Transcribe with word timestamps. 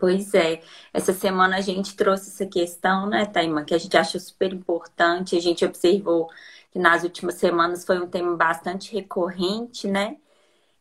Pois 0.00 0.32
é, 0.32 0.62
essa 0.92 1.12
semana 1.12 1.58
a 1.58 1.60
gente 1.60 1.94
trouxe 1.94 2.30
essa 2.30 2.46
questão, 2.46 3.06
né, 3.06 3.26
Taima, 3.26 3.64
que 3.64 3.74
a 3.74 3.78
gente 3.78 3.96
acha 3.96 4.18
super 4.18 4.52
importante. 4.52 5.36
A 5.36 5.40
gente 5.40 5.64
observou 5.64 6.30
que 6.72 6.78
nas 6.78 7.02
últimas 7.04 7.34
semanas 7.34 7.84
foi 7.84 8.00
um 8.00 8.08
tema 8.08 8.36
bastante 8.36 8.92
recorrente, 8.92 9.86
né? 9.86 10.16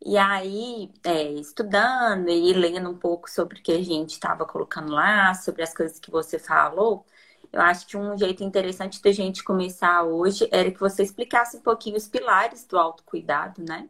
E 0.05 0.17
aí, 0.17 0.91
é, 1.05 1.31
estudando 1.33 2.29
e 2.29 2.53
lendo 2.53 2.89
um 2.89 2.97
pouco 2.97 3.29
sobre 3.29 3.59
o 3.59 3.63
que 3.63 3.71
a 3.71 3.83
gente 3.83 4.11
estava 4.11 4.45
colocando 4.45 4.91
lá, 4.91 5.33
sobre 5.33 5.63
as 5.63 5.73
coisas 5.73 5.99
que 5.99 6.11
você 6.11 6.39
falou, 6.39 7.05
eu 7.51 7.61
acho 7.61 7.87
que 7.87 7.95
um 7.97 8.17
jeito 8.17 8.43
interessante 8.43 9.01
da 9.01 9.11
gente 9.11 9.43
começar 9.43 10.03
hoje 10.03 10.47
era 10.51 10.71
que 10.71 10.79
você 10.79 11.03
explicasse 11.03 11.57
um 11.57 11.61
pouquinho 11.61 11.97
os 11.97 12.07
pilares 12.07 12.65
do 12.65 12.77
autocuidado, 12.77 13.63
né? 13.63 13.89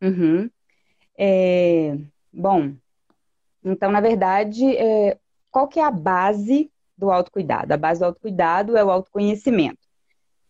Uhum. 0.00 0.50
É, 1.18 1.98
bom, 2.32 2.76
então, 3.64 3.90
na 3.90 4.00
verdade, 4.00 4.64
é, 4.76 5.18
qual 5.50 5.68
que 5.68 5.80
é 5.80 5.84
a 5.84 5.90
base 5.90 6.70
do 6.96 7.10
autocuidado? 7.10 7.72
A 7.72 7.76
base 7.76 8.00
do 8.00 8.06
autocuidado 8.06 8.76
é 8.76 8.84
o 8.84 8.90
autoconhecimento. 8.90 9.78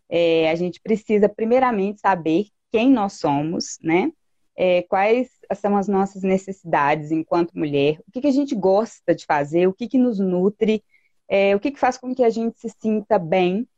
É, 0.08 0.50
a 0.50 0.54
gente 0.54 0.80
precisa, 0.80 1.28
primeiramente, 1.28 2.00
saber 2.00 2.46
quem 2.72 2.90
nós 2.90 3.14
somos, 3.14 3.78
né? 3.82 4.12
É, 4.56 4.82
quais 4.82 5.30
são 5.56 5.76
as 5.76 5.86
nossas 5.86 6.22
necessidades 6.22 7.12
enquanto 7.12 7.56
mulher, 7.56 8.00
o 8.08 8.10
que, 8.10 8.20
que 8.20 8.26
a 8.26 8.32
gente 8.32 8.56
gosta 8.56 9.14
de 9.14 9.24
fazer, 9.24 9.68
o 9.68 9.72
que, 9.72 9.86
que 9.86 9.98
nos 9.98 10.18
nutre, 10.18 10.82
é, 11.28 11.54
o 11.54 11.60
que, 11.60 11.70
que 11.70 11.78
faz 11.78 11.96
com 11.96 12.12
que 12.12 12.24
a 12.24 12.30
gente 12.30 12.58
se 12.58 12.68
sinta 12.80 13.20
bem, 13.20 13.68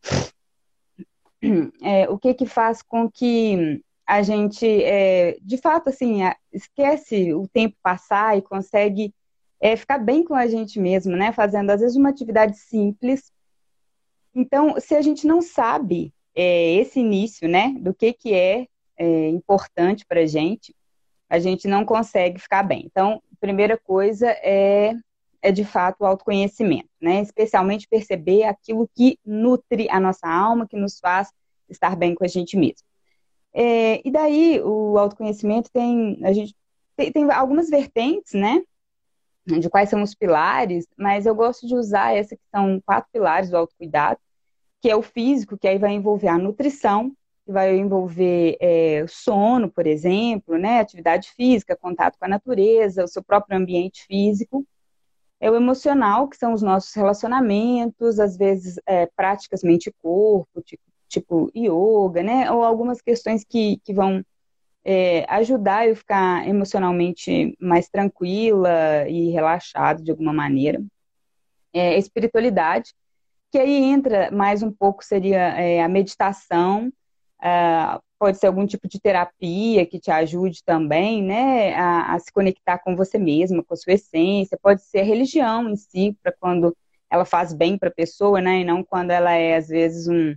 é, 1.83 2.09
o 2.09 2.19
que, 2.19 2.33
que 2.33 2.47
faz 2.47 2.81
com 2.81 3.11
que 3.11 3.83
a 4.06 4.22
gente, 4.22 4.67
é, 4.67 5.37
de 5.42 5.56
fato, 5.59 5.91
assim, 5.91 6.20
esquece 6.53 7.34
o 7.34 7.47
tempo 7.47 7.77
passar 7.83 8.37
e 8.37 8.42
consegue 8.42 9.15
é, 9.61 9.77
ficar 9.77 9.98
bem 9.98 10.25
com 10.25 10.34
a 10.34 10.47
gente 10.47 10.80
mesmo, 10.80 11.16
né? 11.16 11.33
Fazendo, 11.33 11.70
às 11.70 11.80
vezes, 11.80 11.97
uma 11.97 12.08
atividade 12.08 12.56
simples. 12.56 13.33
Então, 14.34 14.80
se 14.80 14.94
a 14.94 15.03
gente 15.03 15.27
não 15.27 15.42
sabe 15.42 16.15
é, 16.34 16.75
esse 16.75 17.00
início, 17.00 17.48
né, 17.48 17.75
do 17.81 17.93
que, 17.93 18.12
que 18.12 18.32
é, 18.32 18.66
é 18.97 19.28
importante 19.28 20.06
para 20.06 20.21
a 20.21 20.26
gente, 20.26 20.75
a 21.28 21.38
gente 21.38 21.69
não 21.69 21.84
consegue 21.84 22.41
ficar 22.41 22.62
bem. 22.62 22.84
Então, 22.87 23.22
primeira 23.41 23.76
coisa 23.76 24.28
é, 24.28 24.94
é 25.43 25.53
de 25.53 25.65
fato 25.65 26.00
o 26.00 26.06
autoconhecimento, 26.06 26.88
né? 27.00 27.21
Especialmente 27.21 27.88
perceber 27.88 28.44
aquilo 28.44 28.88
que 28.94 29.19
nutre 29.25 29.88
a 29.91 30.00
nossa 30.00 30.28
alma, 30.28 30.66
que 30.66 30.77
nos 30.77 30.98
faz 30.98 31.31
estar 31.69 31.97
bem 31.97 32.15
com 32.15 32.25
a 32.25 32.28
gente 32.28 32.56
mesmo. 32.56 32.87
É, 33.53 34.06
e 34.06 34.10
daí 34.10 34.60
o 34.60 34.97
autoconhecimento 34.98 35.71
tem 35.72 36.21
a 36.22 36.32
gente 36.32 36.54
tem, 36.97 37.10
tem 37.10 37.31
algumas 37.32 37.69
vertentes, 37.69 38.34
né? 38.34 38.62
De 39.59 39.69
quais 39.69 39.88
são 39.88 40.03
os 40.03 40.15
pilares, 40.15 40.87
mas 40.97 41.27
eu 41.27 41.34
gosto 41.34 41.66
de 41.66 41.75
usar 41.75 42.15
essa 42.15 42.37
que 42.37 42.43
são 42.55 42.81
quatro 42.84 43.11
pilares 43.12 43.50
do 43.50 43.56
autocuidado, 43.56 44.21
que 44.81 44.91
é 44.91 44.97
o 44.97 45.03
físico, 45.03 45.59
que 45.59 45.69
aí 45.69 45.78
vai 45.78 45.93
envolver 45.93 46.28
a 46.28 46.38
nutrição, 46.38 47.11
que 47.44 47.53
vai 47.53 47.77
envolver 47.77 48.56
é, 48.60 49.05
sono, 49.09 49.71
por 49.71 49.87
exemplo, 49.87 50.56
né, 50.56 50.81
atividade 50.81 51.31
física, 51.37 51.77
contato 51.77 52.19
com 52.19 52.25
a 52.25 52.28
natureza, 52.28 53.05
o 53.05 53.09
seu 53.09 53.22
próprio 53.22 53.59
ambiente 53.59 54.05
físico. 54.06 54.65
É 55.41 55.50
o 55.50 55.56
emocional, 55.56 56.28
que 56.28 56.37
são 56.37 56.53
os 56.53 56.62
nossos 56.62 56.94
relacionamentos, 56.94 58.21
às 58.21 58.37
vezes 58.37 58.78
é, 58.87 59.06
práticas 59.06 59.62
mente-corpo, 59.62 60.62
tipo, 60.62 60.83
tipo 61.09 61.50
yoga, 61.56 62.22
né, 62.22 62.50
ou 62.50 62.62
algumas 62.62 63.00
questões 63.00 63.44
que, 63.44 63.78
que 63.84 63.93
vão 63.93 64.22
é, 64.84 65.24
ajudar 65.28 65.88
eu 65.88 65.94
ficar 65.94 66.46
emocionalmente 66.48 67.56
mais 67.60 67.88
tranquila 67.88 69.08
e 69.08 69.30
relaxada 69.30 70.02
de 70.02 70.10
alguma 70.10 70.32
maneira. 70.32 70.82
É, 71.72 71.96
espiritualidade, 71.98 72.94
que 73.50 73.58
aí 73.58 73.82
entra 73.84 74.30
mais 74.30 74.62
um 74.62 74.72
pouco, 74.72 75.04
seria 75.04 75.38
é, 75.60 75.82
a 75.82 75.88
meditação, 75.88 76.92
é, 77.42 77.98
pode 78.18 78.38
ser 78.38 78.48
algum 78.48 78.66
tipo 78.66 78.86
de 78.88 79.00
terapia 79.00 79.86
que 79.86 79.98
te 79.98 80.10
ajude 80.10 80.62
também, 80.64 81.22
né, 81.22 81.74
a, 81.74 82.14
a, 82.14 82.18
se 82.18 82.32
conectar 82.32 82.78
com 82.78 82.94
você 82.94 83.18
mesma, 83.18 83.64
com 83.64 83.74
a 83.74 83.76
sua 83.76 83.94
essência, 83.94 84.58
pode 84.60 84.82
ser 84.82 85.00
a 85.00 85.04
religião 85.04 85.68
em 85.70 85.76
si, 85.76 86.16
para 86.22 86.32
quando 86.32 86.76
ela 87.08 87.24
faz 87.24 87.52
bem 87.52 87.78
para 87.78 87.88
a 87.88 87.94
pessoa, 87.94 88.41
né, 88.41 88.60
e 88.60 88.64
não 88.64 88.84
quando 88.84 89.10
ela 89.10 89.32
é, 89.32 89.56
às 89.56 89.68
vezes, 89.68 90.06
um, 90.06 90.34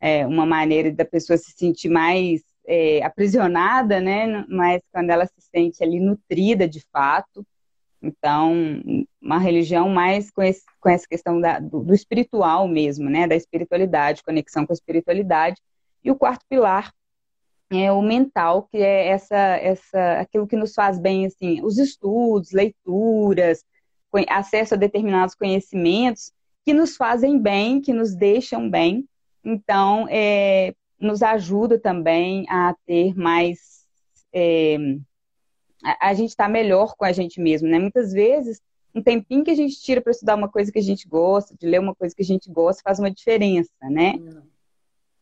é, 0.00 0.26
uma 0.26 0.44
maneira 0.44 0.92
da 0.92 1.04
pessoa 1.04 1.36
se 1.36 1.52
sentir 1.52 1.88
mais 1.88 2.42
é, 2.66 3.02
aprisionada, 3.02 4.00
né? 4.00 4.44
Mas 4.48 4.82
quando 4.92 5.10
ela 5.10 5.26
se 5.26 5.40
sente 5.40 5.82
ali 5.82 6.00
nutrida 6.00 6.68
de 6.68 6.80
fato. 6.92 7.46
Então, 8.00 8.82
uma 9.20 9.38
religião 9.38 9.88
mais 9.88 10.30
com, 10.30 10.42
esse, 10.42 10.64
com 10.80 10.88
essa 10.88 11.06
questão 11.06 11.40
da, 11.40 11.60
do, 11.60 11.84
do, 11.84 11.94
espiritual 11.94 12.66
mesmo, 12.66 13.08
né? 13.08 13.26
Da 13.26 13.36
espiritualidade, 13.36 14.24
conexão 14.24 14.66
com 14.66 14.72
a 14.72 14.74
espiritualidade. 14.74 15.60
E 16.04 16.10
o 16.10 16.16
quarto 16.16 16.44
pilar 16.48 16.92
é 17.70 17.90
o 17.92 18.02
mental, 18.02 18.64
que 18.70 18.78
é 18.78 19.08
essa, 19.08 19.36
essa, 19.36 20.20
aquilo 20.20 20.46
que 20.46 20.56
nos 20.56 20.74
faz 20.74 20.98
bem, 20.98 21.26
assim, 21.26 21.62
os 21.62 21.78
estudos, 21.78 22.52
leituras, 22.52 23.64
acesso 24.28 24.74
a 24.74 24.76
determinados 24.76 25.34
conhecimentos 25.34 26.32
que 26.64 26.74
nos 26.74 26.96
fazem 26.96 27.38
bem, 27.38 27.80
que 27.80 27.92
nos 27.92 28.14
deixam 28.14 28.68
bem. 28.68 29.06
Então, 29.44 30.06
é, 30.10 30.74
nos 31.02 31.22
ajuda 31.22 31.78
também 31.78 32.46
a 32.48 32.74
ter 32.86 33.14
mais. 33.16 33.82
É, 34.32 34.76
a, 35.84 36.10
a, 36.10 36.14
gente 36.14 36.30
está 36.30 36.48
melhor 36.48 36.94
com 36.96 37.04
a 37.04 37.12
gente 37.12 37.40
mesmo, 37.40 37.68
né? 37.68 37.78
Muitas 37.78 38.12
vezes, 38.12 38.62
um 38.94 39.02
tempinho 39.02 39.42
que 39.44 39.50
a 39.50 39.54
gente 39.54 39.80
tira 39.80 40.00
para 40.00 40.12
estudar 40.12 40.36
uma 40.36 40.48
coisa 40.48 40.70
que 40.70 40.78
a 40.78 40.82
gente 40.82 41.08
gosta, 41.08 41.54
de 41.58 41.66
ler 41.66 41.80
uma 41.80 41.94
coisa 41.94 42.14
que 42.14 42.22
a 42.22 42.24
gente 42.24 42.48
gosta, 42.50 42.82
faz 42.84 43.00
uma 43.00 43.10
diferença, 43.10 43.72
né? 43.82 44.14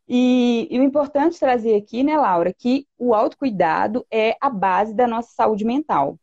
E, 0.07 0.69
e, 0.71 0.79
o 0.79 0.83
importante 0.83 1.39
trazer 1.39 1.77
aqui, 1.77 2.03
né, 2.03 2.19
Laura, 2.19 2.53
que 2.53 2.87
o 2.99 3.15
autocuidado 3.15 4.05
é 4.11 4.37
a 4.41 4.51
base 4.51 4.93
da 4.93 5.07
nossa 5.07 5.33
saúde 5.33 5.65
mental. 5.65 6.19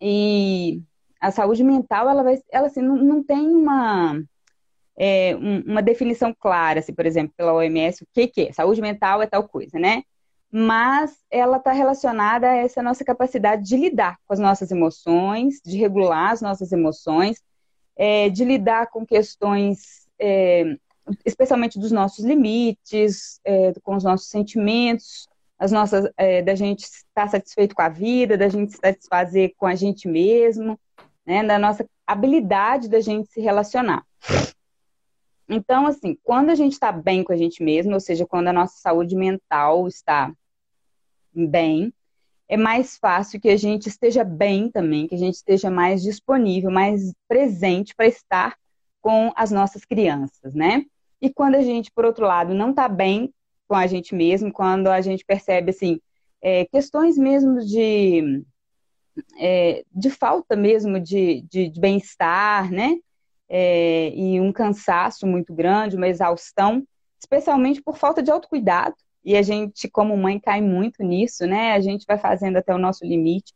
E 0.00 0.82
a 1.20 1.30
saúde 1.30 1.64
mental, 1.64 2.08
ela 2.08 2.22
vai, 2.22 2.38
ela 2.50 2.66
assim, 2.66 2.82
não, 2.82 2.96
não 2.96 3.22
tem 3.24 3.48
uma 3.48 4.22
é, 4.98 5.36
um, 5.36 5.60
uma 5.60 5.82
definição 5.82 6.34
clara, 6.38 6.80
assim, 6.80 6.94
por 6.94 7.06
exemplo, 7.06 7.34
pela 7.36 7.52
OMS, 7.52 8.02
o 8.02 8.06
que, 8.12 8.26
que 8.26 8.48
é? 8.48 8.52
Saúde 8.52 8.80
mental 8.80 9.22
é 9.22 9.26
tal 9.26 9.46
coisa, 9.46 9.78
né? 9.78 10.02
Mas 10.50 11.18
ela 11.30 11.58
está 11.58 11.72
relacionada 11.72 12.48
a 12.48 12.54
essa 12.54 12.82
nossa 12.82 13.04
capacidade 13.04 13.62
de 13.62 13.76
lidar 13.76 14.16
com 14.26 14.32
as 14.32 14.38
nossas 14.38 14.70
emoções, 14.70 15.60
de 15.64 15.76
regular 15.76 16.32
as 16.32 16.40
nossas 16.40 16.72
emoções, 16.72 17.42
é, 17.96 18.30
de 18.30 18.44
lidar 18.44 18.86
com 18.88 19.04
questões, 19.04 20.06
é, 20.18 20.76
especialmente 21.24 21.78
dos 21.78 21.92
nossos 21.92 22.24
limites, 22.24 23.40
é, 23.44 23.72
com 23.82 23.96
os 23.96 24.04
nossos 24.04 24.28
sentimentos, 24.28 25.28
as 25.58 25.72
nossas, 25.72 26.10
é, 26.16 26.42
da 26.42 26.54
gente 26.54 26.84
estar 26.84 27.28
satisfeito 27.28 27.74
com 27.74 27.82
a 27.82 27.88
vida, 27.88 28.36
da 28.36 28.48
gente 28.48 28.72
se 28.72 28.78
satisfazer 28.78 29.54
com 29.56 29.66
a 29.66 29.74
gente 29.74 30.06
mesmo, 30.06 30.78
né, 31.26 31.42
da 31.42 31.58
nossa 31.58 31.86
habilidade 32.06 32.88
da 32.88 33.00
gente 33.00 33.28
se 33.30 33.40
relacionar. 33.40 34.04
Então, 35.48 35.86
assim, 35.86 36.16
quando 36.22 36.50
a 36.50 36.54
gente 36.54 36.72
está 36.72 36.90
bem 36.90 37.22
com 37.22 37.32
a 37.32 37.36
gente 37.36 37.62
mesmo, 37.62 37.94
ou 37.94 38.00
seja, 38.00 38.26
quando 38.26 38.48
a 38.48 38.52
nossa 38.52 38.78
saúde 38.78 39.14
mental 39.14 39.86
está 39.86 40.32
bem, 41.32 41.92
é 42.48 42.56
mais 42.56 42.96
fácil 42.96 43.40
que 43.40 43.48
a 43.48 43.56
gente 43.56 43.88
esteja 43.88 44.24
bem 44.24 44.70
também, 44.70 45.06
que 45.06 45.14
a 45.14 45.18
gente 45.18 45.34
esteja 45.34 45.70
mais 45.70 46.02
disponível, 46.02 46.70
mais 46.70 47.12
presente 47.28 47.94
para 47.94 48.06
estar 48.06 48.56
com 49.00 49.32
as 49.36 49.50
nossas 49.50 49.84
crianças, 49.84 50.54
né? 50.54 50.84
E 51.20 51.30
quando 51.32 51.56
a 51.56 51.62
gente, 51.62 51.90
por 51.90 52.04
outro 52.04 52.26
lado, 52.26 52.54
não 52.54 52.70
está 52.70 52.88
bem 52.88 53.32
com 53.68 53.74
a 53.74 53.86
gente 53.86 54.14
mesmo, 54.14 54.52
quando 54.52 54.88
a 54.88 55.00
gente 55.00 55.24
percebe, 55.24 55.70
assim, 55.70 56.00
é, 56.40 56.64
questões 56.66 57.16
mesmo 57.18 57.60
de, 57.64 58.44
é, 59.38 59.84
de 59.92 60.10
falta 60.10 60.54
mesmo 60.54 61.00
de, 61.00 61.42
de, 61.42 61.68
de 61.68 61.80
bem-estar, 61.80 62.70
né? 62.70 62.96
É, 63.48 64.10
e 64.14 64.40
um 64.40 64.52
cansaço 64.52 65.26
muito 65.26 65.54
grande, 65.54 65.96
uma 65.96 66.08
exaustão, 66.08 66.84
especialmente 67.18 67.82
por 67.82 67.96
falta 67.96 68.22
de 68.22 68.30
autocuidado, 68.30 68.96
e 69.24 69.36
a 69.36 69.42
gente, 69.42 69.88
como 69.88 70.16
mãe, 70.16 70.38
cai 70.38 70.60
muito 70.60 71.02
nisso, 71.02 71.46
né? 71.46 71.72
A 71.72 71.80
gente 71.80 72.04
vai 72.06 72.16
fazendo 72.16 72.58
até 72.58 72.72
o 72.72 72.78
nosso 72.78 73.04
limite. 73.04 73.52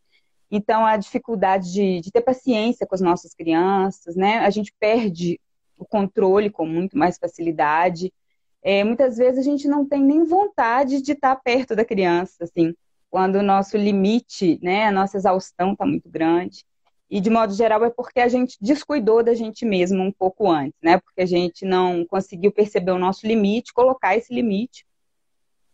Então, 0.50 0.84
a 0.84 0.96
dificuldade 0.96 1.72
de, 1.72 2.00
de 2.00 2.10
ter 2.10 2.22
paciência 2.22 2.84
com 2.84 2.94
as 2.94 3.00
nossas 3.00 3.32
crianças, 3.34 4.16
né? 4.16 4.38
A 4.38 4.50
gente 4.50 4.74
perde 4.80 5.38
o 5.78 5.84
controle 5.86 6.50
com 6.50 6.66
muito 6.66 6.98
mais 6.98 7.16
facilidade. 7.18 8.12
É, 8.62 8.82
muitas 8.82 9.16
vezes 9.16 9.38
a 9.38 9.42
gente 9.42 9.68
não 9.68 9.86
tem 9.86 10.02
nem 10.02 10.24
vontade 10.24 11.00
de 11.00 11.12
estar 11.12 11.36
perto 11.36 11.76
da 11.76 11.84
criança, 11.84 12.42
assim, 12.42 12.74
quando 13.08 13.36
o 13.36 13.42
nosso 13.42 13.76
limite, 13.76 14.58
né, 14.62 14.86
a 14.86 14.92
nossa 14.92 15.16
exaustão 15.16 15.72
está 15.72 15.86
muito 15.86 16.08
grande. 16.10 16.64
E, 17.10 17.20
de 17.20 17.28
modo 17.28 17.52
geral, 17.52 17.84
é 17.84 17.90
porque 17.90 18.20
a 18.20 18.28
gente 18.28 18.56
descuidou 18.60 19.22
da 19.22 19.34
gente 19.34 19.64
mesmo 19.64 20.00
um 20.00 20.12
pouco 20.12 20.48
antes, 20.48 20.78
né? 20.80 20.98
Porque 20.98 21.20
a 21.22 21.26
gente 21.26 21.64
não 21.64 22.04
conseguiu 22.04 22.52
perceber 22.52 22.92
o 22.92 22.98
nosso 22.98 23.26
limite, 23.26 23.74
colocar 23.74 24.16
esse 24.16 24.32
limite 24.32 24.86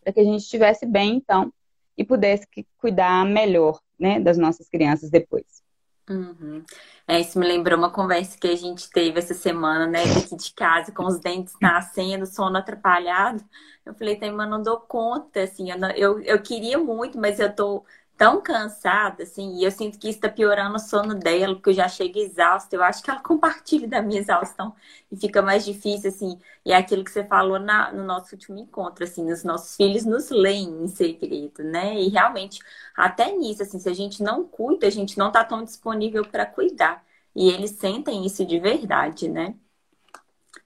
para 0.01 0.11
que 0.11 0.19
a 0.19 0.23
gente 0.23 0.41
estivesse 0.41 0.85
bem, 0.85 1.17
então, 1.17 1.53
e 1.97 2.03
pudesse 2.03 2.47
cuidar 2.77 3.25
melhor, 3.25 3.79
né, 3.99 4.19
das 4.19 4.37
nossas 4.37 4.69
crianças 4.69 5.09
depois. 5.09 5.61
Uhum. 6.09 6.63
É, 7.05 7.19
isso 7.19 7.37
me 7.37 7.45
lembrou 7.45 7.77
uma 7.77 7.91
conversa 7.91 8.37
que 8.37 8.47
a 8.47 8.55
gente 8.55 8.89
teve 8.89 9.19
essa 9.19 9.33
semana, 9.33 9.85
né, 9.85 10.05
daqui 10.05 10.35
de 10.35 10.53
casa, 10.53 10.91
com 10.91 11.05
os 11.05 11.19
dentes 11.19 11.53
nascendo, 11.61 12.25
sono 12.25 12.57
atrapalhado. 12.57 13.43
Eu 13.85 13.93
falei, 13.93 14.15
tá, 14.15 14.31
mas 14.31 14.49
não 14.49 14.61
dou 14.61 14.79
conta, 14.79 15.43
assim, 15.43 15.69
eu, 15.69 15.77
não, 15.77 15.91
eu, 15.91 16.19
eu 16.21 16.41
queria 16.41 16.77
muito, 16.77 17.17
mas 17.17 17.39
eu 17.39 17.53
tô 17.53 17.83
tão 18.17 18.41
cansada, 18.41 19.23
assim, 19.23 19.55
e 19.57 19.63
eu 19.63 19.71
sinto 19.71 19.99
que 19.99 20.09
está 20.09 20.27
piorando 20.29 20.75
o 20.75 20.79
sono 20.79 21.13
dela, 21.15 21.53
porque 21.55 21.69
eu 21.69 21.73
já 21.73 21.87
chego 21.87 22.17
exausta. 22.19 22.75
Eu 22.75 22.83
acho 22.83 23.03
que 23.03 23.09
ela 23.11 23.21
compartilha 23.21 23.87
da 23.87 24.01
minha 24.01 24.19
exaustão 24.19 24.75
e 25.11 25.15
fica 25.17 25.41
mais 25.41 25.63
difícil, 25.65 26.09
assim. 26.09 26.39
E 26.65 26.71
é 26.71 26.75
aquilo 26.75 27.03
que 27.03 27.11
você 27.11 27.23
falou 27.23 27.59
na, 27.59 27.91
no 27.93 28.03
nosso 28.03 28.33
último 28.35 28.57
encontro, 28.57 29.03
assim, 29.03 29.31
os 29.31 29.43
nossos 29.43 29.75
filhos 29.75 30.05
nos 30.05 30.29
leem 30.29 30.83
em 30.83 30.87
segredo, 30.87 31.63
né? 31.63 31.95
E 32.01 32.09
realmente, 32.09 32.59
até 32.95 33.31
nisso, 33.35 33.63
assim, 33.63 33.79
se 33.79 33.89
a 33.89 33.93
gente 33.93 34.21
não 34.23 34.43
cuida, 34.47 34.87
a 34.87 34.89
gente 34.89 35.17
não 35.17 35.27
está 35.27 35.43
tão 35.43 35.63
disponível 35.63 36.25
para 36.27 36.45
cuidar. 36.45 37.05
E 37.35 37.49
eles 37.49 37.71
sentem 37.71 38.25
isso 38.25 38.45
de 38.45 38.59
verdade, 38.59 39.29
né? 39.29 39.55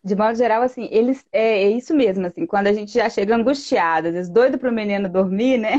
De 0.04 0.16
modo 0.16 0.36
geral, 0.36 0.62
assim, 0.62 0.88
eles 0.92 1.26
é, 1.32 1.64
é, 1.64 1.70
isso 1.70 1.94
mesmo, 1.94 2.26
assim, 2.26 2.46
quando 2.46 2.68
a 2.68 2.74
gente 2.74 2.92
já 2.94 3.10
chega 3.10 3.36
angustiada, 3.36 4.10
às 4.10 4.14
vezes 4.14 4.32
doido 4.32 4.58
para 4.58 4.70
o 4.70 4.74
menino 4.74 5.10
dormir, 5.10 5.58
né? 5.58 5.72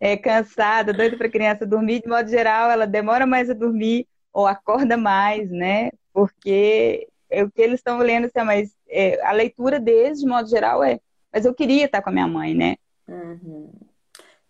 É 0.00 0.16
cansada, 0.16 0.92
doido 0.92 1.16
para 1.16 1.26
a 1.26 1.30
criança 1.30 1.66
dormir, 1.66 2.02
de 2.02 2.08
modo 2.08 2.28
geral, 2.28 2.70
ela 2.70 2.86
demora 2.86 3.26
mais 3.26 3.48
a 3.48 3.54
dormir 3.54 4.06
ou 4.32 4.46
acorda 4.46 4.96
mais, 4.96 5.50
né? 5.50 5.90
Porque 6.12 7.08
é 7.30 7.42
o 7.42 7.50
que 7.50 7.62
eles 7.62 7.80
estão 7.80 7.98
lendo, 7.98 8.26
assim, 8.26 8.44
mas 8.44 8.76
é, 8.88 9.24
a 9.24 9.32
leitura 9.32 9.80
deles, 9.80 10.20
de 10.20 10.26
modo 10.26 10.48
geral, 10.48 10.82
é, 10.82 11.00
mas 11.32 11.44
eu 11.44 11.54
queria 11.54 11.86
estar 11.86 12.02
com 12.02 12.10
a 12.10 12.12
minha 12.12 12.28
mãe, 12.28 12.54
né? 12.54 12.76
Uhum. 13.08 13.70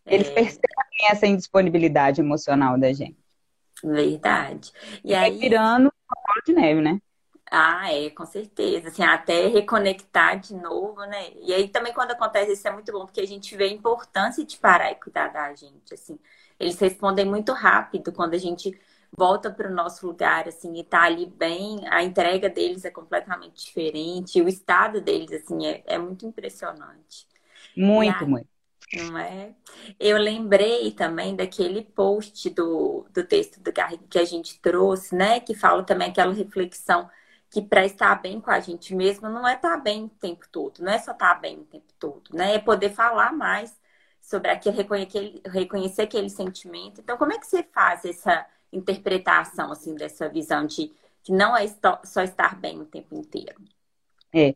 Eles 0.06 0.28
é... 0.28 0.32
percebem 0.32 1.10
essa 1.10 1.26
indisponibilidade 1.26 2.20
emocional 2.20 2.78
da 2.78 2.92
gente. 2.92 3.16
Verdade. 3.82 4.72
E, 5.04 5.14
aí 5.14 5.38
virando 5.38 5.92
uma 5.92 6.22
bola 6.26 6.42
de 6.46 6.52
neve, 6.52 6.80
né? 6.80 7.00
Ah, 7.50 7.92
é, 7.92 8.10
com 8.10 8.26
certeza. 8.26 8.88
Assim, 8.88 9.02
até 9.04 9.46
reconectar 9.46 10.38
de 10.40 10.54
novo, 10.54 11.00
né? 11.06 11.30
E 11.42 11.54
aí 11.54 11.68
também 11.68 11.92
quando 11.92 12.10
acontece 12.10 12.52
isso 12.52 12.66
é 12.66 12.72
muito 12.72 12.90
bom, 12.92 13.06
porque 13.06 13.20
a 13.20 13.26
gente 13.26 13.56
vê 13.56 13.64
a 13.64 13.72
importância 13.72 14.44
de 14.44 14.56
parar 14.56 14.90
e 14.90 14.96
cuidar 14.96 15.28
da 15.28 15.54
gente, 15.54 15.94
assim. 15.94 16.18
Eles 16.58 16.78
respondem 16.78 17.24
muito 17.24 17.52
rápido 17.52 18.12
quando 18.12 18.34
a 18.34 18.38
gente 18.38 18.78
volta 19.16 19.50
para 19.50 19.70
o 19.70 19.74
nosso 19.74 20.06
lugar, 20.06 20.48
assim, 20.48 20.74
e 20.78 20.84
tá 20.84 21.02
ali 21.02 21.26
bem, 21.26 21.86
a 21.88 22.02
entrega 22.02 22.50
deles 22.50 22.84
é 22.84 22.90
completamente 22.90 23.64
diferente, 23.64 24.42
o 24.42 24.48
estado 24.48 25.00
deles, 25.00 25.32
assim, 25.32 25.66
é, 25.66 25.82
é 25.86 25.98
muito 25.98 26.26
impressionante. 26.26 27.26
Muito, 27.76 28.24
aí, 28.24 28.30
muito. 28.30 28.48
Não 28.94 29.18
é? 29.18 29.54
Eu 29.98 30.16
lembrei 30.18 30.92
também 30.92 31.34
daquele 31.34 31.82
post 31.82 32.48
do, 32.50 33.06
do 33.12 33.24
texto 33.24 33.60
do 33.60 33.72
Garriga 33.72 34.04
que 34.08 34.18
a 34.18 34.24
gente 34.24 34.60
trouxe, 34.60 35.14
né? 35.14 35.40
Que 35.40 35.54
fala 35.54 35.82
também 35.82 36.10
aquela 36.10 36.32
reflexão 36.32 37.08
que 37.50 37.62
para 37.62 37.84
estar 37.84 38.14
bem 38.20 38.40
com 38.40 38.50
a 38.50 38.60
gente 38.60 38.94
mesmo 38.94 39.28
não 39.28 39.46
é 39.46 39.54
estar 39.54 39.76
bem 39.78 40.04
o 40.04 40.08
tempo 40.08 40.46
todo, 40.50 40.80
não 40.80 40.92
é 40.92 40.98
só 40.98 41.12
estar 41.12 41.34
bem 41.40 41.60
o 41.60 41.64
tempo 41.64 41.92
todo, 41.98 42.22
né? 42.32 42.54
É 42.54 42.58
poder 42.58 42.90
falar 42.90 43.32
mais 43.32 43.76
sobre 44.20 44.50
aquele, 44.50 44.76
reconhecer, 44.76 45.40
reconhecer 45.46 46.02
aquele 46.02 46.28
sentimento. 46.28 47.00
Então, 47.00 47.16
como 47.16 47.32
é 47.32 47.38
que 47.38 47.46
você 47.46 47.62
faz 47.62 48.04
essa 48.04 48.44
interpretação, 48.72 49.70
assim, 49.70 49.94
dessa 49.94 50.28
visão 50.28 50.66
de 50.66 50.92
que 51.22 51.32
não 51.32 51.56
é 51.56 51.66
só 52.04 52.22
estar 52.22 52.60
bem 52.60 52.80
o 52.80 52.84
tempo 52.84 53.14
inteiro? 53.14 53.56
É. 54.32 54.54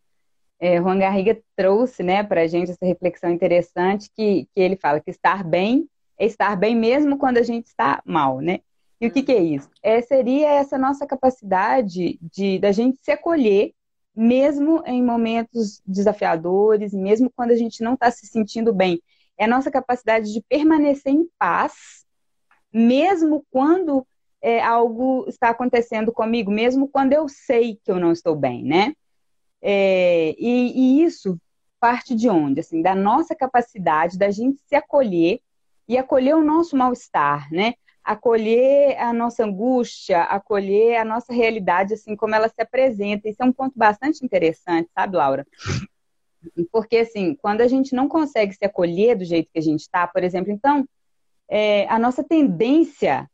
é 0.59 0.77
Juan 0.77 0.99
Garriga 0.99 1.41
trouxe, 1.57 2.03
né, 2.03 2.23
para 2.23 2.43
a 2.43 2.47
gente 2.47 2.71
essa 2.71 2.85
reflexão 2.85 3.31
interessante 3.31 4.11
que, 4.15 4.49
que 4.53 4.61
ele 4.61 4.77
fala 4.77 5.01
que 5.01 5.11
estar 5.11 5.45
bem 5.45 5.89
é 6.19 6.27
estar 6.27 6.55
bem 6.55 6.77
mesmo 6.77 7.17
quando 7.17 7.39
a 7.39 7.43
gente 7.43 7.67
está 7.67 8.03
mal, 8.05 8.41
né? 8.41 8.61
E 9.01 9.07
o 9.07 9.11
que, 9.11 9.23
que 9.23 9.33
é 9.33 9.43
isso? 9.43 9.69
É, 9.83 10.03
seria 10.03 10.49
essa 10.51 10.77
nossa 10.77 11.07
capacidade 11.07 12.19
de 12.21 12.59
da 12.59 12.71
gente 12.71 12.99
se 13.03 13.11
acolher, 13.11 13.73
mesmo 14.15 14.83
em 14.85 15.03
momentos 15.03 15.81
desafiadores, 15.87 16.93
mesmo 16.93 17.31
quando 17.35 17.53
a 17.53 17.57
gente 17.57 17.83
não 17.83 17.95
está 17.95 18.11
se 18.11 18.27
sentindo 18.27 18.75
bem. 18.75 19.01
É 19.39 19.45
a 19.45 19.49
nossa 19.49 19.71
capacidade 19.71 20.33
de 20.33 20.43
permanecer 20.43 21.13
em 21.13 21.27
paz, 21.39 22.05
mesmo 22.73 23.45
quando 23.51 24.07
é, 24.43 24.63
algo 24.63 25.25
está 25.29 25.49
acontecendo 25.49 26.13
comigo, 26.13 26.51
mesmo 26.51 26.87
quando 26.89 27.13
eu 27.15 27.27
sei 27.29 27.79
que 27.83 27.91
eu 27.91 27.99
não 27.99 28.13
estou 28.13 28.37
bem, 28.37 28.63
né? 28.63 28.95
É, 29.63 30.35
e, 30.39 31.01
e 31.01 31.03
isso 31.05 31.41
parte 31.79 32.15
de 32.15 32.29
onde? 32.29 32.61
Assim, 32.61 32.83
da 32.83 32.95
nossa 32.95 33.35
capacidade 33.35 34.19
da 34.19 34.31
gente 34.31 34.61
se 34.67 34.75
acolher 34.75 35.41
e 35.89 35.97
acolher 35.97 36.37
o 36.37 36.45
nosso 36.45 36.77
mal-estar, 36.77 37.51
né? 37.51 37.75
Acolher 38.05 38.99
a 38.99 39.13
nossa 39.13 39.45
angústia, 39.45 40.23
acolher 40.23 40.97
a 40.97 41.05
nossa 41.05 41.33
realidade, 41.33 41.95
assim 41.95 42.17
como 42.17 42.35
ela 42.35 42.49
se 42.49 42.61
apresenta. 42.61 43.29
Isso 43.29 43.43
é 43.43 43.45
um 43.45 43.53
ponto 43.53 43.73
bastante 43.77 44.25
interessante, 44.25 44.89
sabe, 44.95 45.17
Laura? 45.17 45.47
Porque, 46.73 46.99
assim, 46.99 47.35
quando 47.35 47.61
a 47.61 47.69
gente 47.69 47.95
não 47.95 48.09
consegue 48.09 48.55
se 48.55 48.65
acolher 48.65 49.17
do 49.17 49.25
jeito 49.25 49.51
que 49.53 49.59
a 49.59 49.63
gente 49.63 49.81
está, 49.81 50.07
por 50.07 50.25
exemplo, 50.25 50.51
então, 50.51 50.87
é, 51.49 51.87
a 51.89 51.99
nossa 51.99 52.25
tendência 52.25 53.29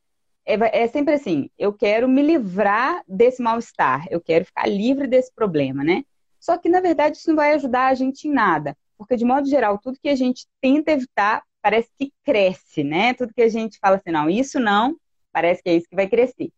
é, 0.46 0.82
é, 0.84 0.86
sempre 0.86 1.14
assim: 1.14 1.50
eu 1.58 1.72
quero 1.72 2.08
me 2.08 2.22
livrar 2.22 3.02
desse 3.06 3.42
mal-estar, 3.42 4.06
eu 4.10 4.20
quero 4.20 4.44
ficar 4.44 4.68
livre 4.68 5.06
desse 5.06 5.32
problema, 5.34 5.82
né? 5.82 6.04
Só 6.38 6.56
que, 6.56 6.68
na 6.68 6.80
verdade, 6.80 7.16
isso 7.16 7.28
não 7.28 7.36
vai 7.36 7.54
ajudar 7.54 7.88
a 7.88 7.94
gente 7.94 8.28
em 8.28 8.32
nada. 8.32 8.76
Porque, 8.96 9.16
de 9.16 9.24
modo 9.24 9.48
geral, 9.48 9.78
tudo 9.78 9.98
que 10.00 10.08
a 10.08 10.14
gente 10.14 10.46
tenta 10.60 10.92
evitar 10.92 11.42
parece 11.66 11.90
que 11.98 12.12
cresce, 12.22 12.84
né? 12.84 13.12
Tudo 13.12 13.34
que 13.34 13.42
a 13.42 13.48
gente 13.48 13.76
fala 13.80 13.96
assim, 13.96 14.12
não, 14.12 14.30
isso 14.30 14.60
não, 14.60 14.96
parece 15.32 15.60
que 15.60 15.68
é 15.68 15.74
isso 15.74 15.88
que 15.88 15.96
vai 15.96 16.06
crescer. 16.06 16.52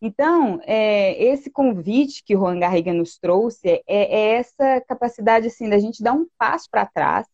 Então, 0.00 0.58
é, 0.64 1.22
esse 1.22 1.50
convite 1.50 2.24
que 2.24 2.34
o 2.34 2.38
Juan 2.38 2.58
Garriga 2.58 2.94
nos 2.94 3.18
trouxe 3.18 3.68
é, 3.68 3.82
é 3.86 4.36
essa 4.36 4.80
capacidade, 4.88 5.48
assim, 5.48 5.68
da 5.68 5.78
gente 5.78 6.02
dar 6.02 6.14
um 6.14 6.26
passo 6.38 6.66
para 6.70 6.86
trás 6.86 7.26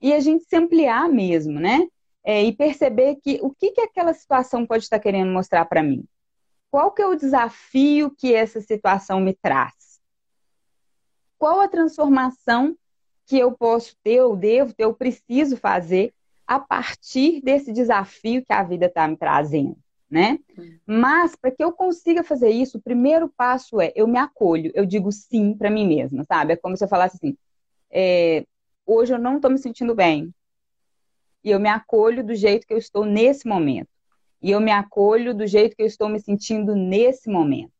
e 0.00 0.12
a 0.12 0.20
gente 0.20 0.44
se 0.44 0.54
ampliar 0.54 1.08
mesmo, 1.08 1.58
né? 1.58 1.88
É, 2.22 2.40
e 2.44 2.52
perceber 2.52 3.16
que 3.16 3.40
o 3.42 3.50
que, 3.50 3.72
que 3.72 3.80
aquela 3.80 4.14
situação 4.14 4.64
pode 4.64 4.84
estar 4.84 5.00
querendo 5.00 5.32
mostrar 5.32 5.64
para 5.64 5.82
mim. 5.82 6.04
Qual 6.70 6.92
que 6.92 7.02
é 7.02 7.06
o 7.06 7.16
desafio 7.16 8.14
que 8.16 8.32
essa 8.32 8.60
situação 8.60 9.18
me 9.18 9.34
traz? 9.34 9.98
Qual 11.36 11.58
a 11.58 11.66
transformação 11.66 12.76
que 13.26 13.36
eu 13.36 13.50
posso 13.50 13.96
ter, 14.04 14.18
eu 14.18 14.36
devo 14.36 14.72
ter, 14.72 14.84
eu 14.84 14.94
preciso 14.94 15.56
fazer 15.56 16.14
a 16.50 16.58
partir 16.58 17.40
desse 17.42 17.72
desafio 17.72 18.44
que 18.44 18.52
a 18.52 18.64
vida 18.64 18.86
está 18.86 19.06
me 19.06 19.16
trazendo, 19.16 19.76
né? 20.10 20.36
Mas 20.84 21.36
para 21.36 21.52
que 21.52 21.62
eu 21.62 21.70
consiga 21.70 22.24
fazer 22.24 22.50
isso, 22.50 22.78
o 22.78 22.82
primeiro 22.82 23.28
passo 23.28 23.80
é 23.80 23.92
eu 23.94 24.08
me 24.08 24.18
acolho, 24.18 24.72
eu 24.74 24.84
digo 24.84 25.12
sim 25.12 25.54
para 25.54 25.70
mim 25.70 25.86
mesma, 25.86 26.24
sabe? 26.24 26.54
É 26.54 26.56
como 26.56 26.76
se 26.76 26.82
eu 26.82 26.88
falasse 26.88 27.14
assim: 27.14 27.36
é, 27.88 28.44
hoje 28.84 29.14
eu 29.14 29.18
não 29.18 29.36
estou 29.36 29.48
me 29.48 29.58
sentindo 29.58 29.94
bem 29.94 30.34
e 31.44 31.52
eu 31.52 31.60
me 31.60 31.68
acolho 31.68 32.24
do 32.24 32.34
jeito 32.34 32.66
que 32.66 32.74
eu 32.74 32.78
estou 32.78 33.04
nesse 33.04 33.46
momento 33.46 33.88
e 34.42 34.50
eu 34.50 34.60
me 34.60 34.72
acolho 34.72 35.32
do 35.32 35.46
jeito 35.46 35.76
que 35.76 35.82
eu 35.82 35.86
estou 35.86 36.08
me 36.08 36.18
sentindo 36.18 36.74
nesse 36.74 37.30
momento. 37.30 37.70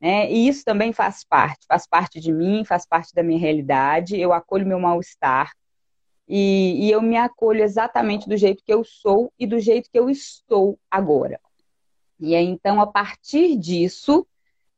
Né? 0.00 0.28
E 0.28 0.48
isso 0.48 0.64
também 0.64 0.92
faz 0.92 1.22
parte, 1.22 1.64
faz 1.68 1.86
parte 1.86 2.18
de 2.18 2.32
mim, 2.32 2.64
faz 2.64 2.84
parte 2.84 3.14
da 3.14 3.22
minha 3.22 3.38
realidade. 3.38 4.18
Eu 4.18 4.32
acolho 4.32 4.66
meu 4.66 4.80
mal-estar, 4.80 5.52
e, 6.28 6.86
e 6.86 6.90
eu 6.90 7.00
me 7.00 7.16
acolho 7.16 7.62
exatamente 7.62 8.28
do 8.28 8.36
jeito 8.36 8.62
que 8.62 8.72
eu 8.72 8.84
sou 8.84 9.32
e 9.38 9.46
do 9.46 9.58
jeito 9.58 9.90
que 9.90 9.98
eu 9.98 10.10
estou 10.10 10.78
agora. 10.90 11.40
E 12.20 12.34
aí, 12.34 12.44
então, 12.44 12.80
a 12.80 12.86
partir 12.86 13.56
disso, 13.56 14.26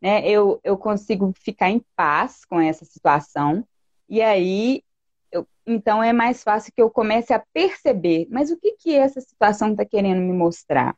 né, 0.01 0.27
eu, 0.29 0.61
eu 0.63 0.77
consigo 0.77 1.33
ficar 1.37 1.71
em 1.71 1.85
paz 1.97 2.45
com 2.45 2.61
essa 2.61 2.85
situação. 2.85 3.67
E 4.09 4.23
aí, 4.23 4.85
eu, 5.33 5.47
então, 5.67 6.03
é 6.03 6.13
mais 6.13 6.43
fácil 6.43 6.73
que 6.73 6.81
eu 6.81 6.91
comece 6.91 7.33
a 7.33 7.43
perceber, 7.53 8.29
mas 8.31 8.51
o 8.51 8.57
que, 8.57 8.73
que 8.73 8.95
essa 8.95 9.21
situação 9.21 9.73
está 9.73 9.85
querendo 9.85 10.21
me 10.21 10.33
mostrar? 10.33 10.97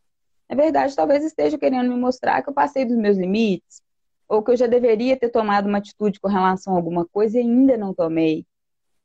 Na 0.49 0.57
verdade, 0.57 0.95
talvez 0.95 1.25
esteja 1.25 1.57
querendo 1.57 1.89
me 1.89 1.99
mostrar 1.99 2.43
que 2.43 2.51
eu 2.51 2.55
passei 2.55 2.85
dos 2.85 2.97
meus 2.97 3.17
limites, 3.17 3.81
ou 4.29 4.43
que 4.43 4.51
eu 4.51 4.57
já 4.57 4.67
deveria 4.67 5.17
ter 5.17 5.31
tomado 5.31 5.67
uma 5.67 5.79
atitude 5.79 6.21
com 6.21 6.29
relação 6.29 6.75
a 6.75 6.77
alguma 6.77 7.07
coisa 7.07 7.39
e 7.39 7.41
ainda 7.41 7.77
não 7.77 7.95
tomei. 7.95 8.45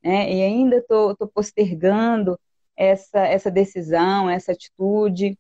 Né? 0.08 0.32
E 0.34 0.42
ainda 0.42 0.78
estou 0.78 1.18
postergando 1.36 2.40
essa, 2.78 3.20
essa 3.20 3.52
decisão, 3.52 4.30
essa 4.30 4.54
atitude. 4.54 5.38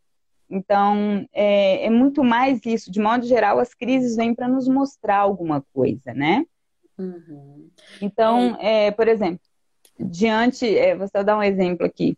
Então, 0.49 1.25
é, 1.31 1.85
é, 1.85 1.89
muito 1.89 2.21
mais 2.21 2.59
isso. 2.65 2.91
De 2.91 2.99
modo 2.99 3.25
geral, 3.25 3.59
as 3.59 3.73
crises 3.73 4.17
vêm 4.17 4.35
para 4.35 4.45
nos 4.45 4.67
mostrar 4.67 5.19
alguma 5.19 5.63
coisa, 5.73 6.13
né? 6.13 6.45
Uhum. 6.97 7.69
Então, 8.01 8.57
é, 8.59 8.91
por 8.91 9.07
exemplo, 9.07 9.39
diante, 9.97 10.77
é, 10.77 10.93
vou 10.97 11.07
só 11.07 11.23
dar 11.23 11.37
um 11.37 11.43
exemplo 11.43 11.85
aqui. 11.85 12.17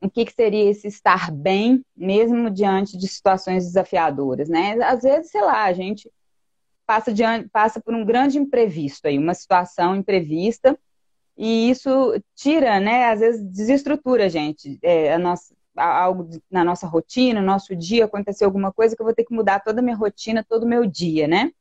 O 0.00 0.10
que, 0.10 0.24
que 0.24 0.32
seria 0.32 0.68
esse 0.68 0.88
estar 0.88 1.30
bem, 1.30 1.84
mesmo 1.96 2.50
diante 2.50 2.98
de 2.98 3.06
situações 3.06 3.64
desafiadoras, 3.64 4.48
né? 4.48 4.72
Às 4.82 5.02
vezes, 5.02 5.30
sei 5.30 5.42
lá, 5.42 5.66
a 5.66 5.72
gente 5.72 6.10
passa, 6.84 7.12
diante, 7.12 7.48
passa 7.48 7.80
por 7.80 7.94
um 7.94 8.04
grande 8.04 8.38
imprevisto 8.38 9.06
aí, 9.06 9.16
uma 9.16 9.34
situação 9.34 9.94
imprevista, 9.94 10.76
e 11.36 11.70
isso 11.70 11.90
tira, 12.34 12.80
né? 12.80 13.06
Às 13.06 13.20
vezes 13.20 13.44
desestrutura 13.44 14.26
a 14.26 14.28
gente, 14.28 14.78
é, 14.82 15.12
a 15.12 15.18
nossa, 15.18 15.54
algo 15.76 16.28
na 16.50 16.64
nossa 16.64 16.86
rotina, 16.86 17.40
no 17.40 17.46
nosso 17.46 17.76
dia, 17.76 18.06
aconteceu 18.06 18.46
alguma 18.46 18.72
coisa 18.72 18.96
que 18.96 19.02
eu 19.02 19.06
vou 19.06 19.14
ter 19.14 19.24
que 19.24 19.34
mudar 19.34 19.60
toda 19.60 19.80
a 19.80 19.82
minha 19.82 19.96
rotina, 19.96 20.44
todo 20.48 20.64
o 20.64 20.68
meu 20.68 20.86
dia, 20.86 21.28
né? 21.28 21.52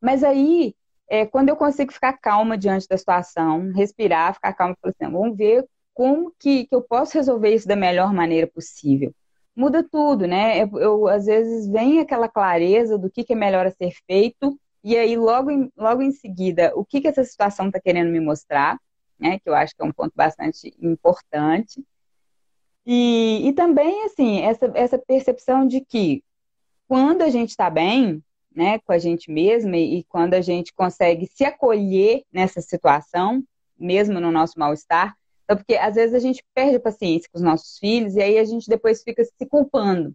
Mas 0.00 0.22
aí, 0.22 0.74
é, 1.08 1.24
quando 1.24 1.48
eu 1.48 1.56
consigo 1.56 1.92
ficar 1.92 2.12
calma 2.14 2.58
diante 2.58 2.86
da 2.88 2.98
situação, 2.98 3.72
respirar, 3.72 4.34
ficar 4.34 4.52
calma, 4.52 4.76
falar 4.80 4.94
assim, 4.98 5.12
vamos 5.12 5.36
ver 5.36 5.66
como 5.94 6.32
que, 6.38 6.66
que 6.66 6.74
eu 6.74 6.82
posso 6.82 7.14
resolver 7.14 7.54
isso 7.54 7.66
da 7.66 7.74
melhor 7.74 8.12
maneira 8.12 8.46
possível. 8.46 9.14
Muda 9.56 9.82
tudo, 9.82 10.26
né? 10.26 10.62
Eu, 10.62 10.78
eu 10.78 11.08
às 11.08 11.24
vezes 11.24 11.66
vem 11.66 12.00
aquela 12.00 12.28
clareza 12.28 12.98
do 12.98 13.10
que, 13.10 13.24
que 13.24 13.32
é 13.32 13.36
melhor 13.36 13.66
a 13.66 13.70
ser 13.70 13.92
feito, 14.06 14.60
e 14.86 14.96
aí 14.96 15.16
logo 15.16 15.50
em, 15.50 15.68
logo 15.76 16.00
em 16.00 16.12
seguida, 16.12 16.72
o 16.76 16.84
que, 16.84 17.00
que 17.00 17.08
essa 17.08 17.24
situação 17.24 17.66
está 17.66 17.80
querendo 17.80 18.08
me 18.08 18.20
mostrar, 18.20 18.78
né? 19.18 19.40
Que 19.40 19.48
eu 19.50 19.54
acho 19.56 19.74
que 19.74 19.82
é 19.82 19.84
um 19.84 19.90
ponto 19.90 20.12
bastante 20.14 20.72
importante. 20.80 21.84
E, 22.86 23.48
e 23.48 23.52
também, 23.52 24.04
assim, 24.04 24.42
essa, 24.42 24.70
essa 24.76 24.96
percepção 24.96 25.66
de 25.66 25.80
que 25.80 26.22
quando 26.86 27.22
a 27.22 27.30
gente 27.30 27.48
está 27.50 27.68
bem, 27.68 28.22
né, 28.54 28.78
com 28.78 28.92
a 28.92 28.98
gente 28.98 29.28
mesma 29.28 29.76
e, 29.76 29.98
e 29.98 30.04
quando 30.04 30.34
a 30.34 30.40
gente 30.40 30.72
consegue 30.72 31.26
se 31.26 31.44
acolher 31.44 32.22
nessa 32.32 32.60
situação, 32.60 33.42
mesmo 33.76 34.20
no 34.20 34.30
nosso 34.30 34.56
mal-estar, 34.56 35.16
então, 35.42 35.56
porque 35.56 35.74
às 35.74 35.96
vezes 35.96 36.14
a 36.14 36.20
gente 36.20 36.44
perde 36.54 36.76
a 36.76 36.80
paciência 36.80 37.28
com 37.32 37.38
os 37.38 37.44
nossos 37.44 37.76
filhos 37.76 38.14
e 38.14 38.22
aí 38.22 38.38
a 38.38 38.44
gente 38.44 38.68
depois 38.68 39.02
fica 39.02 39.24
se 39.24 39.46
culpando. 39.46 40.14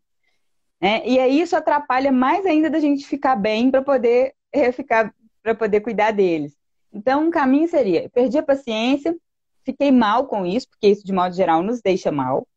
Né? 0.80 1.06
E 1.06 1.20
aí 1.20 1.42
isso 1.42 1.58
atrapalha 1.58 2.10
mais 2.12 2.46
ainda 2.46 2.70
da 2.70 2.80
gente 2.80 3.06
ficar 3.06 3.36
bem 3.36 3.70
para 3.70 3.82
poder 3.82 4.34
ficar 4.74 5.14
para 5.42 5.56
poder 5.56 5.82
cuidar 5.82 6.12
deles. 6.12 6.56
Então, 6.94 7.28
um 7.28 7.32
caminho 7.32 7.68
seria: 7.68 8.10
perdi 8.10 8.38
a 8.38 8.44
paciência, 8.44 9.16
fiquei 9.64 9.92
mal 9.92 10.28
com 10.28 10.46
isso, 10.46 10.68
porque 10.70 10.88
isso 10.88 11.06
de 11.06 11.14
modo 11.14 11.34
geral 11.36 11.64
nos 11.64 11.82
deixa 11.82 12.12
mal. 12.12 12.48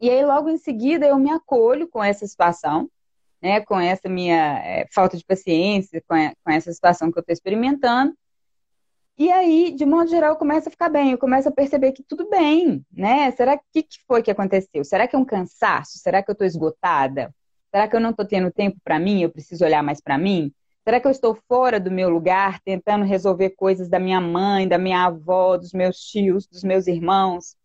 E 0.00 0.10
aí, 0.10 0.24
logo 0.24 0.48
em 0.48 0.58
seguida, 0.58 1.06
eu 1.06 1.18
me 1.18 1.30
acolho 1.30 1.88
com 1.88 2.02
essa 2.02 2.26
situação, 2.26 2.90
né, 3.40 3.60
com 3.60 3.78
essa 3.78 4.08
minha 4.08 4.58
é, 4.58 4.86
falta 4.92 5.16
de 5.16 5.24
paciência, 5.24 6.02
com, 6.08 6.14
a, 6.14 6.32
com 6.44 6.50
essa 6.50 6.72
situação 6.72 7.12
que 7.12 7.18
eu 7.18 7.20
estou 7.20 7.32
experimentando. 7.32 8.12
E 9.18 9.30
aí, 9.30 9.72
de 9.72 9.86
modo 9.86 10.10
geral, 10.10 10.32
eu 10.32 10.36
começo 10.36 10.68
a 10.68 10.70
ficar 10.70 10.90
bem, 10.90 11.12
eu 11.12 11.18
começo 11.18 11.48
a 11.48 11.52
perceber 11.52 11.92
que 11.92 12.02
tudo 12.02 12.28
bem, 12.28 12.84
né? 12.92 13.30
Será 13.30 13.56
que 13.56 13.82
que 13.82 13.98
foi 14.06 14.22
que 14.22 14.30
aconteceu? 14.30 14.84
Será 14.84 15.08
que 15.08 15.16
é 15.16 15.18
um 15.18 15.24
cansaço? 15.24 15.98
Será 15.98 16.22
que 16.22 16.30
eu 16.30 16.34
estou 16.34 16.46
esgotada? 16.46 17.34
Será 17.70 17.88
que 17.88 17.96
eu 17.96 18.00
não 18.00 18.10
estou 18.10 18.26
tendo 18.26 18.50
tempo 18.50 18.76
para 18.84 18.98
mim? 18.98 19.22
Eu 19.22 19.30
preciso 19.30 19.64
olhar 19.64 19.82
mais 19.82 20.02
para 20.02 20.18
mim? 20.18 20.52
Será 20.86 21.00
que 21.00 21.06
eu 21.06 21.10
estou 21.10 21.34
fora 21.48 21.80
do 21.80 21.90
meu 21.90 22.08
lugar, 22.08 22.60
tentando 22.60 23.04
resolver 23.04 23.50
coisas 23.50 23.88
da 23.88 23.98
minha 23.98 24.20
mãe, 24.20 24.68
da 24.68 24.78
minha 24.78 25.04
avó, 25.04 25.56
dos 25.56 25.72
meus 25.72 25.98
tios, 25.98 26.46
dos 26.46 26.62
meus 26.62 26.86
irmãos? 26.86 27.56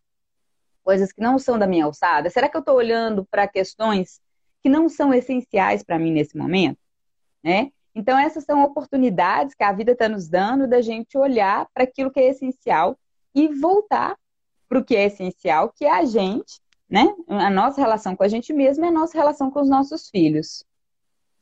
coisas 0.82 1.12
que 1.12 1.20
não 1.20 1.38
são 1.38 1.58
da 1.58 1.66
minha 1.66 1.84
alçada? 1.84 2.28
Será 2.28 2.48
que 2.48 2.56
eu 2.56 2.60
estou 2.60 2.76
olhando 2.76 3.24
para 3.24 3.48
questões 3.48 4.20
que 4.62 4.68
não 4.68 4.88
são 4.88 5.12
essenciais 5.12 5.82
para 5.82 5.98
mim 5.98 6.12
nesse 6.12 6.36
momento? 6.36 6.78
Né? 7.42 7.70
Então, 7.94 8.18
essas 8.18 8.44
são 8.44 8.62
oportunidades 8.62 9.54
que 9.54 9.64
a 9.64 9.72
vida 9.72 9.92
está 9.92 10.08
nos 10.08 10.28
dando 10.28 10.66
da 10.66 10.80
gente 10.80 11.16
olhar 11.18 11.66
para 11.74 11.84
aquilo 11.84 12.10
que 12.10 12.20
é 12.20 12.30
essencial 12.30 12.98
e 13.34 13.48
voltar 13.48 14.16
para 14.68 14.78
o 14.78 14.84
que 14.84 14.96
é 14.96 15.06
essencial, 15.06 15.72
que 15.74 15.84
é 15.84 15.90
a 15.90 16.04
gente, 16.04 16.60
né? 16.88 17.14
A 17.28 17.50
nossa 17.50 17.80
relação 17.80 18.16
com 18.16 18.22
a 18.22 18.28
gente 18.28 18.52
mesma 18.52 18.86
e 18.86 18.88
a 18.88 18.92
nossa 18.92 19.16
relação 19.16 19.50
com 19.50 19.60
os 19.60 19.68
nossos 19.68 20.08
filhos. 20.08 20.64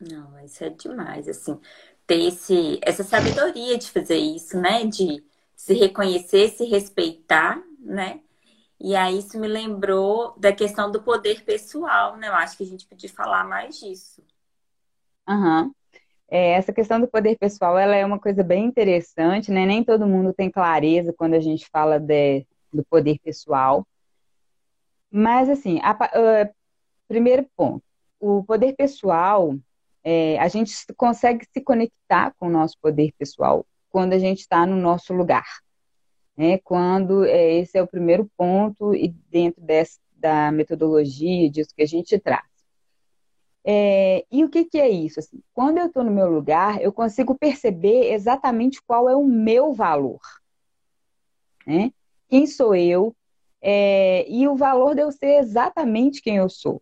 Não, 0.00 0.40
isso 0.40 0.64
é 0.64 0.70
demais, 0.70 1.28
assim, 1.28 1.60
ter 2.06 2.26
esse, 2.26 2.80
essa 2.82 3.04
sabedoria 3.04 3.76
de 3.76 3.90
fazer 3.90 4.16
isso, 4.16 4.58
né? 4.58 4.86
De 4.86 5.22
se 5.54 5.74
reconhecer, 5.74 6.48
se 6.48 6.64
respeitar, 6.64 7.62
né? 7.78 8.20
E 8.80 8.96
aí 8.96 9.18
isso 9.18 9.38
me 9.38 9.46
lembrou 9.46 10.34
da 10.38 10.52
questão 10.52 10.90
do 10.90 11.02
poder 11.02 11.44
pessoal, 11.44 12.16
né? 12.16 12.28
Eu 12.28 12.34
acho 12.34 12.56
que 12.56 12.62
a 12.62 12.66
gente 12.66 12.86
podia 12.86 13.10
falar 13.10 13.44
mais 13.44 13.78
disso. 13.78 14.24
Uhum. 15.28 15.70
É, 16.28 16.52
essa 16.52 16.72
questão 16.72 16.98
do 16.98 17.06
poder 17.06 17.36
pessoal, 17.36 17.76
ela 17.78 17.94
é 17.94 18.06
uma 18.06 18.18
coisa 18.18 18.42
bem 18.42 18.64
interessante, 18.64 19.50
né? 19.50 19.66
Nem 19.66 19.84
todo 19.84 20.06
mundo 20.06 20.32
tem 20.32 20.50
clareza 20.50 21.12
quando 21.12 21.34
a 21.34 21.40
gente 21.40 21.68
fala 21.68 22.00
de, 22.00 22.46
do 22.72 22.82
poder 22.84 23.18
pessoal. 23.18 23.86
Mas, 25.10 25.50
assim, 25.50 25.78
a, 25.82 25.94
primeiro 27.06 27.46
ponto, 27.54 27.84
o 28.18 28.44
poder 28.44 28.74
pessoal, 28.76 29.54
é, 30.04 30.38
a 30.38 30.48
gente 30.48 30.72
consegue 30.96 31.46
se 31.52 31.60
conectar 31.60 32.34
com 32.38 32.46
o 32.46 32.50
nosso 32.50 32.76
poder 32.80 33.12
pessoal 33.18 33.66
quando 33.90 34.12
a 34.12 34.18
gente 34.18 34.40
está 34.40 34.66
no 34.66 34.76
nosso 34.76 35.12
lugar 35.12 35.46
né, 36.40 36.56
quando 36.56 37.22
é, 37.26 37.56
esse 37.56 37.76
é 37.76 37.82
o 37.82 37.86
primeiro 37.86 38.26
ponto 38.34 38.94
e 38.94 39.08
dentro 39.28 39.60
dessa, 39.60 39.98
da 40.16 40.50
metodologia, 40.50 41.50
disso 41.50 41.74
que 41.76 41.82
a 41.82 41.86
gente 41.86 42.18
traz. 42.18 42.48
É, 43.62 44.24
e 44.32 44.42
o 44.42 44.48
que, 44.48 44.64
que 44.64 44.78
é 44.78 44.88
isso? 44.88 45.20
Assim, 45.20 45.42
quando 45.52 45.76
eu 45.76 45.84
estou 45.84 46.02
no 46.02 46.10
meu 46.10 46.26
lugar, 46.26 46.80
eu 46.80 46.94
consigo 46.94 47.34
perceber 47.34 48.14
exatamente 48.14 48.80
qual 48.80 49.06
é 49.06 49.14
o 49.14 49.22
meu 49.22 49.74
valor. 49.74 50.20
Né? 51.66 51.92
Quem 52.26 52.46
sou 52.46 52.74
eu? 52.74 53.14
É, 53.60 54.24
e 54.26 54.48
o 54.48 54.56
valor 54.56 54.94
de 54.94 55.02
eu 55.02 55.12
ser 55.12 55.40
exatamente 55.40 56.22
quem 56.22 56.36
eu 56.36 56.48
sou. 56.48 56.80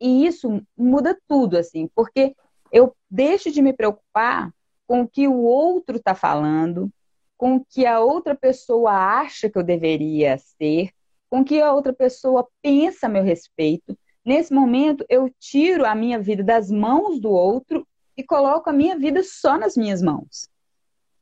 E 0.00 0.26
isso 0.26 0.62
muda 0.76 1.18
tudo, 1.28 1.56
assim, 1.56 1.88
porque 1.94 2.34
eu 2.72 2.94
deixo 3.10 3.50
de 3.50 3.62
me 3.62 3.72
preocupar 3.72 4.52
com 4.86 5.02
o 5.02 5.08
que 5.08 5.26
o 5.28 5.42
outro 5.42 5.96
está 5.96 6.14
falando, 6.14 6.90
com 7.36 7.56
o 7.56 7.64
que 7.64 7.86
a 7.86 8.00
outra 8.00 8.34
pessoa 8.34 8.92
acha 8.92 9.48
que 9.48 9.58
eu 9.58 9.62
deveria 9.62 10.36
ser, 10.38 10.90
com 11.30 11.40
o 11.40 11.44
que 11.44 11.60
a 11.60 11.72
outra 11.72 11.92
pessoa 11.92 12.46
pensa 12.62 13.06
a 13.06 13.08
meu 13.08 13.22
respeito. 13.22 13.96
Nesse 14.24 14.52
momento, 14.52 15.04
eu 15.08 15.30
tiro 15.38 15.84
a 15.84 15.94
minha 15.94 16.18
vida 16.18 16.42
das 16.42 16.70
mãos 16.70 17.20
do 17.20 17.30
outro 17.30 17.86
e 18.16 18.22
coloco 18.22 18.70
a 18.70 18.72
minha 18.72 18.98
vida 18.98 19.22
só 19.22 19.58
nas 19.58 19.76
minhas 19.76 20.00
mãos. 20.00 20.48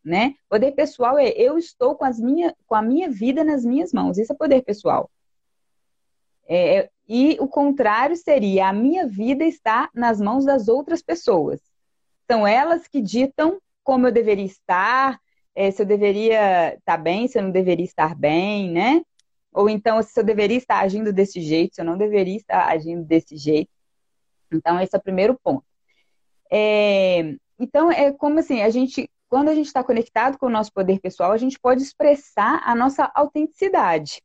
Né? 0.05 0.35
Poder 0.49 0.73
pessoal 0.73 1.19
é 1.19 1.29
eu 1.31 1.57
estou 1.57 1.95
com, 1.95 2.05
as 2.05 2.19
minha, 2.19 2.55
com 2.67 2.75
a 2.75 2.83
minha 2.83 3.09
vida 3.09 3.45
nas 3.45 3.64
minhas 3.64 3.93
mãos. 3.93 4.19
Isso 4.19 4.33
é 4.33 4.37
poder 4.37 4.62
pessoal. 4.62 5.11
É, 6.55 6.91
e 7.09 7.39
o 7.41 7.49
contrário 7.49 8.15
seria 8.15 8.69
a 8.69 8.73
minha 8.75 9.07
vida 9.07 9.43
está 9.43 9.89
nas 9.95 10.21
mãos 10.21 10.45
das 10.45 10.69
outras 10.69 11.01
pessoas. 11.01 11.59
São 12.31 12.47
elas 12.47 12.87
que 12.87 13.01
ditam 13.01 13.59
como 13.83 14.07
eu 14.07 14.13
deveria 14.13 14.45
estar, 14.45 15.19
é, 15.55 15.71
se 15.71 15.81
eu 15.81 15.87
deveria 15.87 16.75
estar 16.75 16.99
bem, 16.99 17.27
se 17.27 17.39
eu 17.39 17.43
não 17.43 17.51
deveria 17.51 17.87
estar 17.87 18.15
bem, 18.15 18.71
né? 18.71 19.03
Ou 19.51 19.67
então 19.67 20.03
se 20.03 20.21
eu 20.21 20.23
deveria 20.23 20.59
estar 20.59 20.81
agindo 20.81 21.11
desse 21.11 21.41
jeito, 21.41 21.75
se 21.75 21.81
eu 21.81 21.87
não 21.87 21.97
deveria 21.97 22.37
estar 22.37 22.69
agindo 22.69 23.03
desse 23.03 23.35
jeito. 23.39 23.71
Então, 24.53 24.79
esse 24.79 24.95
é 24.95 24.99
o 24.99 25.03
primeiro 25.03 25.39
ponto. 25.43 25.65
É, 26.51 27.35
então, 27.59 27.91
é 27.91 28.13
como 28.13 28.39
assim, 28.39 28.61
a 28.61 28.69
gente, 28.69 29.09
quando 29.27 29.49
a 29.49 29.55
gente 29.55 29.69
está 29.69 29.83
conectado 29.83 30.37
com 30.37 30.47
o 30.47 30.51
nosso 30.51 30.71
poder 30.71 31.01
pessoal, 31.01 31.33
a 31.33 31.39
gente 31.39 31.59
pode 31.59 31.83
expressar 31.83 32.61
a 32.63 32.75
nossa 32.75 33.11
autenticidade. 33.15 34.21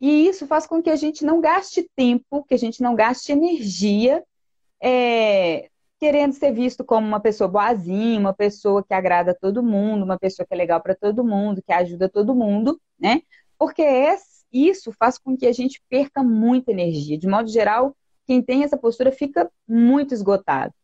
E 0.00 0.28
isso 0.28 0.46
faz 0.46 0.66
com 0.66 0.82
que 0.82 0.90
a 0.90 0.96
gente 0.96 1.24
não 1.24 1.40
gaste 1.40 1.88
tempo, 1.96 2.44
que 2.44 2.54
a 2.54 2.58
gente 2.58 2.82
não 2.82 2.94
gaste 2.94 3.32
energia 3.32 4.22
é, 4.82 5.70
querendo 5.98 6.34
ser 6.34 6.52
visto 6.52 6.84
como 6.84 7.06
uma 7.06 7.20
pessoa 7.20 7.48
boazinha, 7.48 8.20
uma 8.20 8.34
pessoa 8.34 8.84
que 8.84 8.92
agrada 8.92 9.34
todo 9.34 9.62
mundo, 9.62 10.04
uma 10.04 10.18
pessoa 10.18 10.46
que 10.46 10.52
é 10.52 10.56
legal 10.56 10.80
para 10.80 10.94
todo 10.94 11.24
mundo, 11.24 11.62
que 11.62 11.72
ajuda 11.72 12.08
todo 12.08 12.34
mundo, 12.34 12.78
né? 12.98 13.22
Porque 13.58 13.82
isso 14.52 14.92
faz 14.92 15.16
com 15.16 15.36
que 15.36 15.46
a 15.46 15.52
gente 15.52 15.82
perca 15.88 16.22
muita 16.22 16.70
energia. 16.70 17.16
De 17.16 17.26
modo 17.26 17.48
geral, 17.48 17.96
quem 18.26 18.42
tem 18.42 18.64
essa 18.64 18.76
postura 18.76 19.10
fica 19.10 19.50
muito 19.66 20.12
esgotado. 20.12 20.74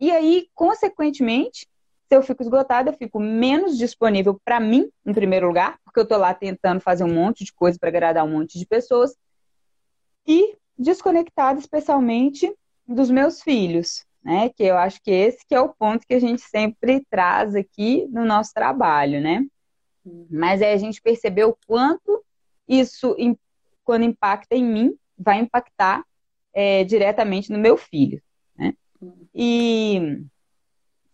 E 0.00 0.10
aí, 0.10 0.48
consequentemente, 0.54 1.68
se 2.08 2.16
eu 2.16 2.22
fico 2.22 2.42
esgotada, 2.42 2.90
eu 2.90 2.94
fico 2.94 3.20
menos 3.20 3.78
disponível 3.78 4.40
para 4.44 4.58
mim, 4.58 4.90
em 5.06 5.14
primeiro 5.14 5.46
lugar, 5.46 5.78
porque 5.94 6.00
eu 6.00 6.02
estou 6.02 6.18
lá 6.18 6.34
tentando 6.34 6.80
fazer 6.80 7.04
um 7.04 7.14
monte 7.14 7.44
de 7.44 7.52
coisa 7.52 7.78
para 7.78 7.88
agradar 7.88 8.24
um 8.24 8.30
monte 8.30 8.58
de 8.58 8.66
pessoas, 8.66 9.16
e 10.26 10.56
desconectada 10.76 11.60
especialmente 11.60 12.52
dos 12.84 13.08
meus 13.10 13.40
filhos, 13.40 14.04
né? 14.24 14.48
Que 14.48 14.64
eu 14.64 14.76
acho 14.76 15.00
que 15.00 15.12
esse 15.12 15.46
que 15.46 15.54
é 15.54 15.60
o 15.60 15.68
ponto 15.68 16.04
que 16.04 16.14
a 16.14 16.18
gente 16.18 16.42
sempre 16.42 17.06
traz 17.08 17.54
aqui 17.54 18.08
no 18.10 18.24
nosso 18.24 18.52
trabalho, 18.52 19.20
né? 19.20 19.46
Mas 20.28 20.60
é 20.60 20.72
a 20.72 20.76
gente 20.76 21.00
perceber 21.00 21.44
o 21.44 21.56
quanto 21.64 22.24
isso, 22.66 23.14
quando 23.84 24.02
impacta 24.02 24.56
em 24.56 24.64
mim, 24.64 24.98
vai 25.16 25.38
impactar 25.38 26.04
é, 26.52 26.82
diretamente 26.82 27.52
no 27.52 27.58
meu 27.58 27.76
filho, 27.76 28.20
né? 28.56 28.74
E, 29.32 30.24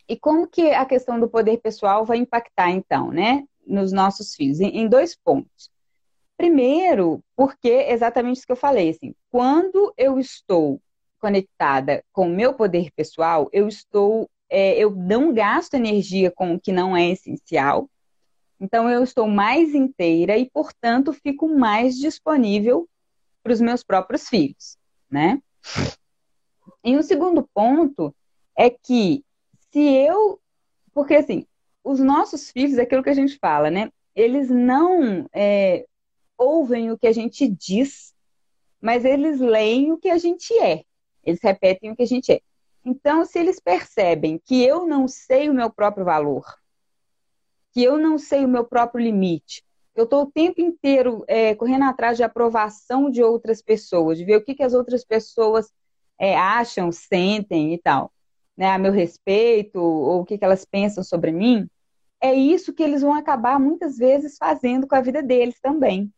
e 0.09 0.17
como 0.17 0.49
que 0.49 0.71
a 0.71 0.87
questão 0.87 1.21
do 1.21 1.29
poder 1.29 1.59
pessoal 1.59 2.07
vai 2.07 2.17
impactar, 2.17 2.71
então, 2.71 3.11
né? 3.11 3.45
Nos 3.67 3.93
nossos 3.93 4.35
filhos? 4.35 4.61
Em, 4.61 4.81
em 4.81 4.89
dois 4.89 5.17
pontos. 5.17 5.71
Primeiro, 6.37 7.23
porque 7.37 7.69
exatamente 7.69 8.39
isso 8.39 8.47
que 8.47 8.53
eu 8.53 8.57
falei, 8.57 8.91
assim, 8.91 9.15
quando 9.31 9.93
eu 9.97 10.19
estou 10.19 10.81
conectada 11.21 12.03
com 12.13 12.27
o 12.27 12.35
meu 12.35 12.55
poder 12.55 12.91
pessoal, 12.93 13.49
eu 13.53 13.69
estou, 13.69 14.29
é, 14.49 14.79
eu 14.79 14.91
não 14.91 15.35
gasto 15.35 15.75
energia 15.75 16.31
com 16.31 16.55
o 16.55 16.61
que 16.61 16.73
não 16.73 16.97
é 16.97 17.11
essencial. 17.11 17.89
Então 18.59 18.89
eu 18.89 19.03
estou 19.03 19.29
mais 19.29 19.75
inteira 19.75 20.37
e, 20.39 20.49
portanto, 20.49 21.13
fico 21.13 21.47
mais 21.47 21.97
disponível 21.97 22.89
para 23.43 23.53
os 23.53 23.61
meus 23.61 23.83
próprios 23.83 24.29
filhos, 24.29 24.79
né? 25.11 25.41
E 26.83 26.97
um 26.97 27.03
segundo 27.03 27.47
ponto 27.55 28.15
é 28.57 28.71
que 28.71 29.23
se 29.71 29.81
eu, 29.81 30.41
porque 30.93 31.15
assim, 31.15 31.47
os 31.83 32.01
nossos 32.01 32.51
filhos, 32.51 32.79
é 32.79 32.83
aquilo 32.83 33.03
que 33.03 33.11
a 33.11 33.15
gente 33.15 33.39
fala, 33.39 33.71
né? 33.71 33.91
Eles 34.15 34.49
não 34.51 35.27
é, 35.33 35.87
ouvem 36.37 36.91
o 36.91 36.99
que 36.99 37.07
a 37.07 37.13
gente 37.13 37.49
diz, 37.49 38.15
mas 38.81 39.05
eles 39.05 39.41
leem 39.41 39.93
o 39.93 39.99
que 39.99 40.09
a 40.09 40.19
gente 40.19 40.53
é. 40.59 40.83
Eles 41.25 41.41
repetem 41.43 41.91
o 41.91 41.97
que 41.97 42.03
a 42.03 42.07
gente 42.07 42.33
é. 42.33 42.41
Então, 42.85 43.25
se 43.25 43.39
eles 43.39 43.61
percebem 43.61 44.39
que 44.39 44.63
eu 44.63 44.87
não 44.87 45.07
sei 45.07 45.49
o 45.49 45.55
meu 45.55 45.71
próprio 45.71 46.05
valor, 46.05 46.45
que 47.73 47.83
eu 47.83 47.99
não 47.99 48.19
sei 48.19 48.45
o 48.45 48.49
meu 48.49 48.65
próprio 48.65 49.05
limite, 49.05 49.63
eu 49.95 50.05
estou 50.05 50.23
o 50.23 50.31
tempo 50.31 50.61
inteiro 50.61 51.25
é, 51.29 51.55
correndo 51.55 51.85
atrás 51.85 52.17
de 52.17 52.23
aprovação 52.23 53.11
de 53.11 53.23
outras 53.23 53.61
pessoas, 53.61 54.17
de 54.17 54.25
ver 54.25 54.37
o 54.37 54.45
que, 54.45 54.55
que 54.55 54.63
as 54.63 54.73
outras 54.73 55.05
pessoas 55.05 55.71
é, 56.19 56.37
acham, 56.37 56.91
sentem 56.91 57.75
e 57.75 57.79
tal, 57.79 58.11
né, 58.57 58.71
a 58.71 58.79
meu 58.79 58.93
respeito, 58.93 59.81
ou 59.81 60.21
o 60.21 60.25
que, 60.25 60.39
que 60.39 60.45
elas 60.45 60.65
pensam 60.65 61.03
sobre 61.03 61.33
mim, 61.33 61.69
é 62.21 62.35
isso 62.35 62.75
que 62.75 62.83
eles 62.83 63.03
vão 63.03 63.15
acabar 63.15 63.59
muitas 63.59 63.97
vezes 63.97 64.37
fazendo 64.37 64.87
com 64.87 64.95
a 64.95 65.01
vida 65.01 65.23
deles 65.23 65.59
também. 65.61 66.13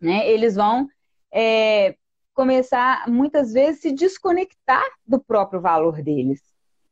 Né? 0.00 0.28
Eles 0.28 0.54
vão 0.54 0.88
é, 1.32 1.94
começar, 2.32 3.08
muitas 3.08 3.52
vezes, 3.52 3.82
se 3.82 3.92
desconectar 3.92 4.84
do 5.06 5.18
próprio 5.18 5.60
valor 5.60 6.02
deles. 6.02 6.40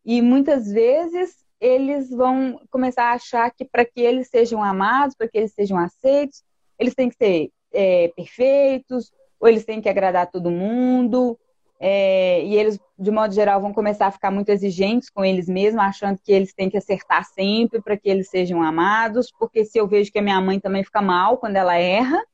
E 0.04 0.21
muitas 0.21 0.71
vezes 0.71 1.45
eles 1.59 2.11
vão 2.11 2.61
começar 2.71 3.04
a 3.04 3.14
achar 3.14 3.50
que 3.50 3.64
para 3.64 3.85
que 3.85 4.00
eles 4.00 4.28
sejam 4.28 4.62
amados, 4.62 5.16
para 5.16 5.28
que 5.28 5.38
eles 5.38 5.52
sejam 5.52 5.78
aceitos, 5.78 6.43
eles 6.78 6.95
têm 6.95 7.09
que 7.09 7.16
ser 7.16 7.50
é, 7.73 8.09
perfeitos, 8.09 9.11
ou 9.40 9.49
eles 9.49 9.64
têm 9.64 9.81
que 9.81 9.88
agradar 9.88 10.31
todo 10.31 10.50
mundo, 10.50 11.38
é, 11.86 12.42
e 12.42 12.56
eles, 12.56 12.80
de 12.98 13.10
modo 13.10 13.34
geral, 13.34 13.60
vão 13.60 13.70
começar 13.70 14.06
a 14.06 14.10
ficar 14.10 14.30
muito 14.30 14.48
exigentes 14.48 15.10
com 15.10 15.22
eles 15.22 15.46
mesmos, 15.46 15.82
achando 15.82 16.18
que 16.18 16.32
eles 16.32 16.54
têm 16.54 16.70
que 16.70 16.78
acertar 16.78 17.26
sempre 17.26 17.78
para 17.82 17.94
que 17.94 18.08
eles 18.08 18.30
sejam 18.30 18.62
amados, 18.62 19.30
porque 19.38 19.66
se 19.66 19.76
eu 19.76 19.86
vejo 19.86 20.10
que 20.10 20.18
a 20.18 20.23
minha 20.23 20.40
mãe 20.40 20.58
também 20.58 20.82
fica 20.82 21.02
mal 21.02 21.36
quando 21.36 21.56
ela 21.56 21.76
erra, 21.76 22.25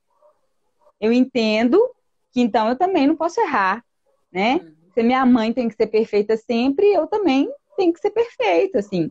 eu 1.01 1.13
entendo 1.13 1.81
que 2.31 2.41
então 2.41 2.69
eu 2.69 2.77
também 2.77 3.09
não 3.09 3.17
posso 3.17 3.41
errar, 3.41 3.85
né? 4.31 4.61
Uhum. 4.63 4.73
Se 4.95 5.03
minha 5.03 5.27
mãe 5.27 5.53
tem 5.53 5.69
que 5.69 5.75
ser 5.75 5.89
perfeita 5.89 6.37
sempre, 6.37 6.87
eu 6.87 7.09
também 7.09 7.53
tenho 7.77 7.93
que 7.93 7.99
ser 7.99 8.11
perfeita, 8.13 8.79
assim. 8.79 9.09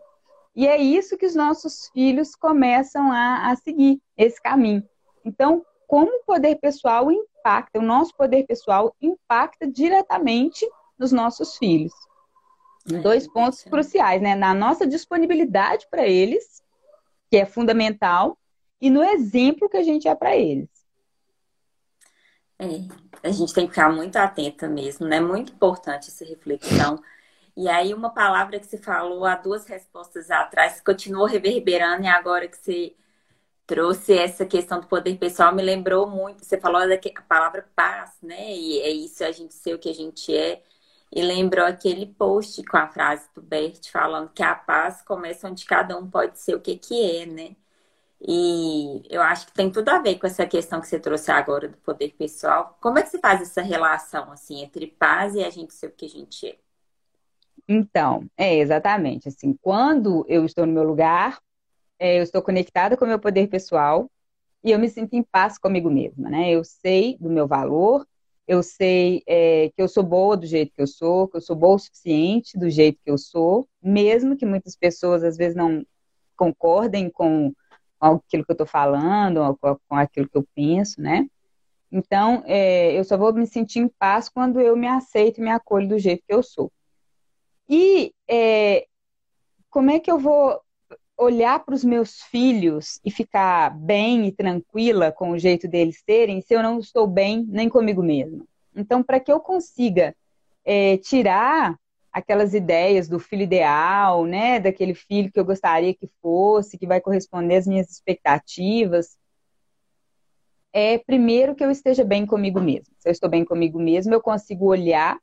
E 0.56 0.66
é 0.66 0.78
isso 0.78 1.18
que 1.18 1.26
os 1.26 1.36
nossos 1.36 1.90
filhos 1.90 2.34
começam 2.34 3.12
a, 3.12 3.52
a 3.52 3.56
seguir, 3.58 4.00
esse 4.16 4.42
caminho. 4.42 4.88
Então, 5.26 5.66
como 5.90 6.18
o 6.18 6.24
poder 6.24 6.58
pessoal 6.58 7.12
impacta, 7.12 7.80
o 7.80 7.82
nosso 7.82 8.16
poder 8.16 8.46
pessoal 8.46 8.96
impacta 9.02 9.66
diretamente 9.66 10.64
nos 11.00 11.12
nossos 11.12 11.58
filhos. 11.58 11.92
É, 12.88 13.00
Dois 13.00 13.28
pontos 13.28 13.66
é. 13.66 13.70
cruciais, 13.72 14.22
né? 14.22 14.36
Na 14.36 14.54
nossa 14.54 14.86
disponibilidade 14.86 15.88
para 15.90 16.06
eles, 16.06 16.64
que 17.28 17.38
é 17.38 17.46
fundamental, 17.46 18.38
e 18.80 18.92
no 18.92 19.04
exemplo 19.04 19.68
que 19.68 19.78
a 19.78 19.84
gente 19.84 20.08
é 20.08 20.14
para 20.14 20.38
eles. 20.38 20.70
É, 22.60 22.68
a 23.24 23.32
gente 23.32 23.52
tem 23.52 23.66
que 23.66 23.74
ficar 23.74 23.92
muito 23.92 24.16
atenta 24.18 24.68
mesmo, 24.68 25.08
né? 25.08 25.20
Muito 25.20 25.54
importante 25.54 26.10
essa 26.10 26.24
reflexão. 26.24 27.02
E 27.58 27.68
aí, 27.68 27.96
uma 27.96 28.12
palavra 28.12 28.60
que 28.60 28.68
você 28.68 28.78
falou 28.78 29.26
há 29.26 29.36
duas 29.36 29.66
respostas 29.66 30.30
atrás, 30.30 30.82
continuou 30.82 31.26
reverberando, 31.26 32.04
e 32.04 32.08
agora 32.08 32.48
que 32.48 32.58
você 32.58 32.94
trouxe 33.70 34.18
essa 34.18 34.48
questão 34.48 34.80
do 34.82 34.88
poder 34.88 35.16
pessoal, 35.20 35.54
me 35.54 35.62
lembrou 35.62 36.10
muito. 36.10 36.44
Você 36.44 36.60
falou 36.60 36.82
da 36.90 36.98
palavra 37.28 37.70
paz, 37.76 38.18
né? 38.20 38.52
E 38.52 38.80
é 38.80 38.90
isso, 38.90 39.24
a 39.24 39.32
gente 39.32 39.54
ser 39.54 39.76
o 39.76 39.80
que 39.80 39.90
a 39.90 39.94
gente 39.94 40.36
é. 40.36 40.64
E 41.12 41.22
lembrou 41.22 41.66
aquele 41.66 42.08
post 42.08 42.64
com 42.64 42.78
a 42.78 42.88
frase 42.88 43.30
do 43.36 43.42
Bert 43.44 43.92
falando 43.92 44.32
que 44.32 44.42
a 44.42 44.56
paz 44.56 45.04
começa 45.04 45.48
onde 45.48 45.66
cada 45.66 45.96
um 46.00 46.10
pode 46.10 46.40
ser 46.40 46.56
o 46.56 46.62
que, 46.62 46.78
que 46.78 47.22
é, 47.22 47.26
né? 47.28 47.56
E 48.20 49.04
eu 49.10 49.22
acho 49.22 49.46
que 49.48 49.54
tem 49.54 49.72
tudo 49.72 49.90
a 49.90 50.00
ver 50.00 50.18
com 50.18 50.26
essa 50.26 50.48
questão 50.48 50.82
que 50.82 50.88
você 50.88 51.00
trouxe 51.00 51.32
agora 51.32 51.68
do 51.70 51.78
poder 51.78 52.16
pessoal. 52.18 52.76
Como 52.82 52.98
é 52.98 53.04
que 53.04 53.10
você 53.10 53.20
faz 53.20 53.42
essa 53.42 53.62
relação 53.62 54.32
assim 54.32 54.64
entre 54.64 54.88
paz 54.88 55.36
e 55.36 55.44
a 55.44 55.50
gente 55.52 55.74
ser 55.76 55.88
o 55.88 55.92
que 55.92 56.06
a 56.08 56.10
gente 56.10 56.48
é? 56.48 56.58
Então, 57.68 58.28
é 58.36 58.58
exatamente 58.58 59.28
assim. 59.28 59.54
Quando 59.62 60.26
eu 60.28 60.44
estou 60.44 60.66
no 60.66 60.74
meu 60.74 60.84
lugar, 60.84 61.40
eu 62.00 62.24
estou 62.24 62.42
conectada 62.42 62.96
com 62.98 63.06
o 63.06 63.08
meu 63.08 63.20
poder 63.20 63.48
pessoal 63.48 64.10
e 64.64 64.72
eu 64.72 64.80
me 64.80 64.90
sinto 64.90 65.14
em 65.14 65.24
paz 65.24 65.58
comigo 65.58 65.90
mesma, 65.90 66.30
né? 66.30 66.52
Eu 66.52 66.64
sei 66.64 67.18
do 67.20 67.30
meu 67.30 67.48
valor, 67.48 68.06
eu 68.48 68.64
sei 68.64 69.22
é, 69.28 69.70
que 69.76 69.82
eu 69.82 69.88
sou 69.88 70.04
boa 70.04 70.36
do 70.36 70.46
jeito 70.46 70.74
que 70.74 70.82
eu 70.82 70.88
sou, 70.88 71.28
que 71.28 71.38
eu 71.38 71.42
sou 71.42 71.56
boa 71.56 71.76
o 71.76 71.80
suficiente 71.80 72.58
do 72.58 72.70
jeito 72.70 73.00
que 73.04 73.12
eu 73.12 73.18
sou, 73.18 73.68
mesmo 73.82 74.36
que 74.36 74.46
muitas 74.46 74.76
pessoas 74.76 75.24
às 75.24 75.38
vezes 75.38 75.56
não 75.56 75.86
concordem 76.36 77.10
com 77.10 77.54
aquilo 78.00 78.46
que 78.46 78.52
eu 78.52 78.54
estou 78.54 78.68
falando, 78.68 79.58
com 79.88 79.96
aquilo 79.96 80.30
que 80.30 80.38
eu 80.38 80.48
penso, 80.56 81.02
né? 81.02 81.28
Então, 81.92 82.44
é, 82.46 82.98
eu 82.98 83.04
só 83.04 83.18
vou 83.18 83.34
me 83.34 83.48
sentir 83.48 83.80
em 83.80 83.88
paz 83.88 84.30
quando 84.30 84.60
eu 84.62 84.76
me 84.76 84.88
aceito 84.88 85.40
e 85.40 85.44
me 85.44 85.50
acolho 85.50 85.88
do 85.88 86.00
jeito 86.00 86.24
que 86.28 86.34
eu 86.34 86.44
sou. 86.44 86.72
E 87.68 88.14
é, 88.28 88.88
como 89.70 89.92
é 89.92 90.00
que 90.00 90.10
eu 90.12 90.18
vou 90.18 90.62
olhar 91.20 91.60
para 91.60 91.76
os 91.76 91.84
meus 91.84 92.22
filhos 92.22 93.00
e 93.04 93.12
ficar 93.12 93.78
bem 93.78 94.26
e 94.26 94.32
tranquila 94.32 95.12
com 95.12 95.32
o 95.32 95.38
jeito 95.38 95.68
deles 95.68 96.02
serem 96.06 96.42
se 96.42 96.54
eu 96.54 96.64
não 96.64 96.80
estou 96.80 97.06
bem 97.06 97.46
nem 97.50 97.68
comigo 97.68 98.02
mesma? 98.02 98.46
Então, 98.74 99.04
para 99.04 99.20
que 99.20 99.32
eu 99.32 99.40
consiga 99.42 100.16
é, 100.64 100.96
tirar 100.98 101.78
aquelas 102.12 102.54
ideias 102.54 103.10
do 103.10 103.20
filho 103.20 103.44
ideal, 103.44 104.26
né? 104.26 104.60
Daquele 104.62 104.94
filho 104.94 105.32
que 105.32 105.40
eu 105.40 105.46
gostaria 105.46 105.94
que 105.94 106.10
fosse, 106.22 106.78
que 106.78 106.88
vai 106.88 107.02
corresponder 107.02 107.58
às 107.58 107.68
minhas 107.68 107.92
expectativas. 107.92 109.18
É 110.72 110.98
primeiro 111.00 111.54
que 111.54 111.64
eu 111.64 111.70
esteja 111.70 112.06
bem 112.06 112.26
comigo 112.26 112.62
mesmo. 112.62 112.94
Se 112.98 113.10
eu 113.10 113.12
estou 113.12 113.30
bem 113.30 113.44
comigo 113.44 113.78
mesmo, 113.78 114.14
eu 114.14 114.22
consigo 114.22 114.68
olhar 114.68 115.18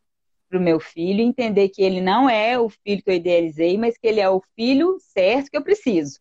para 0.57 0.61
o 0.61 0.65
meu 0.65 0.81
filho 0.81 1.21
entender 1.21 1.69
que 1.69 1.83
ele 1.83 2.01
não 2.01 2.29
é 2.31 2.59
o 2.59 2.71
filho 2.71 3.03
que 3.03 3.11
eu 3.11 3.15
idealizei, 3.15 3.77
mas 3.77 3.99
que 3.99 4.07
ele 4.07 4.21
é 4.21 4.31
o 4.31 4.43
filho 4.55 4.97
certo 5.01 5.51
que 5.51 5.57
eu 5.57 5.63
preciso. 5.63 6.19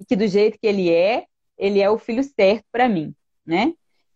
E 0.00 0.04
que 0.04 0.16
do 0.16 0.26
jeito 0.26 0.58
que 0.58 0.66
ele 0.66 0.90
é, 0.90 1.24
ele 1.56 1.80
é 1.80 1.88
o 1.88 1.98
filho 1.98 2.22
certo 2.24 2.64
para 2.72 2.88
mim, 2.88 3.14
né? 3.46 3.72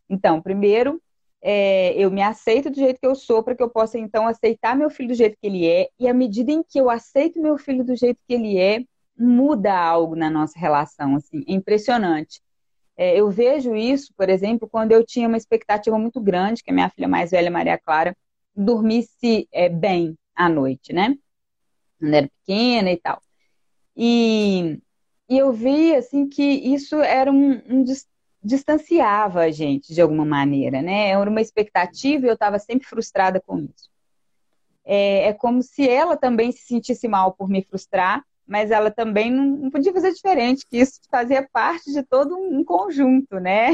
Então, 0.09 0.43
primeiro, 0.43 1.01
é, 1.41 1.95
eu 1.95 2.11
me 2.11 2.21
aceito 2.21 2.69
do 2.69 2.77
jeito 2.77 3.01
que 3.01 3.07
eu 3.07 3.15
sou, 3.15 3.45
para 3.45 3.55
que 3.55 3.63
eu 3.63 3.71
possa 3.71 3.97
então 3.97 4.27
aceitar 4.27 4.77
meu 4.77 4.91
filho 4.91 5.11
do 5.11 5.15
jeito 5.15 5.37
que 5.41 5.47
ele 5.47 5.67
é, 5.67 5.89
e 5.99 6.09
à 6.09 6.13
medida 6.13 6.51
em 6.51 6.63
que 6.63 6.79
eu 6.79 6.91
aceito 6.91 7.41
meu 7.41 7.57
filho 7.57 7.85
do 7.85 7.95
jeito 7.95 8.19
que 8.27 8.35
ele 8.35 8.59
é, 8.59 8.83
muda 9.17 9.73
algo 9.79 10.17
na 10.17 10.29
nossa 10.29 10.59
relação, 10.59 11.15
assim, 11.15 11.45
é 11.47 11.53
impressionante. 11.53 12.41
É, 12.97 13.19
eu 13.19 13.31
vejo 13.31 13.75
isso, 13.77 14.13
por 14.17 14.29
exemplo, 14.29 14.69
quando 14.69 14.93
eu 14.93 15.07
tinha 15.07 15.29
uma 15.29 15.37
expectativa 15.37 15.97
muito 15.97 16.21
grande 16.21 16.63
que 16.63 16.71
a 16.71 16.75
minha 16.75 16.91
filha 16.91 17.07
mais 17.07 17.31
velha, 17.31 17.51
Maria 17.51 17.79
Clara, 17.79 18.17
dormisse 18.55 19.49
é, 19.53 19.69
bem 19.69 20.17
à 20.35 20.49
noite, 20.49 20.93
né? 20.93 21.17
quando 22.01 22.15
era 22.15 22.29
pequena 22.29 22.91
e 22.91 22.97
tal. 22.97 23.21
E, 23.97 24.81
e 25.29 25.39
eu 25.39 25.53
vi, 25.53 25.95
assim, 25.95 26.29
que 26.29 26.43
isso 26.43 26.97
era 26.97 27.31
um, 27.31 27.61
um 27.69 27.85
distanciava 28.43 29.43
a 29.43 29.51
gente 29.51 29.93
de 29.93 30.01
alguma 30.01 30.25
maneira, 30.25 30.81
né? 30.81 31.11
Era 31.11 31.29
uma 31.29 31.43
expectativa 31.43 32.25
e 32.25 32.29
eu 32.29 32.35
estava 32.35 32.59
sempre 32.59 32.89
frustrada 32.89 33.41
com 33.41 33.59
isso. 33.59 33.91
É, 34.83 35.29
é, 35.29 35.33
como 35.35 35.63
se 35.63 35.87
ela 35.89 36.17
também 36.17 36.51
se 36.51 36.63
sentisse 36.63 37.07
mal 37.07 37.35
por 37.35 37.49
me 37.49 37.63
frustrar, 37.63 38.25
mas 38.47 38.71
ela 38.71 38.91
também 38.91 39.31
não, 39.31 39.45
não 39.45 39.71
podia 39.71 39.93
fazer 39.93 40.13
diferente, 40.13 40.67
que 40.69 40.79
isso 40.79 41.01
fazia 41.11 41.47
parte 41.53 41.93
de 41.93 42.03
todo 42.03 42.35
um 42.37 42.65
conjunto, 42.65 43.39
né? 43.39 43.71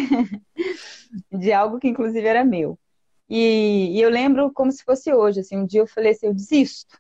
de 1.32 1.52
algo 1.52 1.78
que 1.78 1.88
inclusive 1.88 2.26
era 2.26 2.44
meu. 2.44 2.76
E, 3.28 3.98
e, 3.98 4.00
eu 4.00 4.08
lembro 4.08 4.52
como 4.52 4.70
se 4.70 4.84
fosse 4.84 5.12
hoje, 5.12 5.40
assim, 5.40 5.56
um 5.56 5.66
dia 5.66 5.80
eu 5.80 5.86
falei 5.86 6.12
assim, 6.12 6.26
eu 6.26 6.34
desisto, 6.34 6.98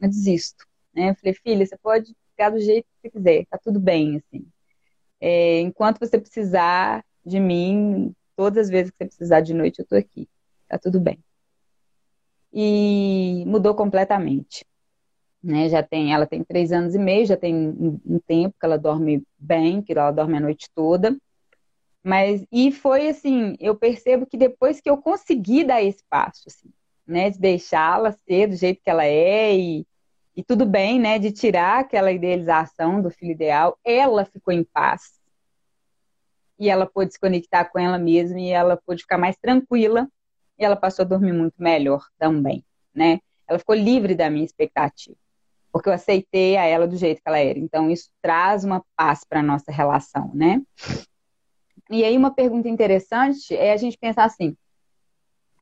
eu 0.00 0.08
desisto. 0.08 0.64
Né? 0.94 1.10
Eu 1.10 1.14
falei, 1.16 1.34
filha, 1.34 1.66
você 1.66 1.76
pode 1.78 2.14
ficar 2.30 2.50
do 2.50 2.60
jeito 2.60 2.84
que 2.84 3.08
você 3.08 3.10
quiser, 3.10 3.46
tá 3.46 3.58
tudo 3.58 3.80
bem, 3.80 4.16
assim. 4.16 4.46
É, 5.20 5.60
enquanto 5.60 5.98
você 5.98 6.18
precisar 6.18 7.04
de 7.24 7.40
mim, 7.40 8.14
todas 8.36 8.66
as 8.66 8.70
vezes 8.70 8.90
que 8.90 8.98
você 8.98 9.06
precisar 9.06 9.40
de 9.40 9.54
noite, 9.54 9.80
eu 9.80 9.86
tô 9.86 9.96
aqui, 9.96 10.28
tá 10.68 10.78
tudo 10.78 11.00
bem. 11.00 11.18
E 12.52 13.44
mudou 13.46 13.74
completamente. 13.74 14.64
Né, 15.42 15.68
já 15.68 15.82
tem, 15.82 16.12
ela 16.12 16.26
tem 16.26 16.42
três 16.42 16.72
anos 16.72 16.94
e 16.94 16.98
meio, 16.98 17.24
já 17.26 17.36
tem 17.36 17.54
um, 17.54 18.00
um 18.04 18.18
tempo 18.18 18.56
que 18.58 18.66
ela 18.66 18.76
dorme 18.76 19.22
bem, 19.38 19.80
que 19.80 19.92
ela 19.92 20.10
dorme 20.10 20.36
a 20.36 20.40
noite 20.40 20.68
toda. 20.74 21.16
Mas, 22.06 22.46
e 22.52 22.70
foi 22.70 23.08
assim, 23.08 23.56
eu 23.58 23.74
percebo 23.74 24.26
que 24.26 24.36
depois 24.36 24.80
que 24.80 24.88
eu 24.88 24.96
consegui 24.96 25.64
dar 25.64 25.82
espaço, 25.82 26.44
assim, 26.46 26.72
né, 27.04 27.30
de 27.30 27.38
deixá-la 27.40 28.12
ser 28.12 28.46
do 28.46 28.54
jeito 28.54 28.80
que 28.80 28.88
ela 28.88 29.04
é 29.04 29.56
e, 29.56 29.84
e 30.36 30.40
tudo 30.40 30.64
bem, 30.64 31.00
né, 31.00 31.18
de 31.18 31.32
tirar 31.32 31.80
aquela 31.80 32.12
idealização 32.12 33.02
do 33.02 33.10
filho 33.10 33.32
ideal, 33.32 33.76
ela 33.84 34.24
ficou 34.24 34.54
em 34.54 34.62
paz. 34.62 35.20
E 36.60 36.70
ela 36.70 36.86
pôde 36.86 37.12
se 37.12 37.18
conectar 37.18 37.64
com 37.64 37.76
ela 37.76 37.98
mesma 37.98 38.38
e 38.38 38.50
ela 38.50 38.76
pôde 38.76 39.02
ficar 39.02 39.18
mais 39.18 39.36
tranquila 39.36 40.08
e 40.56 40.64
ela 40.64 40.76
passou 40.76 41.04
a 41.04 41.08
dormir 41.08 41.32
muito 41.32 41.60
melhor 41.60 42.06
também, 42.16 42.64
né? 42.94 43.18
Ela 43.48 43.58
ficou 43.58 43.74
livre 43.74 44.14
da 44.14 44.30
minha 44.30 44.44
expectativa, 44.44 45.16
porque 45.72 45.88
eu 45.88 45.92
aceitei 45.92 46.56
a 46.56 46.64
ela 46.66 46.86
do 46.86 46.96
jeito 46.96 47.20
que 47.20 47.28
ela 47.28 47.40
era. 47.40 47.58
Então 47.58 47.90
isso 47.90 48.10
traz 48.22 48.62
uma 48.62 48.80
paz 48.94 49.24
para 49.28 49.42
nossa 49.42 49.72
relação, 49.72 50.30
né? 50.32 50.62
E 51.90 52.04
aí 52.04 52.16
uma 52.16 52.32
pergunta 52.32 52.68
interessante 52.68 53.54
é 53.54 53.72
a 53.72 53.76
gente 53.76 53.98
pensar 53.98 54.24
assim: 54.24 54.56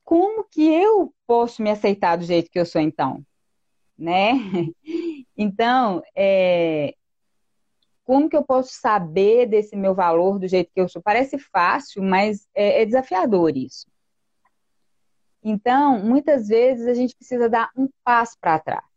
como 0.04 0.44
que 0.44 0.62
eu 0.62 1.12
posso 1.26 1.62
me 1.62 1.70
aceitar 1.70 2.16
do 2.16 2.24
jeito 2.24 2.50
que 2.50 2.58
eu 2.58 2.66
sou 2.66 2.80
então? 2.80 3.24
Né? 3.98 4.32
Então, 5.36 6.00
é, 6.14 6.94
como 8.04 8.28
que 8.28 8.36
eu 8.36 8.44
posso 8.44 8.72
saber 8.74 9.46
desse 9.46 9.74
meu 9.74 9.92
valor 9.92 10.38
do 10.38 10.46
jeito 10.46 10.70
que 10.72 10.80
eu 10.80 10.88
sou? 10.88 11.02
Parece 11.02 11.38
fácil, 11.38 12.04
mas 12.04 12.46
é, 12.54 12.82
é 12.82 12.86
desafiador 12.86 13.56
isso. 13.56 13.86
Então, 15.42 15.98
muitas 15.98 16.46
vezes 16.46 16.86
a 16.86 16.94
gente 16.94 17.16
precisa 17.16 17.48
dar 17.48 17.68
um 17.76 17.88
passo 18.04 18.36
para 18.40 18.60
trás. 18.60 18.93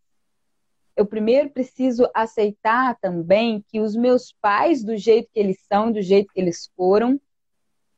Eu 0.97 1.05
primeiro 1.05 1.49
preciso 1.49 2.09
aceitar 2.13 2.97
também 2.99 3.63
que 3.69 3.79
os 3.79 3.95
meus 3.95 4.33
pais, 4.41 4.83
do 4.83 4.97
jeito 4.97 5.29
que 5.31 5.39
eles 5.39 5.59
são, 5.71 5.91
do 5.91 6.01
jeito 6.01 6.33
que 6.33 6.41
eles 6.41 6.69
foram, 6.75 7.21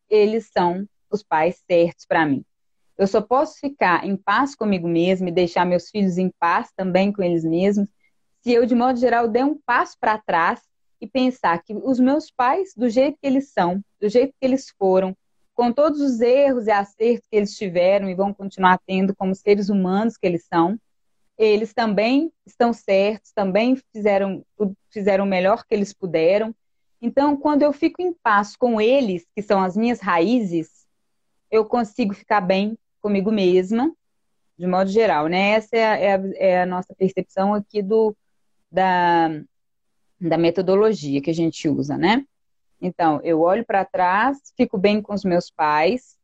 eles 0.07 0.51
são 0.51 0.87
os 1.09 1.23
pais 1.23 1.63
certos 1.65 2.05
para 2.05 2.25
mim. 2.25 2.45
Eu 2.97 3.07
só 3.07 3.21
posso 3.21 3.57
ficar 3.59 4.05
em 4.05 4.15
paz 4.15 4.53
comigo 4.53 4.87
mesma 4.87 5.29
e 5.29 5.31
deixar 5.31 5.65
meus 5.65 5.89
filhos 5.89 6.17
em 6.17 6.29
paz 6.37 6.71
também 6.75 7.11
com 7.11 7.23
eles 7.23 7.43
mesmos 7.43 7.89
se 8.41 8.51
eu, 8.51 8.65
de 8.65 8.75
modo 8.75 8.97
geral, 8.97 9.27
der 9.27 9.45
um 9.45 9.57
passo 9.65 9.97
para 9.99 10.17
trás 10.17 10.61
e 11.01 11.07
pensar 11.07 11.61
que 11.61 11.73
os 11.73 11.99
meus 11.99 12.31
pais, 12.31 12.73
do 12.75 12.89
jeito 12.89 13.17
que 13.21 13.27
eles 13.27 13.51
são, 13.51 13.81
do 13.99 14.09
jeito 14.09 14.33
que 14.39 14.45
eles 14.45 14.69
foram, 14.77 15.15
com 15.53 15.71
todos 15.73 15.99
os 15.99 16.21
erros 16.21 16.67
e 16.67 16.71
acertos 16.71 17.27
que 17.29 17.35
eles 17.35 17.55
tiveram 17.55 18.09
e 18.09 18.15
vão 18.15 18.33
continuar 18.33 18.79
tendo 18.85 19.15
como 19.15 19.35
seres 19.35 19.69
humanos 19.69 20.15
que 20.15 20.25
eles 20.25 20.45
são, 20.45 20.77
eles 21.39 21.73
também 21.73 22.31
estão 22.45 22.73
certos, 22.73 23.31
também 23.31 23.75
fizeram, 23.91 24.45
fizeram 24.91 25.25
o 25.25 25.27
melhor 25.27 25.65
que 25.65 25.73
eles 25.73 25.93
puderam 25.93 26.53
então, 27.01 27.37
quando 27.37 27.61
eu 27.61 27.71
fico 27.71 28.01
em 28.01 28.13
paz 28.13 28.55
com 28.55 28.79
eles, 28.79 29.25
que 29.33 29.41
são 29.41 29.61
as 29.61 29.77
minhas 29.77 30.01
raízes, 30.01 30.85
eu 31.49 31.65
consigo 31.65 32.13
ficar 32.13 32.41
bem 32.41 32.77
comigo 33.01 33.31
mesma, 33.31 33.93
de 34.57 34.67
modo 34.67 34.89
geral, 34.89 35.27
né? 35.27 35.51
Essa 35.51 35.77
é 35.77 35.85
a, 35.85 35.97
é 35.97 36.15
a, 36.15 36.61
é 36.61 36.65
nossa 36.65 36.93
percepção 36.93 37.53
aqui 37.53 37.81
do, 37.81 38.15
da, 38.69 39.29
da 40.19 40.37
metodologia 40.37 41.21
que 41.21 41.29
a 41.29 41.33
gente 41.33 41.69
usa, 41.69 41.97
né? 41.97 42.25
Então, 42.81 43.21
eu 43.23 43.41
olho 43.41 43.65
para 43.65 43.85
trás, 43.85 44.37
fico 44.57 44.77
bem 44.77 45.01
com 45.01 45.13
os 45.13 45.23
meus 45.23 45.49
pais, 45.49 46.17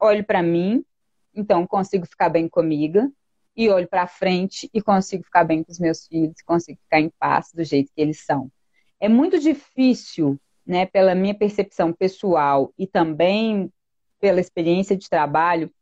olho 0.00 0.24
para 0.24 0.42
mim, 0.42 0.84
então 1.32 1.66
consigo 1.66 2.06
ficar 2.06 2.28
bem 2.28 2.48
comigo, 2.48 3.12
e 3.58 3.68
olho 3.68 3.88
para 3.88 4.06
frente 4.06 4.70
e 4.72 4.80
consigo 4.80 5.24
ficar 5.24 5.44
bem 5.44 5.62
com 5.62 5.70
os 5.70 5.78
meus 5.78 6.06
filhos, 6.06 6.40
consigo 6.46 6.78
ficar 6.84 7.00
em 7.00 7.10
paz 7.18 7.52
do 7.52 7.62
jeito 7.62 7.92
que 7.94 8.00
eles 8.00 8.24
são 8.24 8.50
é 9.00 9.08
muito 9.08 9.38
difícil, 9.38 10.38
né, 10.66 10.86
pela 10.86 11.14
minha 11.14 11.34
percepção 11.34 11.92
pessoal 11.92 12.72
e 12.78 12.86
também 12.86 13.72
pela 14.20 14.40
experiência 14.40 14.96
de 14.96 15.08
trabalho, 15.08 15.72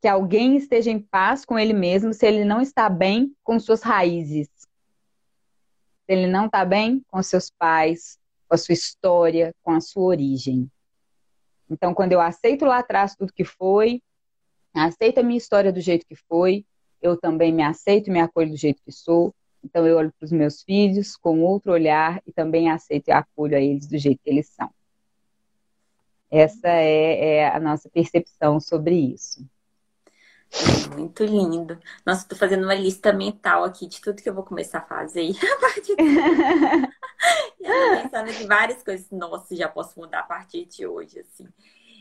que 0.00 0.06
alguém 0.06 0.56
esteja 0.56 0.90
em 0.90 1.00
paz 1.00 1.44
com 1.44 1.58
ele 1.58 1.72
mesmo 1.72 2.12
se 2.12 2.26
ele 2.26 2.44
não 2.44 2.60
está 2.60 2.88
bem 2.88 3.34
com 3.42 3.58
suas 3.58 3.82
raízes. 3.82 4.48
Se 4.48 6.12
ele 6.12 6.26
não 6.26 6.46
está 6.46 6.64
bem 6.64 7.02
com 7.08 7.22
seus 7.22 7.50
pais, 7.50 8.18
com 8.46 8.54
a 8.54 8.58
sua 8.58 8.74
história, 8.74 9.54
com 9.62 9.72
a 9.72 9.80
sua 9.80 10.04
origem. 10.04 10.70
Então, 11.68 11.92
quando 11.92 12.12
eu 12.12 12.20
aceito 12.20 12.64
lá 12.64 12.78
atrás 12.78 13.16
tudo 13.16 13.32
que 13.32 13.44
foi, 13.44 14.00
aceito 14.72 15.18
a 15.18 15.22
minha 15.22 15.38
história 15.38 15.72
do 15.72 15.80
jeito 15.80 16.06
que 16.06 16.14
foi, 16.14 16.64
eu 17.00 17.16
também 17.16 17.52
me 17.52 17.62
aceito 17.62 18.08
e 18.08 18.10
me 18.10 18.20
acolho 18.20 18.50
do 18.50 18.56
jeito 18.56 18.82
que 18.82 18.92
sou, 18.92 19.34
então 19.64 19.86
eu 19.86 19.96
olho 19.96 20.12
para 20.18 20.24
os 20.24 20.32
meus 20.32 20.62
filhos 20.62 21.16
com 21.16 21.42
outro 21.42 21.72
olhar 21.72 22.22
e 22.26 22.32
também 22.32 22.70
aceito 22.70 23.08
e 23.08 23.12
acolho 23.12 23.56
a 23.56 23.60
eles 23.60 23.86
do 23.86 23.98
jeito 23.98 24.20
que 24.22 24.30
eles 24.30 24.48
são. 24.48 24.70
Essa 26.30 26.68
é, 26.68 27.36
é 27.36 27.48
a 27.48 27.60
nossa 27.60 27.88
percepção 27.88 28.60
sobre 28.60 28.94
isso. 28.94 29.44
Muito 30.96 31.24
lindo. 31.24 31.78
Nossa, 32.04 32.22
estou 32.22 32.38
fazendo 32.38 32.64
uma 32.64 32.74
lista 32.74 33.12
mental 33.12 33.64
aqui 33.64 33.86
de 33.86 34.00
tudo 34.00 34.22
que 34.22 34.28
eu 34.28 34.34
vou 34.34 34.44
começar 34.44 34.78
a 34.78 34.86
fazer 34.86 35.30
a 35.52 35.60
partir 35.60 35.96
de... 35.96 36.04
pensando 38.02 38.30
em 38.30 38.46
várias 38.46 38.82
coisas. 38.82 39.10
Nossa, 39.10 39.54
já 39.54 39.68
posso 39.68 39.98
mudar 39.98 40.20
a 40.20 40.24
partir 40.24 40.64
de 40.66 40.86
hoje, 40.86 41.20
assim. 41.20 41.46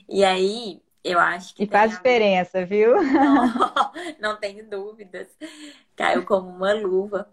E 0.08 0.24
aí, 0.24 0.82
eu 1.06 1.20
acho 1.20 1.54
que. 1.54 1.64
E 1.64 1.68
faz 1.68 1.92
diferença, 1.92 2.66
viu? 2.66 2.96
Não, 3.06 3.92
não 4.20 4.38
tenho 4.38 4.68
dúvidas. 4.68 5.28
Caiu 5.96 6.26
como 6.26 6.50
uma 6.50 6.74
luva. 6.74 7.30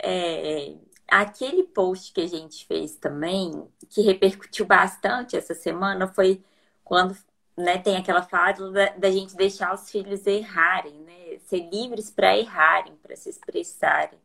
É, 0.00 0.74
aquele 1.08 1.64
post 1.64 2.12
que 2.12 2.20
a 2.20 2.26
gente 2.28 2.64
fez 2.66 2.94
também, 2.96 3.68
que 3.90 4.00
repercutiu 4.02 4.64
bastante 4.64 5.36
essa 5.36 5.54
semana, 5.54 6.06
foi 6.06 6.42
quando 6.84 7.16
né, 7.56 7.78
tem 7.78 7.96
aquela 7.96 8.22
fase 8.22 8.72
da, 8.72 8.90
da 8.90 9.10
gente 9.10 9.34
deixar 9.34 9.74
os 9.74 9.90
filhos 9.90 10.24
errarem, 10.26 10.94
né? 11.02 11.38
Ser 11.46 11.68
livres 11.68 12.10
para 12.10 12.36
errarem, 12.36 12.94
para 12.96 13.16
se 13.16 13.28
expressarem. 13.30 14.18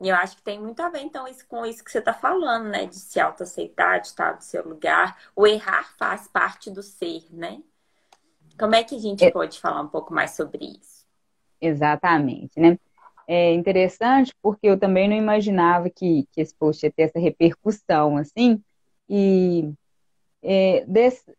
E 0.00 0.08
eu 0.08 0.14
acho 0.16 0.36
que 0.36 0.42
tem 0.42 0.60
muito 0.60 0.80
a 0.80 0.88
ver, 0.88 1.00
então, 1.00 1.26
isso, 1.26 1.46
com 1.48 1.66
isso 1.66 1.82
que 1.84 1.90
você 1.90 1.98
está 1.98 2.14
falando, 2.14 2.68
né? 2.68 2.86
De 2.86 2.96
se 2.96 3.18
autoaceitar, 3.18 4.00
de 4.00 4.08
estar 4.08 4.34
no 4.36 4.42
seu 4.42 4.66
lugar. 4.68 5.18
O 5.34 5.46
errar 5.46 5.92
faz 5.98 6.28
parte 6.28 6.70
do 6.70 6.82
ser, 6.82 7.24
né? 7.32 7.60
Como 8.58 8.74
é 8.74 8.82
que 8.82 8.96
a 8.96 8.98
gente 8.98 9.24
é... 9.24 9.30
pode 9.30 9.60
falar 9.60 9.80
um 9.82 9.88
pouco 9.88 10.12
mais 10.12 10.32
sobre 10.32 10.64
isso? 10.64 11.06
Exatamente, 11.60 12.58
né? 12.58 12.78
é 13.28 13.52
interessante 13.52 14.34
porque 14.40 14.66
eu 14.66 14.78
também 14.78 15.06
não 15.06 15.14
imaginava 15.14 15.90
que, 15.90 16.26
que 16.32 16.40
esse 16.40 16.54
post 16.54 16.84
ia 16.86 16.90
ter 16.90 17.02
essa 17.02 17.18
repercussão, 17.18 18.16
assim, 18.16 18.58
e 19.06 19.70
é, 20.42 20.82
desse, 20.88 21.30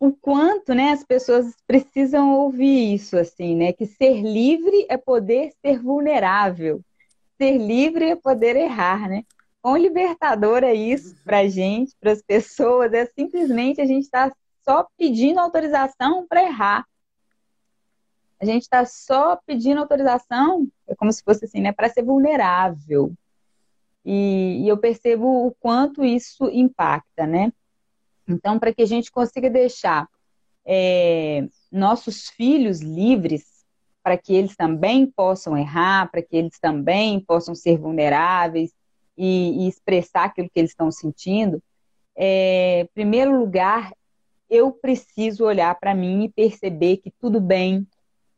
o 0.00 0.10
quanto, 0.10 0.72
né, 0.74 0.92
as 0.92 1.04
pessoas 1.04 1.54
precisam 1.66 2.32
ouvir 2.32 2.94
isso, 2.94 3.18
assim, 3.18 3.54
né, 3.54 3.74
que 3.74 3.84
ser 3.84 4.22
livre 4.22 4.86
é 4.88 4.96
poder 4.96 5.52
ser 5.60 5.78
vulnerável, 5.82 6.80
ser 7.36 7.58
livre 7.58 8.06
é 8.06 8.16
poder 8.16 8.56
errar, 8.56 9.06
né, 9.06 9.22
quão 9.60 9.76
libertador 9.76 10.64
é 10.64 10.72
isso 10.72 11.14
para 11.24 11.46
gente, 11.46 11.94
para 12.00 12.12
as 12.12 12.22
pessoas, 12.22 12.90
é 12.94 13.04
simplesmente 13.04 13.82
a 13.82 13.86
gente 13.86 14.04
está 14.04 14.32
só 14.64 14.86
pedindo 14.96 15.38
autorização 15.38 16.26
para 16.26 16.42
errar, 16.42 16.86
a 18.40 18.44
gente 18.44 18.62
está 18.62 18.84
só 18.84 19.36
pedindo 19.46 19.80
autorização, 19.80 20.68
é 20.86 20.94
como 20.94 21.12
se 21.12 21.22
fosse 21.22 21.44
assim, 21.44 21.60
né, 21.60 21.72
para 21.72 21.88
ser 21.88 22.02
vulnerável. 22.02 23.12
E, 24.04 24.62
e, 24.62 24.68
eu 24.68 24.76
percebo 24.76 25.46
o 25.46 25.54
quanto 25.58 26.04
isso 26.04 26.50
impacta, 26.50 27.26
né? 27.26 27.50
Então, 28.28 28.58
para 28.58 28.72
que 28.72 28.82
a 28.82 28.86
gente 28.86 29.10
consiga 29.10 29.48
deixar 29.48 30.06
é, 30.64 31.46
nossos 31.72 32.28
filhos 32.28 32.80
livres, 32.80 33.64
para 34.02 34.18
que 34.18 34.34
eles 34.34 34.54
também 34.54 35.06
possam 35.06 35.56
errar, 35.56 36.10
para 36.10 36.20
que 36.20 36.36
eles 36.36 36.58
também 36.58 37.18
possam 37.20 37.54
ser 37.54 37.78
vulneráveis 37.78 38.74
e, 39.16 39.64
e 39.64 39.68
expressar 39.68 40.24
aquilo 40.24 40.50
que 40.50 40.58
eles 40.58 40.72
estão 40.72 40.90
sentindo, 40.90 41.62
é, 42.16 42.86
primeiro 42.94 43.38
lugar, 43.38 43.92
eu 44.54 44.70
preciso 44.72 45.44
olhar 45.44 45.74
para 45.78 45.94
mim 45.94 46.24
e 46.24 46.28
perceber 46.28 46.98
que 46.98 47.10
tudo 47.10 47.40
bem 47.40 47.86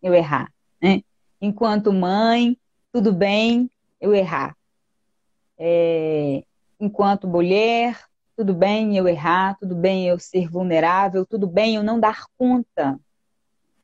eu 0.02 0.14
errar. 0.14 0.50
Né? 0.80 1.02
Enquanto 1.40 1.92
mãe, 1.92 2.56
tudo 2.92 3.12
bem 3.12 3.70
eu 4.00 4.14
errar. 4.14 4.56
É, 5.58 6.42
enquanto 6.80 7.28
mulher, 7.28 7.98
tudo 8.36 8.54
bem 8.54 8.96
eu 8.96 9.06
errar, 9.06 9.56
tudo 9.58 9.74
bem 9.74 10.08
eu 10.08 10.18
ser 10.18 10.48
vulnerável, 10.48 11.26
tudo 11.26 11.46
bem 11.46 11.76
eu 11.76 11.82
não 11.82 12.00
dar 12.00 12.24
conta. 12.38 12.98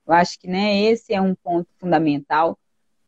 Eu 0.07 0.15
acho 0.15 0.39
que 0.39 0.49
né, 0.49 0.81
esse 0.83 1.13
é 1.13 1.21
um 1.21 1.35
ponto 1.35 1.69
fundamental 1.79 2.59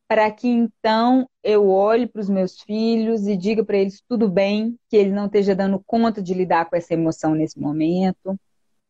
para 0.07 0.31
que 0.31 0.47
então 0.47 1.29
eu 1.43 1.69
olhe 1.69 2.07
para 2.07 2.21
os 2.21 2.29
meus 2.29 2.61
filhos 2.61 3.27
e 3.27 3.37
diga 3.37 3.65
para 3.65 3.79
eles 3.79 4.03
tudo 4.09 4.29
bem 4.29 4.79
que 4.89 4.97
ele 4.97 5.11
não 5.11 5.27
esteja 5.27 5.55
dando 5.55 5.83
conta 5.87 6.23
de 6.23 6.35
lidar 6.35 6.67
com 6.67 6.77
essa 6.77 6.95
emoção 6.95 7.35
nesse 7.35 7.59
momento, 7.59 8.39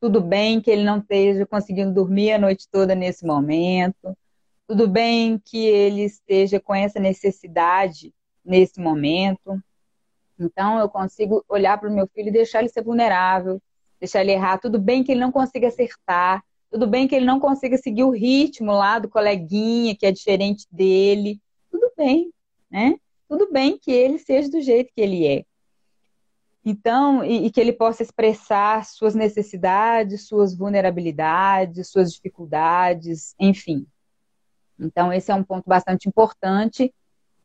tudo 0.05 0.21
bem 0.21 0.61
que 0.61 0.71
ele 0.71 0.85
não 0.85 0.99
esteja 0.99 1.47
conseguindo 1.47 1.91
dormir 1.91 2.33
a 2.33 2.39
noite 2.39 2.69
toda 2.71 2.95
nesse 2.95 3.25
momento, 3.25 4.15
tudo 4.69 4.87
bem 4.87 5.41
que 5.43 5.65
ele 5.65 6.03
esteja 6.03 6.61
com 6.61 6.75
essa 6.75 7.01
necessidade 7.01 8.13
nesse 8.45 8.79
momento. 8.83 9.59
Então 10.39 10.79
eu 10.79 10.91
consigo 10.91 11.43
olhar 11.49 11.81
para 11.81 11.89
o 11.89 11.95
meu 11.95 12.07
filho 12.07 12.29
e 12.29 12.33
deixar 12.33 12.59
ele 12.59 12.69
ser 12.69 12.85
vulnerável, 12.85 13.59
deixar 13.99 14.21
ele 14.21 14.33
errar, 14.33 14.59
tudo 14.59 14.79
bem 14.79 15.03
que 15.03 15.11
ele 15.11 15.23
não 15.23 15.33
consiga 15.33 15.69
acertar, 15.69 16.45
tudo 16.71 16.87
bem 16.87 17.09
que 17.09 17.15
ele 17.15 17.25
não 17.25 17.41
consiga 17.41 17.79
seguir 17.79 18.05
o 18.05 18.11
ritmo 18.11 18.73
lá 18.73 18.99
do 18.99 19.09
coleguinha, 19.09 19.97
que 19.97 20.05
é 20.05 20.13
diferente 20.13 20.67
dele. 20.71 21.41
Tudo 21.71 21.91
bem, 21.97 22.31
né? 22.71 22.97
Tudo 23.27 23.51
bem 23.51 23.79
que 23.79 23.91
ele 23.91 24.19
seja 24.19 24.51
do 24.51 24.61
jeito 24.61 24.93
que 24.95 25.01
ele 25.01 25.27
é. 25.27 25.47
Então, 26.65 27.23
e, 27.23 27.47
e 27.47 27.51
que 27.51 27.61
ele 27.61 27.73
possa 27.73 28.03
expressar 28.03 28.85
suas 28.85 29.15
necessidades, 29.15 30.27
suas 30.27 30.57
vulnerabilidades, 30.57 31.89
suas 31.89 32.13
dificuldades, 32.13 33.35
enfim. 33.39 33.87
Então, 34.79 35.13
esse 35.13 35.31
é 35.31 35.35
um 35.35 35.45
ponto 35.45 35.69
bastante 35.69 36.09
importante. 36.09 36.93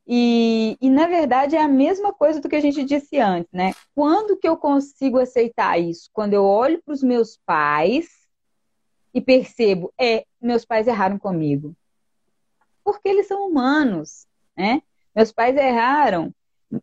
E, 0.07 0.77
e, 0.81 0.89
na 0.89 1.05
verdade, 1.05 1.55
é 1.55 1.61
a 1.61 1.67
mesma 1.67 2.11
coisa 2.11 2.39
do 2.39 2.49
que 2.49 2.55
a 2.55 2.61
gente 2.61 2.83
disse 2.83 3.19
antes, 3.19 3.51
né? 3.53 3.73
Quando 3.93 4.37
que 4.37 4.47
eu 4.47 4.57
consigo 4.57 5.19
aceitar 5.19 5.77
isso? 5.77 6.09
Quando 6.11 6.33
eu 6.33 6.43
olho 6.43 6.81
para 6.83 6.93
os 6.93 7.03
meus 7.03 7.37
pais 7.45 8.07
e 9.13 9.21
percebo, 9.21 9.93
é, 9.99 10.25
meus 10.41 10.65
pais 10.65 10.87
erraram 10.87 11.19
comigo. 11.19 11.75
Porque 12.83 13.07
eles 13.07 13.27
são 13.27 13.47
humanos, 13.47 14.25
né? 14.57 14.81
Meus 15.15 15.31
pais 15.31 15.55
erraram 15.55 16.33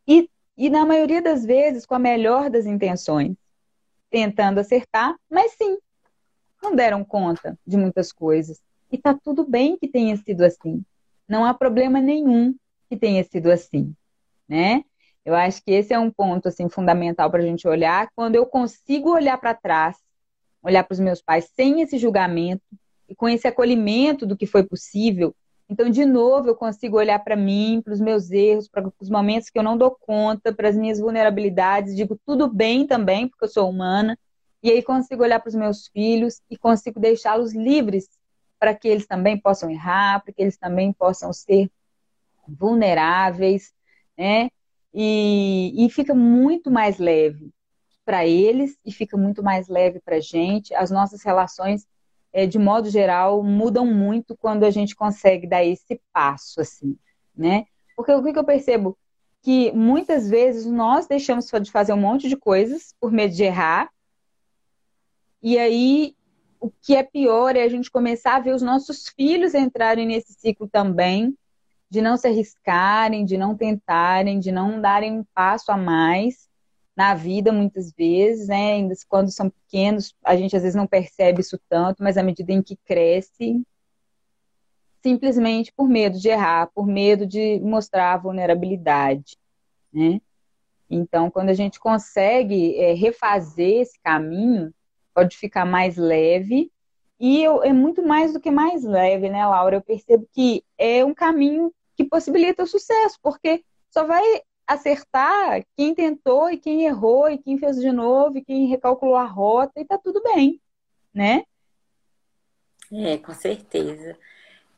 e, 0.07 0.31
e 0.57 0.71
na 0.71 0.85
maioria 0.85 1.21
das 1.21 1.45
vezes 1.45 1.85
com 1.85 1.95
a 1.95 1.99
melhor 1.99 2.51
das 2.51 2.67
intenções, 2.67 3.37
tentando 4.11 4.61
acertar, 4.61 5.15
mas 5.31 5.53
sim, 5.53 5.79
não 6.63 6.75
deram 6.75 7.05
conta 7.05 7.59
de 7.67 7.77
muitas 7.77 8.13
coisas. 8.13 8.63
E 8.91 8.97
tá 8.97 9.15
tudo 9.15 9.45
bem 9.45 9.77
que 9.77 9.89
tenha 9.89 10.17
sido 10.17 10.43
assim. 10.43 10.85
Não 11.29 11.45
há 11.45 11.53
problema 11.53 12.01
nenhum 12.01 12.55
que 12.89 12.97
tenha 12.97 13.23
sido 13.25 13.51
assim, 13.51 13.95
né? 14.49 14.85
Eu 15.25 15.35
acho 15.35 15.63
que 15.63 15.73
esse 15.73 15.93
é 15.93 15.99
um 15.99 16.11
ponto 16.11 16.47
assim 16.47 16.69
fundamental 16.69 17.31
para 17.31 17.43
a 17.43 17.47
gente 17.47 17.67
olhar. 17.67 18.09
Quando 18.15 18.37
eu 18.37 18.47
consigo 18.47 19.11
olhar 19.11 19.37
para 19.39 19.55
trás 19.55 19.97
olhar 20.67 20.83
para 20.83 20.95
os 20.95 21.01
meus 21.01 21.23
pais 21.23 21.49
sem 21.55 21.81
esse 21.81 21.97
julgamento 21.97 22.65
e 23.09 23.15
com 23.15 23.29
esse 23.29 23.47
acolhimento 23.47 24.27
do 24.27 24.37
que 24.37 24.47
foi 24.47 24.65
possível. 24.65 25.35
Então, 25.69 25.91
de 25.91 26.05
novo, 26.05 26.49
eu 26.49 26.55
consigo 26.55 26.97
olhar 26.97 27.19
para 27.19 27.35
mim, 27.35 27.81
para 27.83 27.93
os 27.93 28.01
meus 28.01 28.31
erros, 28.31 28.69
para 28.69 28.93
os 29.01 29.11
momentos 29.11 29.51
que 29.51 29.59
eu 29.59 29.65
não 29.65 29.77
dou 29.77 29.91
conta, 29.91 30.53
para 30.55 30.69
as 30.69 30.77
minhas 30.77 31.01
vulnerabilidades, 31.01 31.97
digo 31.97 32.19
tudo 32.25 32.49
bem 32.49 32.87
também, 32.87 33.29
porque 33.29 33.45
eu 33.45 33.49
sou 33.49 33.69
humana, 33.69 34.17
e 34.63 34.71
aí 34.71 34.83
consigo 34.83 35.23
olhar 35.23 35.41
para 35.41 35.49
os 35.49 35.55
meus 35.55 35.89
filhos 35.89 36.41
e 36.49 36.57
consigo 36.57 37.01
deixá-los 37.01 37.53
livres 37.53 38.09
para 38.59 38.75
que 38.75 38.89
eles 38.89 39.07
também 39.07 39.39
possam 39.39 39.69
errar, 39.69 40.23
para 40.23 40.33
que 40.33 40.41
eles 40.41 40.57
também 40.57 40.93
possam 40.93 41.33
ser 41.33 41.71
vulneráveis, 42.49 43.73
né? 44.17 44.49
E, 44.95 45.85
e 45.85 45.91
fica 45.91 46.15
muito 46.15 46.71
mais 46.71 46.99
leve 46.99 47.53
para 48.05 48.25
eles 48.25 48.79
e 48.85 48.93
fica 48.93 49.17
muito 49.17 49.43
mais 49.43 49.69
leve 49.69 50.01
para 50.01 50.17
a 50.17 50.21
gente. 50.21 50.75
As 50.75 50.91
nossas 50.91 51.23
relações, 51.23 51.87
é, 52.37 52.47
de 52.47 52.59
modo 52.59 52.91
geral, 52.91 53.43
mudam 53.43 53.87
muito 53.87 54.37
quando 54.37 54.65
a 54.65 54.71
gente 54.71 54.95
consegue 54.95 55.47
dar 55.47 55.65
esse 55.65 55.99
passo, 56.13 56.61
assim, 56.61 56.95
né? 57.35 57.65
Porque 57.97 58.13
o 58.13 58.23
que 58.23 58.39
eu 58.39 58.45
percebo? 58.45 58.95
Que 59.41 59.73
muitas 59.73 60.29
vezes 60.29 60.67
nós 60.67 61.07
deixamos 61.07 61.47
de 61.47 61.71
fazer 61.71 61.95
um 61.95 62.01
monte 62.01 62.29
de 62.29 62.37
coisas 62.37 62.95
por 63.01 63.11
medo 63.11 63.35
de 63.35 63.43
errar, 63.43 63.89
e 65.43 65.59
aí 65.59 66.15
o 66.61 66.71
que 66.71 66.95
é 66.95 67.03
pior 67.03 67.57
é 67.57 67.63
a 67.63 67.69
gente 67.71 67.91
começar 67.91 68.37
a 68.37 68.41
ver 68.41 68.55
os 68.55 68.61
nossos 68.61 69.09
filhos 69.09 69.55
entrarem 69.55 70.05
nesse 70.05 70.35
ciclo 70.35 70.69
também, 70.69 71.35
de 71.89 72.03
não 72.03 72.19
se 72.19 72.29
arriscarem, 72.29 73.25
de 73.25 73.39
não 73.39 73.57
tentarem, 73.57 74.39
de 74.39 74.53
não 74.53 74.79
darem 74.79 75.21
um 75.21 75.25
passo 75.33 75.73
a 75.73 75.77
mais 75.79 76.51
na 76.97 77.15
vida 77.15 77.53
muitas 77.53 77.93
vezes, 77.93 78.49
né? 78.49 78.73
Ainda 78.73 78.95
quando 79.09 79.31
são 79.31 79.51
pequenos, 79.51 80.15
a 80.25 80.35
gente 80.35 80.57
às 80.57 80.63
vezes 80.63 80.75
não 80.75 80.87
percebe 80.87 81.43
isso 81.43 81.61
tanto, 81.69 82.03
mas 82.03 82.17
à 82.17 82.23
medida 82.23 82.53
em 82.53 82.63
que 82.63 82.77
cresce, 82.77 83.63
simplesmente 85.03 85.73
por 85.73 85.89
medo 85.89 86.19
de 86.19 86.29
errar, 86.29 86.71
por 86.75 86.87
medo 86.87 87.27
de 87.27 87.61
mostrar 87.61 88.15
a 88.15 88.17
vulnerabilidade, 88.17 89.37
né? 89.93 90.21
Então, 90.89 91.31
quando 91.31 91.51
a 91.51 91.55
gente 91.55 91.79
consegue 91.79 92.77
é, 92.77 92.95
refazer 92.95 93.83
esse 93.83 93.99
caminho, 94.01 94.73
pode 95.13 95.37
ficar 95.37 95.65
mais 95.65 95.97
leve 95.97 96.71
e 97.19 97.43
eu, 97.43 97.63
é 97.63 97.73
muito 97.73 98.03
mais 98.03 98.33
do 98.33 98.41
que 98.41 98.51
mais 98.51 98.85
leve, 98.85 99.29
né, 99.29 99.45
Laura? 99.47 99.77
Eu 99.77 99.83
percebo 99.83 100.29
que 100.33 100.63
é 100.79 101.05
um 101.05 101.15
caminho 101.15 101.73
que 101.97 102.05
possibilita 102.05 102.63
o 102.63 102.67
sucesso, 102.67 103.19
porque 103.23 103.65
só 103.91 104.05
vai 104.05 104.23
acertar 104.67 105.63
quem 105.77 105.95
tentou 105.95 106.51
e 106.51 106.59
quem 106.59 106.85
errou 106.85 107.31
e 107.31 107.39
quem 107.39 107.59
fez 107.59 107.77
de 107.77 107.93
novo 107.93 108.39
e 108.39 108.45
quem 108.45 108.67
recalculou 108.67 109.17
a 109.17 109.25
rota 109.25 109.81
e 109.81 109.85
tá 109.85 109.97
tudo 109.97 110.23
bem, 110.23 110.61
né? 111.15 111.45
É, 112.93 113.19
com 113.19 113.33
certeza. 113.35 114.17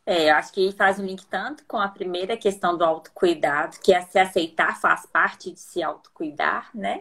É, 0.04 0.30
eu 0.30 0.34
acho 0.36 0.52
que 0.52 0.72
faz 0.72 0.98
um 0.98 1.04
link 1.04 1.26
tanto 1.26 1.64
com 1.66 1.76
a 1.76 1.88
primeira 1.88 2.36
questão 2.36 2.76
do 2.76 2.84
autocuidado, 2.84 3.78
que 3.80 3.92
é 3.92 4.00
se 4.02 4.18
aceitar 4.18 4.80
faz 4.80 5.04
parte 5.06 5.52
de 5.52 5.60
se 5.60 5.82
autocuidar, 5.82 6.70
né? 6.74 7.00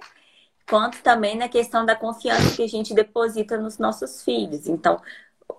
Quanto 0.69 1.01
também 1.01 1.37
na 1.37 1.47
questão 1.47 1.85
da 1.85 1.95
confiança 1.95 2.55
que 2.55 2.63
a 2.63 2.67
gente 2.67 2.93
deposita 2.93 3.57
nos 3.57 3.77
nossos 3.77 4.23
filhos. 4.23 4.67
Então, 4.67 5.01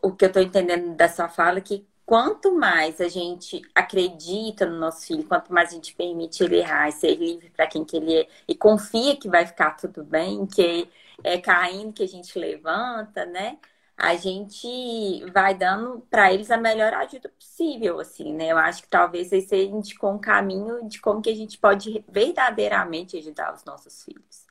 o 0.02 0.12
que 0.12 0.26
eu 0.26 0.28
estou 0.28 0.42
entendendo 0.42 0.94
da 0.94 1.08
sua 1.08 1.28
fala 1.28 1.58
é 1.58 1.62
que 1.62 1.86
quanto 2.08 2.50
mais 2.54 3.02
a 3.02 3.08
gente 3.08 3.60
acredita 3.74 4.64
no 4.64 4.78
nosso 4.78 5.06
filho, 5.06 5.26
quanto 5.26 5.52
mais 5.52 5.68
a 5.68 5.74
gente 5.74 5.94
permite 5.94 6.42
ele 6.42 6.56
errar 6.56 6.88
e 6.88 6.92
ser 6.92 7.14
livre 7.14 7.50
para 7.50 7.66
quem 7.66 7.84
que 7.84 7.98
ele 7.98 8.20
é 8.20 8.28
e 8.48 8.54
confia 8.54 9.14
que 9.14 9.28
vai 9.28 9.44
ficar 9.44 9.72
tudo 9.72 10.02
bem, 10.02 10.46
que 10.46 10.88
é 11.22 11.38
caindo 11.38 11.92
que 11.92 12.02
a 12.02 12.08
gente 12.08 12.38
levanta, 12.38 13.26
né? 13.26 13.58
A 13.94 14.16
gente 14.16 15.22
vai 15.34 15.54
dando 15.54 16.00
para 16.08 16.32
eles 16.32 16.50
a 16.50 16.56
melhor 16.56 16.94
ajuda 16.94 17.28
possível, 17.28 18.00
assim, 18.00 18.32
né? 18.32 18.52
Eu 18.52 18.56
acho 18.56 18.84
que 18.84 18.88
talvez 18.88 19.30
esse 19.30 19.70
com 20.00 20.14
um 20.14 20.18
caminho 20.18 20.88
de 20.88 20.98
como 21.02 21.20
que 21.20 21.28
a 21.28 21.36
gente 21.36 21.58
pode 21.58 22.02
verdadeiramente 22.08 23.18
ajudar 23.18 23.52
os 23.52 23.64
nossos 23.64 24.02
filhos. 24.02 24.46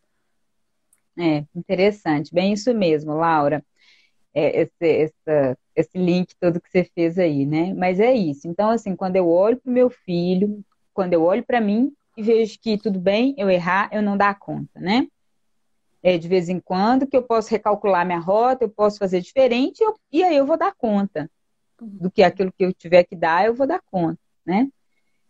É, 1.17 1.43
interessante. 1.55 2.31
Bem 2.31 2.53
isso 2.53 2.71
mesmo, 2.71 3.15
Laura. 3.15 3.65
É, 4.33 4.61
esse, 4.61 5.11
essa 5.27 5.57
esse 5.77 5.97
link 5.97 6.35
todo 6.39 6.59
que 6.59 6.69
você 6.71 6.83
fez 6.83 7.19
aí, 7.19 7.45
né? 7.45 7.71
Mas 7.75 7.99
é 7.99 8.11
isso. 8.11 8.47
Então, 8.47 8.71
assim, 8.71 8.95
quando 8.95 9.15
eu 9.15 9.29
olho 9.29 9.57
para 9.57 9.69
o 9.69 9.73
meu 9.73 9.91
filho, 9.91 10.63
quando 10.91 11.13
eu 11.13 11.23
olho 11.23 11.45
para 11.45 11.61
mim 11.61 11.93
e 12.17 12.23
vejo 12.23 12.57
que 12.59 12.79
tudo 12.79 12.99
bem, 12.99 13.35
eu 13.37 13.47
errar, 13.47 13.87
eu 13.91 14.01
não 14.01 14.17
dar 14.17 14.39
conta, 14.39 14.79
né? 14.79 15.07
É 16.01 16.17
de 16.17 16.27
vez 16.27 16.49
em 16.49 16.59
quando 16.59 17.05
que 17.05 17.15
eu 17.15 17.21
posso 17.21 17.51
recalcular 17.51 18.05
minha 18.05 18.17
rota, 18.17 18.65
eu 18.65 18.69
posso 18.69 18.97
fazer 18.97 19.21
diferente 19.21 19.83
eu, 19.83 19.95
e 20.11 20.23
aí 20.23 20.35
eu 20.35 20.45
vou 20.45 20.57
dar 20.57 20.73
conta 20.75 21.29
do 21.79 22.09
que 22.09 22.23
aquilo 22.23 22.51
que 22.51 22.65
eu 22.65 22.73
tiver 22.73 23.03
que 23.03 23.15
dar, 23.15 23.45
eu 23.45 23.53
vou 23.53 23.67
dar 23.67 23.81
conta, 23.91 24.19
né? 24.43 24.67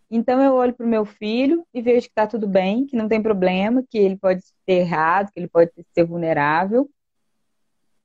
Então 0.10 0.42
eu 0.42 0.54
olho 0.54 0.74
para 0.74 0.86
o 0.86 0.90
meu 0.90 1.04
filho 1.04 1.68
e 1.74 1.82
vejo 1.82 2.06
que 2.06 2.12
está 2.12 2.26
tudo 2.26 2.48
bem, 2.48 2.86
que 2.86 2.96
não 2.96 3.10
tem 3.10 3.22
problema, 3.22 3.84
que 3.90 3.98
ele 3.98 4.16
pode 4.16 4.42
ter 4.66 4.76
errado, 4.76 5.30
que 5.34 5.40
ele 5.40 5.50
pode 5.50 5.72
ser 5.94 6.06
vulnerável. 6.06 6.90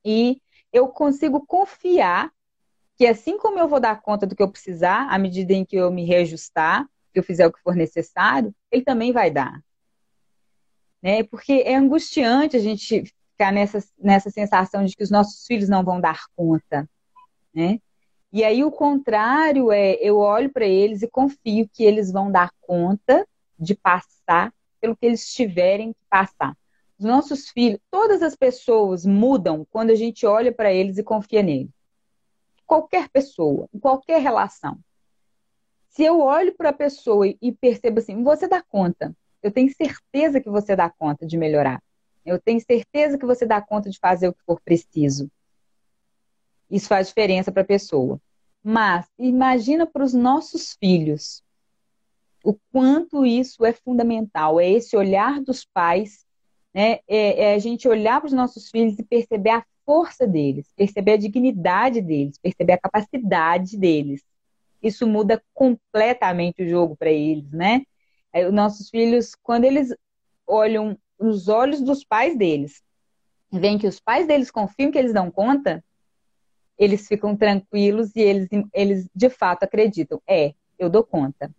E 0.04 0.41
eu 0.72 0.88
consigo 0.88 1.44
confiar 1.46 2.32
que 2.96 3.06
assim 3.06 3.36
como 3.36 3.58
eu 3.58 3.68
vou 3.68 3.80
dar 3.80 4.00
conta 4.00 4.26
do 4.26 4.36
que 4.36 4.42
eu 4.42 4.50
precisar, 4.50 5.08
à 5.10 5.18
medida 5.18 5.52
em 5.52 5.64
que 5.64 5.76
eu 5.76 5.90
me 5.90 6.04
reajustar, 6.04 6.88
que 7.12 7.18
eu 7.18 7.22
fizer 7.22 7.46
o 7.46 7.52
que 7.52 7.60
for 7.60 7.74
necessário, 7.74 8.54
ele 8.70 8.82
também 8.82 9.12
vai 9.12 9.30
dar. 9.30 9.62
Né? 11.02 11.22
Porque 11.24 11.62
é 11.66 11.74
angustiante 11.74 12.56
a 12.56 12.60
gente 12.60 13.04
ficar 13.32 13.52
nessa, 13.52 13.82
nessa 13.98 14.30
sensação 14.30 14.84
de 14.84 14.96
que 14.96 15.02
os 15.02 15.10
nossos 15.10 15.46
filhos 15.46 15.68
não 15.68 15.84
vão 15.84 16.00
dar 16.00 16.24
conta. 16.36 16.88
Né? 17.54 17.80
E 18.32 18.44
aí 18.44 18.64
o 18.64 18.70
contrário 18.70 19.70
é 19.72 19.94
eu 19.94 20.18
olho 20.18 20.50
para 20.50 20.66
eles 20.66 21.02
e 21.02 21.08
confio 21.08 21.68
que 21.72 21.84
eles 21.84 22.10
vão 22.10 22.30
dar 22.30 22.50
conta 22.60 23.26
de 23.58 23.74
passar 23.74 24.52
pelo 24.80 24.96
que 24.96 25.04
eles 25.04 25.32
tiverem 25.32 25.92
que 25.92 26.00
passar. 26.08 26.56
Os 27.02 27.04
nossos 27.04 27.48
filhos, 27.48 27.80
todas 27.90 28.22
as 28.22 28.36
pessoas 28.36 29.04
mudam 29.04 29.66
quando 29.68 29.90
a 29.90 29.94
gente 29.96 30.24
olha 30.24 30.52
para 30.52 30.72
eles 30.72 30.98
e 30.98 31.02
confia 31.02 31.42
neles. 31.42 31.72
Qualquer 32.64 33.08
pessoa, 33.08 33.68
em 33.74 33.78
qualquer 33.80 34.22
relação. 34.22 34.78
Se 35.88 36.04
eu 36.04 36.20
olho 36.20 36.54
para 36.56 36.68
a 36.68 36.72
pessoa 36.72 37.26
e 37.26 37.50
percebo 37.50 37.98
assim, 37.98 38.22
você 38.22 38.46
dá 38.46 38.62
conta, 38.62 39.12
eu 39.42 39.50
tenho 39.50 39.68
certeza 39.74 40.40
que 40.40 40.48
você 40.48 40.76
dá 40.76 40.88
conta 40.88 41.26
de 41.26 41.36
melhorar. 41.36 41.82
Eu 42.24 42.40
tenho 42.40 42.60
certeza 42.60 43.18
que 43.18 43.26
você 43.26 43.44
dá 43.44 43.60
conta 43.60 43.90
de 43.90 43.98
fazer 43.98 44.28
o 44.28 44.32
que 44.32 44.44
for 44.44 44.60
preciso. 44.60 45.28
Isso 46.70 46.86
faz 46.86 47.08
diferença 47.08 47.50
para 47.50 47.62
a 47.62 47.66
pessoa. 47.66 48.20
Mas 48.62 49.08
imagina 49.18 49.88
para 49.88 50.04
os 50.04 50.14
nossos 50.14 50.76
filhos 50.78 51.42
o 52.44 52.56
quanto 52.70 53.26
isso 53.26 53.64
é 53.64 53.72
fundamental. 53.72 54.60
É 54.60 54.70
esse 54.70 54.96
olhar 54.96 55.40
dos 55.40 55.64
pais, 55.64 56.24
né? 56.74 56.98
É, 57.06 57.44
é 57.44 57.54
a 57.54 57.58
gente 57.58 57.88
olhar 57.88 58.20
para 58.20 58.28
os 58.28 58.32
nossos 58.32 58.70
filhos 58.70 58.98
e 58.98 59.02
perceber 59.02 59.50
a 59.50 59.64
força 59.84 60.26
deles, 60.26 60.72
perceber 60.76 61.12
a 61.12 61.16
dignidade 61.16 62.00
deles, 62.00 62.38
perceber 62.38 62.74
a 62.74 62.78
capacidade 62.78 63.76
deles. 63.76 64.22
Isso 64.82 65.06
muda 65.06 65.42
completamente 65.54 66.62
o 66.62 66.68
jogo 66.68 66.96
para 66.96 67.10
eles, 67.10 67.50
né? 67.52 67.82
É, 68.32 68.46
os 68.46 68.52
nossos 68.52 68.88
filhos, 68.88 69.34
quando 69.42 69.64
eles 69.64 69.94
olham 70.46 70.96
nos 71.18 71.48
olhos 71.48 71.80
dos 71.80 72.04
pais 72.04 72.36
deles, 72.36 72.82
veem 73.52 73.78
que 73.78 73.86
os 73.86 74.00
pais 74.00 74.26
deles 74.26 74.50
confiam 74.50 74.90
que 74.90 74.98
eles 74.98 75.12
dão 75.12 75.30
conta, 75.30 75.84
eles 76.78 77.06
ficam 77.06 77.36
tranquilos 77.36 78.14
e 78.16 78.20
eles, 78.20 78.48
eles 78.72 79.08
de 79.14 79.28
fato 79.28 79.64
acreditam. 79.64 80.20
É, 80.26 80.54
eu 80.78 80.88
dou 80.88 81.04
conta. 81.04 81.54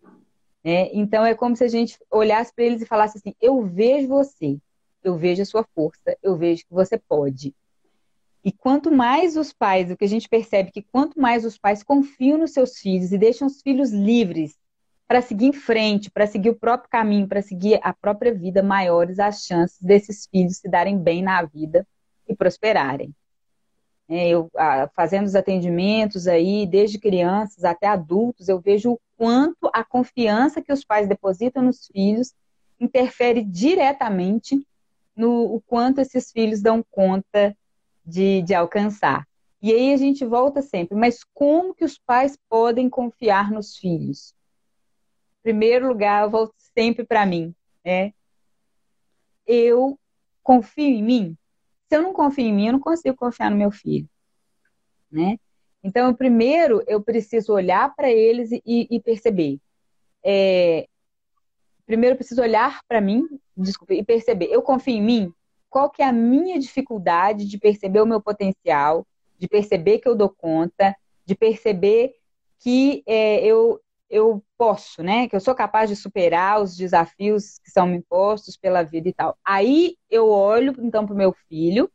É, 0.63 0.95
então 0.97 1.25
é 1.25 1.35
como 1.35 1.55
se 1.55 1.63
a 1.63 1.67
gente 1.67 1.97
olhasse 2.09 2.53
para 2.53 2.65
eles 2.65 2.81
e 2.81 2.85
falasse 2.85 3.17
assim: 3.17 3.33
eu 3.39 3.63
vejo 3.63 4.07
você, 4.07 4.57
eu 5.03 5.17
vejo 5.17 5.41
a 5.41 5.45
sua 5.45 5.63
força, 5.75 6.17
eu 6.21 6.35
vejo 6.35 6.63
que 6.65 6.73
você 6.73 6.97
pode. 6.97 7.55
E 8.43 8.51
quanto 8.51 8.91
mais 8.91 9.37
os 9.37 9.53
pais, 9.53 9.89
o 9.89 9.95
que 9.95 10.03
a 10.03 10.09
gente 10.09 10.27
percebe 10.27 10.71
que 10.71 10.81
quanto 10.81 11.19
mais 11.19 11.45
os 11.45 11.57
pais 11.57 11.81
confiam 11.81 12.37
nos 12.37 12.51
seus 12.51 12.77
filhos 12.77 13.11
e 13.11 13.17
deixam 13.17 13.47
os 13.47 13.61
filhos 13.61 13.91
livres 13.91 14.57
para 15.07 15.21
seguir 15.21 15.45
em 15.45 15.53
frente, 15.53 16.11
para 16.11 16.27
seguir 16.27 16.49
o 16.49 16.55
próprio 16.55 16.89
caminho, 16.89 17.27
para 17.27 17.41
seguir 17.41 17.79
a 17.81 17.93
própria 17.93 18.33
vida, 18.33 18.61
maiores 18.61 19.19
as 19.19 19.45
chances 19.45 19.81
desses 19.81 20.27
filhos 20.27 20.57
se 20.57 20.67
darem 20.67 20.97
bem 20.97 21.21
na 21.21 21.41
vida 21.43 21.87
e 22.27 22.35
prosperarem. 22.35 23.13
É, 24.09 24.27
eu 24.29 24.51
fazendo 24.93 25.25
os 25.25 25.35
atendimentos 25.35 26.27
aí, 26.27 26.67
desde 26.67 26.99
crianças 26.99 27.63
até 27.63 27.87
adultos, 27.87 28.49
eu 28.49 28.59
vejo 28.59 28.93
o 28.93 28.99
quanto 29.17 29.69
a 29.73 29.83
confiança 29.83 30.61
que 30.61 30.73
os 30.73 30.83
pais 30.83 31.07
depositam 31.07 31.63
nos 31.63 31.87
filhos 31.87 32.33
interfere 32.79 33.41
diretamente 33.43 34.61
no 35.15 35.55
o 35.55 35.61
quanto 35.61 35.99
esses 35.99 36.31
filhos 36.31 36.61
dão 36.61 36.83
conta 36.89 37.55
de, 38.05 38.41
de 38.41 38.53
alcançar. 38.53 39.27
E 39.61 39.71
aí 39.71 39.93
a 39.93 39.97
gente 39.97 40.25
volta 40.25 40.61
sempre, 40.61 40.95
mas 40.97 41.23
como 41.33 41.73
que 41.73 41.85
os 41.85 41.97
pais 41.97 42.37
podem 42.49 42.89
confiar 42.89 43.51
nos 43.51 43.77
filhos? 43.77 44.35
primeiro 45.43 45.89
lugar, 45.89 46.23
eu 46.23 46.31
volto 46.31 46.55
sempre 46.73 47.05
para 47.05 47.25
mim. 47.25 47.53
Né? 47.85 48.13
Eu 49.45 49.99
confio 50.41 50.85
em 50.85 51.03
mim. 51.03 51.37
Se 51.89 51.97
eu 51.97 52.01
não 52.01 52.13
confio 52.13 52.45
em 52.45 52.53
mim, 52.53 52.67
eu 52.67 52.73
não 52.73 52.79
consigo 52.79 53.15
confiar 53.15 53.51
no 53.51 53.57
meu 53.57 53.69
filho. 53.69 54.09
Né? 55.11 55.37
Então, 55.83 56.13
primeiro, 56.15 56.81
eu 56.87 57.03
preciso 57.03 57.53
olhar 57.53 57.93
para 57.93 58.09
eles 58.09 58.51
e, 58.51 58.61
e 58.65 58.99
perceber. 59.01 59.59
É, 60.25 60.87
primeiro, 61.85 62.13
eu 62.13 62.17
preciso 62.17 62.41
olhar 62.41 62.81
para 62.87 63.01
mim, 63.01 63.27
desculpa, 63.55 63.93
e 63.93 64.03
perceber. 64.03 64.45
Eu 64.45 64.61
confio 64.61 64.95
em 64.95 65.01
mim? 65.01 65.33
Qual 65.69 65.89
que 65.89 66.01
é 66.01 66.05
a 66.05 66.11
minha 66.11 66.59
dificuldade 66.59 67.45
de 67.45 67.57
perceber 67.57 68.01
o 68.01 68.05
meu 68.05 68.21
potencial, 68.21 69.05
de 69.39 69.47
perceber 69.47 69.99
que 69.99 70.07
eu 70.07 70.15
dou 70.15 70.29
conta, 70.29 70.95
de 71.25 71.35
perceber 71.35 72.13
que 72.59 73.03
é, 73.05 73.43
eu, 73.45 73.81
eu 74.09 74.43
posso, 74.57 75.01
né? 75.01 75.27
Que 75.27 75.35
eu 75.35 75.39
sou 75.39 75.55
capaz 75.55 75.89
de 75.89 75.95
superar 75.95 76.61
os 76.61 76.77
desafios 76.77 77.59
que 77.59 77.71
são 77.71 77.87
me 77.87 77.97
impostos 77.97 78.55
pela 78.55 78.83
vida 78.83 79.09
e 79.09 79.13
tal. 79.13 79.37
Aí 79.43 79.97
eu 80.09 80.29
olho 80.29 80.73
então 80.79 81.05
para 81.05 81.13
o 81.13 81.17
meu 81.17 81.33
filho 81.49 81.91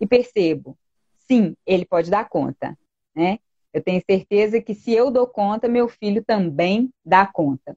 e 0.00 0.06
percebo, 0.06 0.76
sim, 1.18 1.56
ele 1.64 1.84
pode 1.84 2.10
dar 2.10 2.28
conta, 2.28 2.76
né? 3.14 3.38
Eu 3.72 3.82
tenho 3.82 4.02
certeza 4.04 4.60
que 4.60 4.74
se 4.74 4.92
eu 4.92 5.10
dou 5.10 5.26
conta, 5.26 5.68
meu 5.68 5.88
filho 5.88 6.22
também 6.22 6.92
dá 7.04 7.26
conta. 7.26 7.76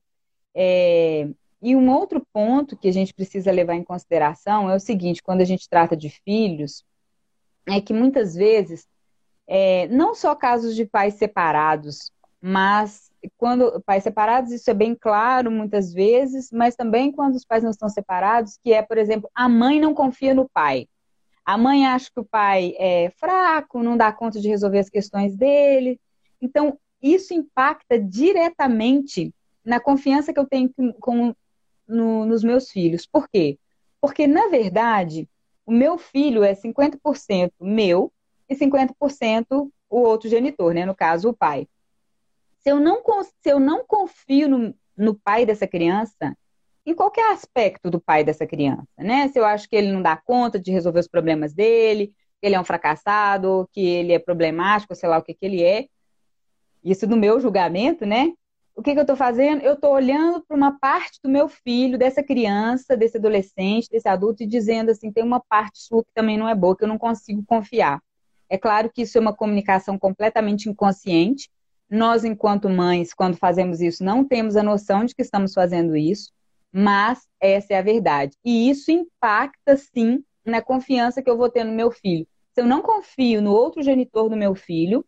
É... 0.55 1.27
E 1.61 1.75
um 1.75 1.89
outro 1.89 2.25
ponto 2.31 2.77
que 2.77 2.87
a 2.87 2.93
gente 2.93 3.13
precisa 3.13 3.51
levar 3.51 3.75
em 3.75 3.83
consideração 3.83 4.69
é 4.69 4.75
o 4.75 4.79
seguinte: 4.79 5.23
quando 5.23 5.41
a 5.41 5.45
gente 5.45 5.67
trata 5.67 5.95
de 5.95 6.09
filhos, 6.09 6.85
é 7.67 7.81
que 7.81 7.93
muitas 7.93 8.35
vezes, 8.35 8.87
é, 9.47 9.87
não 9.87 10.13
só 10.13 10.35
casos 10.35 10.75
de 10.75 10.85
pais 10.85 11.15
separados, 11.15 12.11
mas 12.41 13.11
quando 13.37 13.81
pais 13.85 14.03
separados, 14.03 14.51
isso 14.51 14.69
é 14.69 14.73
bem 14.73 14.95
claro 14.95 15.49
muitas 15.49 15.91
vezes, 15.91 16.51
mas 16.51 16.75
também 16.75 17.11
quando 17.11 17.35
os 17.35 17.45
pais 17.45 17.63
não 17.63 17.71
estão 17.71 17.89
separados, 17.89 18.59
que 18.63 18.71
é, 18.71 18.81
por 18.81 18.97
exemplo, 18.97 19.29
a 19.33 19.49
mãe 19.49 19.79
não 19.79 19.93
confia 19.93 20.33
no 20.33 20.47
pai. 20.49 20.87
A 21.43 21.57
mãe 21.57 21.85
acha 21.85 22.09
que 22.13 22.19
o 22.19 22.25
pai 22.25 22.75
é 22.77 23.11
fraco, 23.17 23.83
não 23.83 23.97
dá 23.97 24.11
conta 24.11 24.39
de 24.39 24.47
resolver 24.47 24.79
as 24.79 24.89
questões 24.89 25.35
dele. 25.35 25.99
Então, 26.41 26.77
isso 27.01 27.33
impacta 27.33 27.99
diretamente 27.99 29.33
na 29.65 29.79
confiança 29.79 30.31
que 30.31 30.39
eu 30.39 30.45
tenho 30.45 30.71
com, 30.99 31.33
no, 31.87 32.25
nos 32.25 32.43
meus 32.43 32.69
filhos. 32.69 33.05
Por 33.05 33.27
quê? 33.27 33.57
Porque, 33.99 34.27
na 34.27 34.47
verdade, 34.47 35.27
o 35.65 35.71
meu 35.71 35.97
filho 35.97 36.43
é 36.43 36.53
50% 36.53 37.51
meu 37.59 38.13
e 38.47 38.55
50% 38.55 39.69
o 39.89 39.99
outro 39.99 40.29
genitor, 40.29 40.73
né? 40.73 40.85
No 40.85 40.95
caso, 40.95 41.29
o 41.29 41.33
pai. 41.33 41.67
Se 42.59 42.69
eu 42.69 42.79
não, 42.79 43.01
se 43.41 43.49
eu 43.49 43.59
não 43.59 43.85
confio 43.85 44.47
no, 44.47 44.75
no 44.95 45.15
pai 45.15 45.45
dessa 45.45 45.67
criança, 45.67 46.37
em 46.85 46.93
qualquer 46.93 47.31
aspecto 47.31 47.89
do 47.89 47.99
pai 47.99 48.23
dessa 48.23 48.45
criança, 48.45 48.87
né? 48.97 49.27
Se 49.29 49.39
eu 49.39 49.45
acho 49.45 49.67
que 49.67 49.75
ele 49.75 49.91
não 49.91 50.01
dá 50.01 50.15
conta 50.15 50.59
de 50.59 50.71
resolver 50.71 50.99
os 50.99 51.07
problemas 51.07 51.53
dele, 51.53 52.13
que 52.39 52.47
ele 52.47 52.55
é 52.55 52.59
um 52.59 52.65
fracassado, 52.65 53.67
que 53.71 53.83
ele 53.83 54.13
é 54.13 54.19
problemático, 54.19 54.95
sei 54.95 55.09
lá 55.09 55.17
o 55.17 55.23
que, 55.23 55.33
que 55.33 55.45
ele 55.45 55.63
é. 55.63 55.87
Isso 56.83 57.07
no 57.07 57.17
meu 57.17 57.39
julgamento, 57.39 58.05
né? 58.05 58.31
O 58.75 58.83
que, 58.83 58.93
que 58.93 58.99
eu 58.99 59.03
estou 59.03 59.15
fazendo? 59.15 59.61
Eu 59.61 59.73
estou 59.73 59.93
olhando 59.93 60.43
para 60.45 60.55
uma 60.55 60.77
parte 60.77 61.19
do 61.23 61.29
meu 61.29 61.47
filho, 61.47 61.97
dessa 61.97 62.21
criança, 62.21 62.97
desse 62.97 63.17
adolescente, 63.17 63.89
desse 63.89 64.07
adulto, 64.07 64.43
e 64.43 64.45
dizendo 64.45 64.91
assim: 64.91 65.11
tem 65.11 65.23
uma 65.23 65.39
parte 65.39 65.79
sua 65.79 66.03
que 66.03 66.11
também 66.13 66.37
não 66.37 66.47
é 66.47 66.53
boa, 66.53 66.75
que 66.75 66.83
eu 66.83 66.87
não 66.87 66.97
consigo 66.97 67.43
confiar. 67.45 68.01
É 68.49 68.57
claro 68.57 68.91
que 68.93 69.03
isso 69.03 69.17
é 69.17 69.21
uma 69.21 69.33
comunicação 69.33 69.97
completamente 69.97 70.69
inconsciente, 70.69 71.49
nós, 71.89 72.25
enquanto 72.25 72.69
mães, 72.69 73.13
quando 73.13 73.37
fazemos 73.37 73.79
isso, 73.79 74.03
não 74.03 74.23
temos 74.23 74.55
a 74.55 74.63
noção 74.63 75.05
de 75.05 75.15
que 75.15 75.21
estamos 75.21 75.53
fazendo 75.53 75.95
isso, 75.95 76.31
mas 76.71 77.25
essa 77.39 77.73
é 77.73 77.77
a 77.77 77.81
verdade. 77.81 78.35
E 78.43 78.69
isso 78.69 78.91
impacta, 78.91 79.77
sim, 79.77 80.23
na 80.45 80.61
confiança 80.61 81.21
que 81.21 81.29
eu 81.29 81.37
vou 81.37 81.49
ter 81.49 81.63
no 81.63 81.71
meu 81.71 81.91
filho. 81.91 82.27
Se 82.53 82.61
eu 82.61 82.65
não 82.65 82.81
confio 82.81 83.41
no 83.41 83.51
outro 83.51 83.81
genitor 83.81 84.29
do 84.29 84.35
meu 84.35 84.55
filho, 84.55 85.05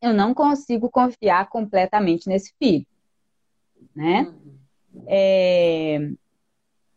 eu 0.00 0.12
não 0.12 0.34
consigo 0.34 0.90
confiar 0.90 1.48
completamente 1.48 2.28
nesse 2.28 2.52
filho, 2.58 2.86
né? 3.94 4.32
É... 5.06 5.98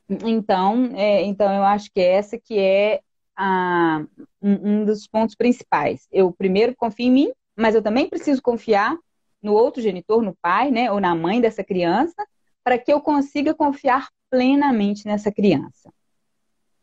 Então, 0.10 0.92
é... 0.96 1.24
então 1.24 1.52
eu 1.54 1.64
acho 1.64 1.92
que 1.92 2.00
essa 2.00 2.38
que 2.38 2.58
é 2.58 3.02
a... 3.36 4.06
um 4.42 4.86
dos 4.86 5.08
pontos 5.08 5.36
principais. 5.36 6.08
Eu 6.12 6.32
primeiro 6.32 6.76
confio 6.76 7.08
em 7.08 7.12
mim, 7.12 7.32
mas 7.56 7.76
eu 7.76 7.82
também 7.82 8.10
preciso 8.10 8.42
confiar 8.42 8.98
no 9.42 9.54
outro 9.54 9.82
genitor, 9.82 10.22
no 10.22 10.36
pai, 10.42 10.70
né, 10.72 10.92
ou 10.92 11.00
na 11.00 11.16
mãe 11.16 11.40
dessa 11.40 11.64
criança, 11.64 12.28
para 12.64 12.78
que 12.78 12.92
eu 12.92 13.00
consiga 13.00 13.54
confiar 13.54 14.10
plenamente 14.30 15.06
nessa 15.06 15.32
criança. 15.32 15.92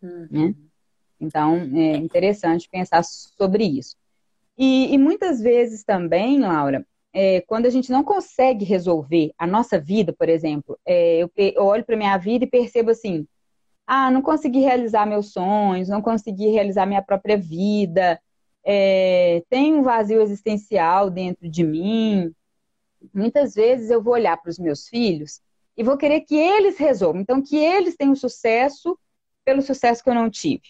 Uhum. 0.02 0.29
Né? 0.31 0.55
Então, 1.20 1.57
é 1.74 1.96
interessante 1.96 2.68
pensar 2.68 3.03
sobre 3.05 3.64
isso. 3.64 3.97
E, 4.59 4.94
e 4.94 4.98
muitas 4.98 5.40
vezes 5.40 5.84
também, 5.84 6.40
Laura, 6.40 6.86
é, 7.12 7.40
quando 7.42 7.66
a 7.66 7.70
gente 7.70 7.90
não 7.90 8.04
consegue 8.04 8.64
resolver 8.64 9.32
a 9.38 9.46
nossa 9.46 9.78
vida, 9.78 10.12
por 10.12 10.28
exemplo, 10.28 10.78
é, 10.86 11.18
eu, 11.18 11.30
eu 11.36 11.64
olho 11.64 11.84
para 11.84 11.96
minha 11.96 12.16
vida 12.18 12.44
e 12.44 12.50
percebo 12.50 12.90
assim: 12.90 13.26
ah, 13.86 14.11
não 14.11 14.22
consegui 14.22 14.61
realizar 14.61 15.07
meus 15.07 15.32
sonhos, 15.32 15.88
não 15.88 16.02
consegui 16.02 16.48
realizar 16.48 16.86
minha 16.86 17.02
própria 17.02 17.36
vida, 17.36 18.20
é, 18.64 19.42
tem 19.48 19.74
um 19.74 19.82
vazio 19.82 20.20
existencial 20.20 21.09
dentro 21.09 21.48
de 21.48 21.62
mim. 21.62 22.34
Muitas 23.14 23.54
vezes 23.54 23.90
eu 23.90 24.02
vou 24.02 24.14
olhar 24.14 24.36
para 24.36 24.50
os 24.50 24.59
meus 24.59 24.88
filhos 24.88 25.40
e 25.76 25.84
vou 25.84 25.96
querer 25.96 26.22
que 26.22 26.34
eles 26.34 26.76
resolvam. 26.76 27.20
Então, 27.22 27.40
que 27.40 27.57
eles 27.57 27.96
tenham 27.96 28.16
sucesso 28.16 28.98
pelo 29.44 29.62
sucesso 29.62 30.02
que 30.02 30.11
eu 30.11 30.14
não 30.14 30.28
tive. 30.28 30.62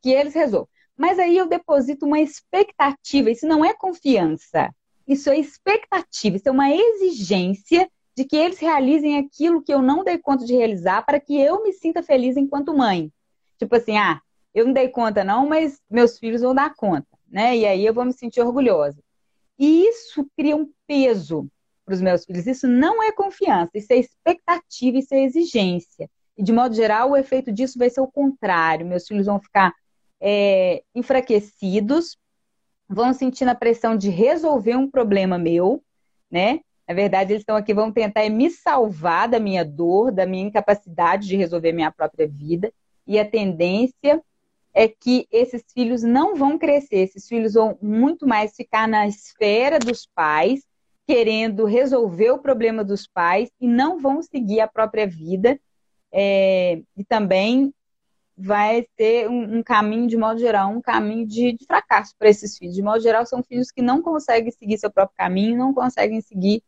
Que 0.00 0.10
eles 0.10 0.34
resolvam. 0.34 0.68
Mas 0.96 1.18
aí 1.18 1.36
eu 1.36 1.48
deposito 1.48 2.06
uma 2.06 2.20
expectativa. 2.20 3.30
Isso 3.30 3.46
não 3.46 3.64
é 3.64 3.74
confiança. 3.74 4.70
Isso 5.06 5.30
é 5.30 5.38
expectativa, 5.38 6.36
isso 6.36 6.48
é 6.48 6.52
uma 6.52 6.70
exigência 6.70 7.90
de 8.16 8.24
que 8.24 8.36
eles 8.36 8.58
realizem 8.58 9.18
aquilo 9.18 9.62
que 9.62 9.72
eu 9.72 9.82
não 9.82 10.04
dei 10.04 10.18
conta 10.18 10.44
de 10.44 10.54
realizar 10.54 11.02
para 11.02 11.18
que 11.18 11.38
eu 11.40 11.62
me 11.62 11.72
sinta 11.72 12.02
feliz 12.02 12.36
enquanto 12.36 12.76
mãe. 12.76 13.10
Tipo 13.58 13.76
assim, 13.76 13.96
ah, 13.96 14.20
eu 14.54 14.66
não 14.66 14.72
dei 14.72 14.88
conta 14.88 15.24
não, 15.24 15.48
mas 15.48 15.80
meus 15.90 16.18
filhos 16.18 16.42
vão 16.42 16.54
dar 16.54 16.74
conta, 16.74 17.08
né? 17.28 17.56
E 17.56 17.66
aí 17.66 17.84
eu 17.84 17.94
vou 17.94 18.04
me 18.04 18.12
sentir 18.12 18.40
orgulhosa. 18.40 19.02
E 19.58 19.86
isso 19.86 20.26
cria 20.36 20.56
um 20.56 20.70
peso 20.86 21.48
para 21.84 21.94
os 21.94 22.00
meus 22.00 22.24
filhos. 22.24 22.46
Isso 22.46 22.68
não 22.68 23.02
é 23.02 23.10
confiança, 23.12 23.70
isso 23.74 23.92
é 23.92 23.96
expectativa, 23.96 24.98
isso 24.98 25.14
é 25.14 25.24
exigência. 25.24 26.10
E 26.36 26.42
de 26.42 26.52
modo 26.52 26.74
geral, 26.74 27.10
o 27.10 27.16
efeito 27.16 27.52
disso 27.52 27.78
vai 27.78 27.90
ser 27.90 28.00
o 28.00 28.10
contrário. 28.10 28.86
Meus 28.86 29.06
filhos 29.06 29.26
vão 29.26 29.40
ficar 29.40 29.72
é, 30.22 30.84
enfraquecidos, 30.94 32.16
vão 32.88 33.12
sentir 33.12 33.48
a 33.48 33.54
pressão 33.54 33.96
de 33.96 34.08
resolver 34.08 34.76
um 34.76 34.88
problema 34.88 35.36
meu, 35.36 35.82
né? 36.30 36.60
Na 36.86 36.94
verdade, 36.94 37.32
eles 37.32 37.42
estão 37.42 37.56
aqui, 37.56 37.74
vão 37.74 37.90
tentar 37.90 38.28
me 38.28 38.50
salvar 38.50 39.28
da 39.28 39.40
minha 39.40 39.64
dor, 39.64 40.12
da 40.12 40.26
minha 40.26 40.46
incapacidade 40.46 41.26
de 41.26 41.36
resolver 41.36 41.72
minha 41.72 41.90
própria 41.90 42.28
vida. 42.28 42.72
E 43.06 43.18
a 43.18 43.28
tendência 43.28 44.22
é 44.74 44.88
que 44.88 45.26
esses 45.30 45.64
filhos 45.72 46.02
não 46.02 46.34
vão 46.36 46.58
crescer, 46.58 46.98
esses 46.98 47.26
filhos 47.26 47.54
vão 47.54 47.76
muito 47.80 48.26
mais 48.26 48.54
ficar 48.54 48.86
na 48.86 49.06
esfera 49.06 49.78
dos 49.78 50.06
pais, 50.06 50.64
querendo 51.06 51.64
resolver 51.64 52.30
o 52.30 52.38
problema 52.38 52.84
dos 52.84 53.06
pais 53.06 53.50
e 53.60 53.66
não 53.66 53.98
vão 53.98 54.22
seguir 54.22 54.60
a 54.60 54.68
própria 54.68 55.06
vida. 55.06 55.58
É, 56.12 56.82
e 56.96 57.04
também 57.04 57.72
vai 58.42 58.86
ter 58.96 59.28
um, 59.28 59.58
um, 59.58 59.62
caminho, 59.62 60.08
de 60.08 60.16
modo 60.16 60.40
geral, 60.40 60.70
um 60.70 60.80
caminho 60.80 61.24
de, 61.24 61.52
de 61.52 61.64
fracasso 61.64 62.12
para 62.18 62.28
esses 62.28 62.58
filhos. 62.58 62.74
De 62.74 62.82
modo 62.82 63.00
geral, 63.00 63.24
são 63.24 63.40
filhos 63.42 63.70
que 63.70 63.80
não 63.80 64.02
conseguem 64.02 64.50
seguir 64.50 64.78
seu 64.78 64.90
próprio 64.90 65.16
caminho, 65.16 65.56
não 65.56 65.72
conseguem 65.72 66.20
seguir 66.20 66.62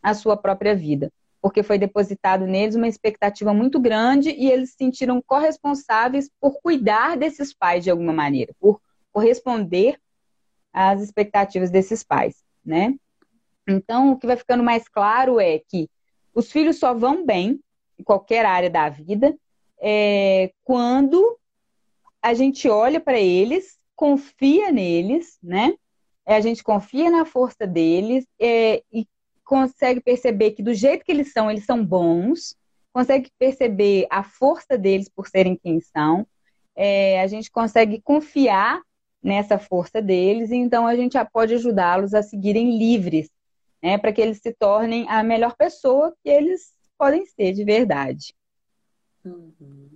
a 0.00 0.14
sua 0.14 0.36
própria 0.36 0.74
vida, 0.74 1.12
porque 1.42 1.64
foi 1.64 1.78
depositado 1.78 2.46
neles 2.46 2.76
uma 2.76 2.86
expectativa 2.86 3.52
muito 3.52 3.80
grande 3.80 4.30
e 4.30 4.48
eles 4.48 4.70
se 4.70 4.76
sentiram 4.76 5.20
corresponsáveis 5.20 6.30
por 6.40 6.60
cuidar 6.62 7.16
desses 7.16 7.52
pais 7.52 7.82
de 7.82 7.90
alguma 7.90 8.12
maneira, 8.12 8.54
por 8.60 8.80
corresponder 9.12 9.98
às 10.72 11.02
expectativas 11.02 11.72
desses 11.72 12.04
pais, 12.04 12.44
né? 12.64 12.94
Então, 13.68 14.12
o 14.12 14.16
que 14.16 14.28
vai 14.28 14.36
ficando 14.36 14.62
mais 14.62 14.86
claro 14.86 15.40
é 15.40 15.58
que 15.58 15.90
os 16.32 16.52
filhos 16.52 16.78
só 16.78 16.94
vão 16.94 17.26
bem 17.26 17.58
em 17.98 18.04
qualquer 18.04 18.46
área 18.46 18.70
da 18.70 18.88
vida 18.88 19.36
é, 19.80 20.52
quando 20.64 21.38
a 22.22 22.34
gente 22.34 22.68
olha 22.68 23.00
para 23.00 23.18
eles, 23.18 23.78
confia 23.94 24.72
neles, 24.72 25.38
né? 25.42 25.74
É, 26.26 26.34
a 26.34 26.40
gente 26.40 26.62
confia 26.62 27.10
na 27.10 27.24
força 27.24 27.66
deles 27.66 28.26
é, 28.38 28.82
e 28.92 29.06
consegue 29.44 30.00
perceber 30.00 30.50
que 30.52 30.62
do 30.62 30.74
jeito 30.74 31.04
que 31.04 31.12
eles 31.12 31.32
são, 31.32 31.50
eles 31.50 31.64
são 31.64 31.84
bons, 31.84 32.56
consegue 32.92 33.30
perceber 33.38 34.06
a 34.10 34.24
força 34.24 34.76
deles 34.76 35.08
por 35.08 35.28
serem 35.28 35.56
quem 35.56 35.80
são, 35.80 36.26
é, 36.74 37.20
a 37.20 37.26
gente 37.26 37.50
consegue 37.50 38.00
confiar 38.02 38.82
nessa 39.22 39.58
força 39.58 40.02
deles, 40.02 40.50
e 40.50 40.56
então 40.56 40.86
a 40.86 40.94
gente 40.94 41.16
pode 41.32 41.54
ajudá-los 41.54 42.14
a 42.14 42.22
seguirem 42.22 42.78
livres, 42.78 43.28
né, 43.82 43.98
para 43.98 44.12
que 44.12 44.20
eles 44.20 44.38
se 44.38 44.52
tornem 44.52 45.08
a 45.08 45.22
melhor 45.22 45.56
pessoa 45.56 46.14
que 46.22 46.28
eles 46.28 46.72
podem 46.98 47.24
ser 47.26 47.52
de 47.52 47.64
verdade. 47.64 48.34
Uhum. 49.26 49.90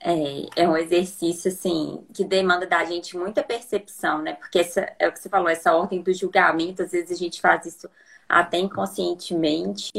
É, 0.00 0.62
é 0.62 0.68
um 0.68 0.76
exercício, 0.76 1.50
assim, 1.50 2.04
que 2.12 2.24
demanda 2.24 2.66
da 2.66 2.84
gente 2.84 3.16
muita 3.16 3.42
percepção, 3.42 4.20
né? 4.22 4.34
Porque 4.34 4.58
essa, 4.58 4.80
é 4.98 5.06
o 5.08 5.12
que 5.12 5.20
você 5.20 5.28
falou, 5.28 5.48
essa 5.48 5.74
ordem 5.74 6.02
do 6.02 6.12
julgamento, 6.12 6.82
às 6.82 6.90
vezes 6.90 7.12
a 7.12 7.14
gente 7.14 7.40
faz 7.40 7.66
isso 7.66 7.88
até 8.28 8.58
inconscientemente. 8.58 9.92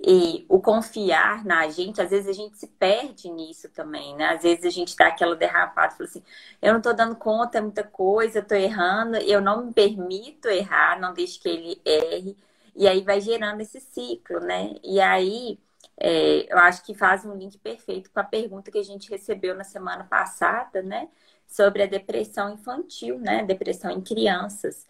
E 0.00 0.46
o 0.48 0.60
confiar 0.60 1.44
na 1.44 1.68
gente, 1.70 2.00
às 2.00 2.10
vezes 2.10 2.28
a 2.28 2.32
gente 2.32 2.56
se 2.56 2.68
perde 2.68 3.28
nisso 3.30 3.68
também, 3.70 4.14
né? 4.14 4.26
Às 4.26 4.42
vezes 4.42 4.64
a 4.64 4.70
gente 4.70 4.94
dá 4.96 5.08
aquela 5.08 5.34
derrapada, 5.34 5.92
fala 5.96 6.08
assim, 6.08 6.22
eu 6.62 6.72
não 6.72 6.80
tô 6.80 6.92
dando 6.92 7.16
conta, 7.16 7.58
é 7.58 7.60
muita 7.60 7.82
coisa, 7.82 8.38
eu 8.38 8.46
tô 8.46 8.54
errando, 8.54 9.16
eu 9.16 9.40
não 9.40 9.66
me 9.66 9.72
permito 9.74 10.46
errar, 10.48 11.00
não 11.00 11.12
deixo 11.14 11.40
que 11.40 11.48
ele 11.48 11.80
erre. 11.84 12.36
E 12.76 12.86
aí 12.86 13.02
vai 13.02 13.20
gerando 13.20 13.60
esse 13.60 13.80
ciclo, 13.80 14.38
né? 14.40 14.76
E 14.84 15.00
aí 15.00 15.58
é, 15.96 16.52
eu 16.52 16.58
acho 16.58 16.84
que 16.84 16.94
faz 16.94 17.24
um 17.24 17.34
link 17.34 17.58
perfeito 17.58 18.10
com 18.10 18.20
a 18.20 18.24
pergunta 18.24 18.70
que 18.70 18.78
a 18.78 18.84
gente 18.84 19.10
recebeu 19.10 19.54
na 19.54 19.64
semana 19.64 20.04
passada, 20.04 20.82
né? 20.82 21.08
Sobre 21.46 21.82
a 21.82 21.86
depressão 21.86 22.54
infantil, 22.54 23.18
né? 23.18 23.44
Depressão 23.44 23.90
em 23.90 24.00
crianças 24.00 24.86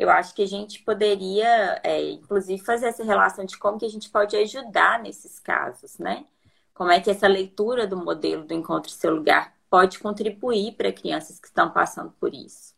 eu 0.00 0.08
acho 0.08 0.34
que 0.34 0.42
a 0.42 0.46
gente 0.46 0.82
poderia, 0.82 1.78
é, 1.84 2.10
inclusive, 2.12 2.64
fazer 2.64 2.86
essa 2.86 3.04
relação 3.04 3.44
de 3.44 3.58
como 3.58 3.78
que 3.78 3.84
a 3.84 3.90
gente 3.90 4.08
pode 4.08 4.34
ajudar 4.34 4.98
nesses 5.02 5.38
casos, 5.38 5.98
né? 5.98 6.24
Como 6.72 6.90
é 6.90 6.98
que 7.00 7.10
essa 7.10 7.28
leitura 7.28 7.86
do 7.86 7.98
modelo 7.98 8.42
do 8.46 8.54
Encontre 8.54 8.90
Seu 8.90 9.14
Lugar 9.14 9.54
pode 9.68 9.98
contribuir 9.98 10.72
para 10.72 10.90
crianças 10.90 11.38
que 11.38 11.48
estão 11.48 11.70
passando 11.70 12.12
por 12.18 12.34
isso. 12.34 12.74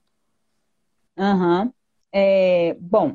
Uhum. 1.17 1.73
É, 2.11 2.75
bom, 2.81 3.15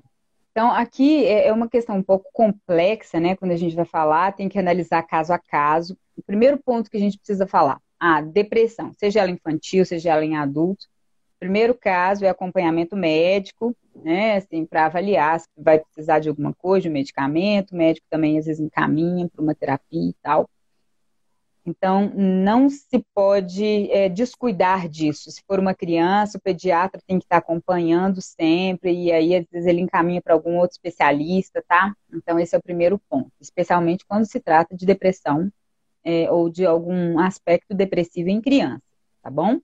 então 0.58 0.72
aqui 0.72 1.24
é, 1.24 1.49
é 1.49 1.53
uma 1.53 1.70
questão 1.70 1.95
um 1.97 2.01
pouco 2.01 2.32
complexa, 2.34 3.20
né? 3.20 3.36
Quando 3.36 3.51
a 3.51 3.55
gente 3.55 3.76
vai 3.76 3.86
falar, 3.86 4.32
tem 4.32 4.49
que 4.49 4.58
analisar 4.58 5.03
caso 5.03 5.32
a 5.32 5.38
caso. 5.38 5.95
O 6.18 6.24
primeiro 6.24 6.58
ponto 6.58 6.89
que 6.89 6.97
a 6.97 6.99
gente 6.99 7.16
precisa 7.16 7.45
falar, 7.45 7.80
a 7.99 8.22
depressão, 8.22 8.91
seja 8.97 9.20
ela 9.20 9.30
infantil, 9.30 9.86
seja 9.86 10.10
ela 10.14 10.26
em 10.26 10.36
adulto, 10.36 10.88
primeiro 11.39 11.76
caso 11.76 12.26
é 12.26 12.30
acompanhamento 12.30 12.95
médico, 12.97 13.76
né, 14.03 14.38
assim, 14.38 14.66
para 14.66 14.88
avaliar 14.88 15.39
se 15.39 15.47
vai 15.55 15.78
precisar 15.78 16.18
de 16.18 16.30
alguma 16.30 16.55
coisa, 16.55 16.82
de 16.86 16.89
um 16.89 16.93
medicamento, 16.93 17.74
o 17.74 17.76
médico 17.76 18.08
também 18.10 18.39
às 18.39 18.47
vezes 18.47 18.60
encaminha 18.60 19.30
para 19.30 19.43
uma 19.43 19.53
terapia 19.53 20.10
e 20.10 20.16
tal. 20.24 20.49
Então, 21.68 22.09
não 22.15 22.70
se 22.70 23.05
pode 23.13 23.91
é, 23.91 24.07
descuidar 24.07 24.88
disso. 24.88 25.30
Se 25.30 25.41
for 25.45 25.59
uma 25.59 25.76
criança, 25.76 26.38
o 26.38 26.41
pediatra 26.41 27.01
tem 27.05 27.20
que 27.20 27.26
estar 27.26 27.38
acompanhando 27.38 28.22
sempre, 28.22 28.93
e 28.93 29.11
aí, 29.11 29.36
às 29.36 29.45
vezes, 29.51 29.68
ele 29.68 29.82
encaminha 29.82 30.22
para 30.22 30.34
algum 30.34 30.57
outro 30.57 30.76
especialista, 30.76 31.61
tá? 31.68 31.93
Então, 32.13 32.39
esse 32.39 32.55
é 32.55 32.57
o 32.57 32.63
primeiro 32.63 32.97
ponto, 33.09 33.32
especialmente 33.41 34.05
quando 34.07 34.26
se 34.26 34.39
trata 34.39 34.76
de 34.76 34.86
depressão 34.86 35.51
é, 36.05 36.32
ou 36.32 36.49
de 36.49 36.65
algum 36.65 37.20
aspecto 37.20 37.76
depressivo 37.76 38.30
em 38.30 38.39
criança, 38.39 38.82
tá 39.22 39.30
bom? 39.30 39.59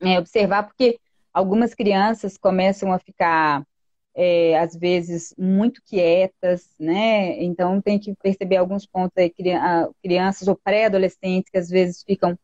É, 0.00 0.18
observar, 0.18 0.64
porque 0.64 0.98
Algumas 1.34 1.74
crianças 1.74 2.38
começam 2.38 2.92
a 2.92 2.98
ficar, 3.00 3.66
é, 4.14 4.58
às 4.58 4.76
vezes, 4.76 5.34
muito 5.36 5.82
quietas, 5.84 6.68
né? 6.78 7.42
Então, 7.42 7.80
tem 7.80 7.98
que 7.98 8.14
perceber 8.14 8.56
alguns 8.56 8.86
pontos 8.86 9.16
aí, 9.18 9.32
crianças 10.02 10.46
ou 10.46 10.56
pré-adolescentes 10.56 11.50
que 11.50 11.58
às 11.58 11.68
vezes 11.68 12.02
ficam 12.02 12.38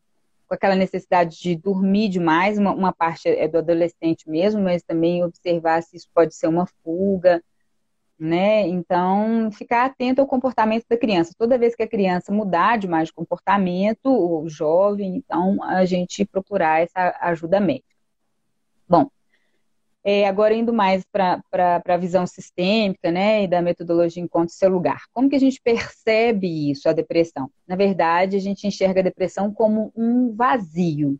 com 0.47 0.55
aquela 0.55 0.75
necessidade 0.75 1.39
de 1.39 1.55
dormir 1.55 2.09
demais, 2.09 2.57
uma, 2.57 2.73
uma, 2.73 2.91
parte 2.91 3.29
é 3.29 3.47
do 3.47 3.59
adolescente 3.59 4.29
mesmo, 4.29 4.61
mas 4.61 4.83
também 4.83 5.23
observar 5.23 5.81
se 5.81 5.95
isso 5.95 6.09
pode 6.13 6.35
ser 6.35 6.47
uma 6.47 6.67
fuga, 6.83 7.41
né? 8.19 8.67
Então, 8.67 9.49
ficar 9.51 9.85
atento 9.85 10.19
ao 10.19 10.27
comportamento 10.27 10.85
da 10.89 10.97
criança. 10.97 11.33
Toda 11.37 11.57
vez 11.57 11.73
que 11.73 11.83
a 11.83 11.87
criança 11.87 12.33
mudar 12.33 12.77
demais 12.77 13.07
de 13.07 13.13
comportamento, 13.13 14.07
o 14.07 14.49
jovem, 14.49 15.15
então, 15.15 15.63
a 15.63 15.85
gente 15.85 16.25
procurar 16.25 16.81
essa 16.81 17.17
ajuda 17.21 17.61
médica. 17.61 17.95
Bom, 18.89 19.09
é, 20.03 20.27
agora 20.27 20.53
indo 20.53 20.73
mais 20.73 21.03
para 21.05 21.43
a 21.85 21.97
visão 21.97 22.25
sistêmica, 22.25 23.11
né, 23.11 23.43
e 23.43 23.47
da 23.47 23.61
metodologia 23.61 24.21
enquanto 24.21 24.49
seu 24.49 24.69
lugar. 24.69 25.03
Como 25.13 25.29
que 25.29 25.35
a 25.35 25.39
gente 25.39 25.61
percebe 25.61 26.71
isso, 26.71 26.89
a 26.89 26.93
depressão? 26.93 27.49
Na 27.67 27.75
verdade, 27.75 28.35
a 28.35 28.39
gente 28.39 28.65
enxerga 28.65 29.01
a 29.01 29.03
depressão 29.03 29.53
como 29.53 29.91
um 29.95 30.33
vazio. 30.33 31.19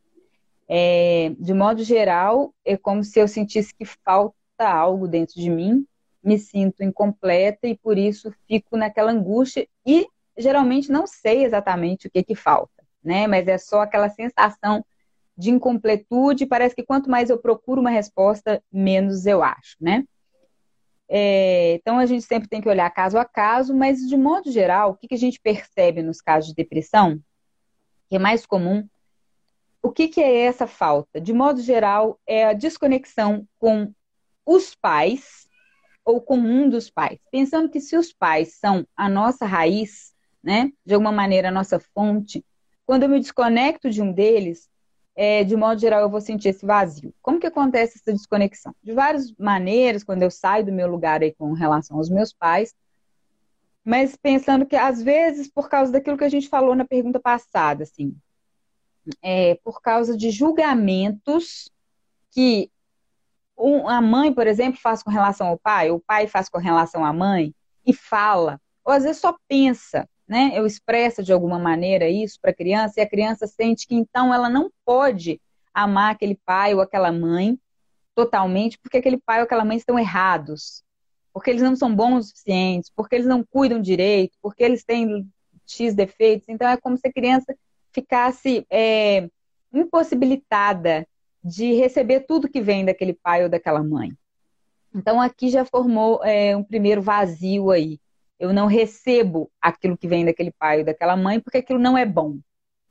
É, 0.68 1.34
de 1.38 1.54
modo 1.54 1.84
geral, 1.84 2.54
é 2.66 2.78
como 2.78 3.04
se 3.04 3.20
eu 3.20 3.28
sentisse 3.28 3.74
que 3.76 3.86
falta 3.86 4.36
algo 4.60 5.08
dentro 5.08 5.36
de 5.36 5.50
mim, 5.50 5.86
me 6.24 6.38
sinto 6.38 6.84
incompleta 6.84 7.68
e 7.68 7.76
por 7.76 7.98
isso 7.98 8.34
fico 8.48 8.78
naquela 8.78 9.12
angústia 9.12 9.68
e 9.86 10.08
geralmente 10.38 10.92
não 10.92 11.08
sei 11.08 11.44
exatamente 11.44 12.08
o 12.08 12.12
que 12.12 12.24
que 12.24 12.36
falta, 12.36 12.84
né? 13.04 13.28
Mas 13.28 13.48
é 13.48 13.58
só 13.58 13.82
aquela 13.82 14.10
sensação 14.10 14.86
de 15.38 15.50
incompletude, 15.50 16.46
parece 16.46 16.76
que 16.76 16.84
quanto 16.84 17.10
mais 17.10 17.30
eu 17.30 17.38
procuro 17.38 17.82
uma 17.82 17.90
resposta, 17.90 18.62
menos 18.72 19.26
eu 19.26 19.44
acho, 19.44 19.76
né? 19.80 20.04
É, 21.10 21.74
então 21.74 21.98
a 21.98 22.06
gente 22.06 22.24
sempre 22.24 22.48
tem 22.48 22.62
que 22.62 22.70
olhar 22.70 22.90
caso 22.90 23.18
a 23.18 23.26
caso, 23.26 23.76
mas 23.76 24.08
de 24.08 24.16
modo 24.16 24.50
geral, 24.50 24.92
o 24.92 24.96
que, 24.96 25.10
que 25.10 25.16
a 25.16 25.18
gente 25.18 25.42
percebe 25.42 26.02
nos 26.02 26.22
casos 26.22 26.50
de 26.50 26.56
depressão, 26.56 27.20
que 28.10 28.16
é 28.16 28.20
mais 28.20 28.46
comum, 28.46 28.88
o 29.84 29.92
que, 29.92 30.08
que 30.08 30.22
é 30.22 30.42
essa 30.46 30.68
falta? 30.68 31.20
De 31.20 31.34
modo 31.34 31.60
geral, 31.62 32.20
é 32.26 32.46
a 32.46 32.54
desconexão 32.54 33.48
com 33.58 33.94
os 34.46 34.76
pais 34.76 35.48
ou 36.06 36.22
com 36.22 36.38
um 36.38 36.70
dos 36.70 36.90
pais. 36.90 37.20
Pensando 37.32 37.70
que 37.70 37.82
se 37.82 37.98
os 37.98 38.14
pais 38.14 38.56
são 38.56 38.86
a 38.96 39.10
nossa 39.10 39.46
raiz, 39.46 40.14
né, 40.44 40.72
de 40.86 40.94
alguma 40.94 41.12
maneira 41.12 41.50
a 41.50 41.52
nossa 41.52 41.80
fonte, 41.94 42.46
quando 42.86 43.04
eu 43.04 43.10
me 43.10 43.20
desconecto 43.20 43.90
de 43.90 44.02
um 44.02 44.12
deles, 44.12 44.70
é, 45.16 45.44
de 45.44 45.56
modo 45.56 45.80
geral, 45.80 46.02
eu 46.02 46.10
vou 46.10 46.22
sentir 46.22 46.50
esse 46.50 46.66
vazio? 46.66 47.14
Como 47.22 47.40
que 47.40 47.48
acontece 47.48 47.98
essa 47.98 48.14
desconexão? 48.14 48.74
De 48.82 48.94
várias 48.94 49.32
maneiras, 49.38 50.04
quando 50.04 50.24
eu 50.24 50.32
saio 50.32 50.66
do 50.66 50.72
meu 50.72 50.88
lugar 50.88 51.22
aí 51.22 51.34
com 51.34 51.54
relação 51.54 51.98
aos 51.98 52.10
meus 52.10 52.34
pais, 52.34 52.74
mas 53.84 54.16
pensando 54.16 54.66
que 54.66 54.76
às 54.76 55.02
vezes 55.02 55.50
por 55.50 55.70
causa 55.70 55.92
daquilo 55.92 56.18
que 56.18 56.24
a 56.24 56.30
gente 56.30 56.48
falou 56.48 56.76
na 56.76 56.86
pergunta 56.86 57.20
passada, 57.20 57.84
assim, 57.84 58.16
é, 59.22 59.56
por 59.64 59.82
causa 59.82 60.16
de 60.16 60.30
julgamentos 60.30 61.70
que 62.32 62.72
um, 63.58 63.88
a 63.88 64.02
mãe, 64.02 64.34
por 64.34 64.48
exemplo, 64.48 64.80
faz 64.80 65.04
com 65.04 65.10
relação 65.10 65.48
ao 65.48 65.58
pai, 65.58 65.92
o 65.92 66.00
pai 66.00 66.28
faz 66.28 66.50
com 66.50 66.58
relação 66.58 67.06
à 67.06 67.12
mãe 67.12 67.54
e 67.86 67.94
fala, 67.94 68.60
ou 68.84 68.94
às 68.94 69.04
vezes 69.04 69.22
só 69.22 69.36
pensa, 69.48 70.08
né? 70.32 70.52
Eu 70.54 70.66
expressa 70.66 71.22
de 71.22 71.34
alguma 71.34 71.60
maneira 71.60 72.08
isso 72.08 72.40
para 72.42 72.52
a 72.52 72.56
criança 72.56 72.94
e 72.98 73.04
a 73.04 73.10
criança 73.10 73.46
sente 73.46 73.86
que 73.86 73.94
então 73.94 74.34
ela 74.34 74.50
não 74.50 74.72
pode 74.86 75.42
amar 75.74 76.14
aquele 76.14 76.40
pai 76.46 76.74
ou 76.74 76.80
aquela 76.80 77.12
mãe 77.12 77.60
totalmente 78.16 78.80
porque 78.80 79.00
aquele 79.00 79.18
pai 79.18 79.40
ou 79.40 79.44
aquela 79.44 79.66
mãe 79.66 79.76
estão 79.76 80.00
errados, 80.00 80.86
porque 81.34 81.50
eles 81.50 81.62
não 81.62 81.76
são 81.76 81.94
bons 81.94 82.28
o 82.28 82.30
suficientes, 82.30 82.90
porque 82.96 83.16
eles 83.16 83.28
não 83.28 83.44
cuidam 83.44 83.82
direito, 83.82 84.38
porque 84.42 84.64
eles 84.64 84.86
têm 84.86 85.30
X 85.68 85.94
defeitos. 85.94 86.48
Então 86.48 86.70
é 86.70 86.78
como 86.78 86.98
se 86.98 87.10
a 87.10 87.12
criança 87.12 87.54
ficasse 87.92 88.66
é, 88.70 89.30
impossibilitada 89.74 91.06
de 91.44 91.74
receber 91.74 92.22
tudo 92.22 92.48
que 92.48 92.62
vem 92.62 92.86
daquele 92.86 93.14
pai 93.14 93.44
ou 93.44 93.50
daquela 93.50 93.84
mãe. 93.84 94.14
Então 94.96 95.20
aqui 95.20 95.50
já 95.50 95.66
formou 95.66 96.24
é, 96.24 96.56
um 96.56 96.64
primeiro 96.64 97.02
vazio 97.02 97.70
aí. 97.70 98.00
Eu 98.42 98.52
não 98.52 98.66
recebo 98.66 99.52
aquilo 99.62 99.96
que 99.96 100.08
vem 100.08 100.26
daquele 100.26 100.52
pai 100.52 100.80
ou 100.80 100.84
daquela 100.84 101.16
mãe 101.16 101.40
porque 101.40 101.60
aquilo 101.60 101.78
não 101.78 101.96
é 101.96 102.08
bom, 102.08 102.40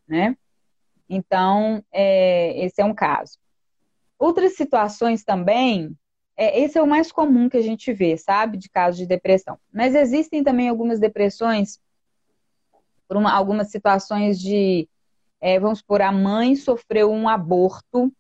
né? 0.07 0.37
Então 1.09 1.85
é, 1.91 2.65
esse 2.65 2.81
é 2.81 2.85
um 2.85 2.95
caso. 2.95 3.37
Outras 4.17 4.55
situações 4.55 5.25
também, 5.25 5.99
é, 6.37 6.61
esse 6.61 6.79
é 6.79 6.83
o 6.83 6.87
mais 6.87 7.11
comum 7.11 7.49
que 7.49 7.57
a 7.57 7.63
gente 7.63 7.93
vê, 7.93 8.17
sabe, 8.17 8.59
de 8.59 8.71
casos 8.71 9.01
de 9.01 9.07
depressão. 9.07 9.59
Mas 9.73 9.97
existem 9.97 10.45
também 10.45 10.69
algumas 10.69 11.01
depressões 11.01 11.81
por 13.09 13.17
uma, 13.17 13.33
algumas 13.33 13.73
situações 13.73 14.39
de, 14.39 14.89
é, 15.41 15.59
vamos 15.59 15.81
supor, 15.81 16.01
a 16.01 16.13
mãe 16.13 16.55
sofreu 16.55 17.11
um 17.11 17.29
aborto 17.29 18.13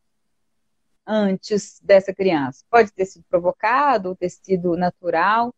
antes 1.07 1.79
dessa 1.81 2.13
criança. 2.13 2.65
Pode 2.69 2.93
ter 2.93 3.05
sido 3.05 3.25
provocado, 3.31 4.17
ter 4.17 4.31
sido 4.31 4.77
natural, 4.77 5.55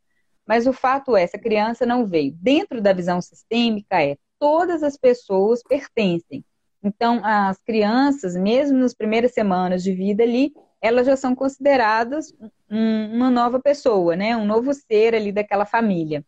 mas 0.53 0.66
o 0.66 0.72
fato 0.74 1.16
é, 1.16 1.22
essa 1.22 1.38
criança 1.38 1.86
não 1.86 2.07
veio. 2.07 2.36
Dentro 2.38 2.78
da 2.82 2.92
visão 2.92 3.22
sistêmica 3.22 4.03
é, 4.03 4.18
todas 4.38 4.82
as 4.82 4.98
pessoas 4.98 5.62
pertencem. 5.62 6.44
Então, 6.82 7.22
as 7.24 7.57
crianças, 7.62 8.36
mesmo 8.36 8.76
nas 8.76 8.92
primeiras 8.92 9.32
semanas 9.32 9.82
de 9.82 9.94
vida 9.94 10.22
ali, 10.22 10.53
elas 10.78 11.07
já 11.07 11.16
são 11.16 11.34
consideradas 11.34 12.34
uma 12.68 13.30
nova 13.30 13.61
pessoa, 13.61 14.14
né? 14.14 14.36
Um 14.36 14.44
novo 14.44 14.74
ser 14.74 15.14
ali 15.14 15.32
daquela 15.32 15.64
família. 15.64 16.22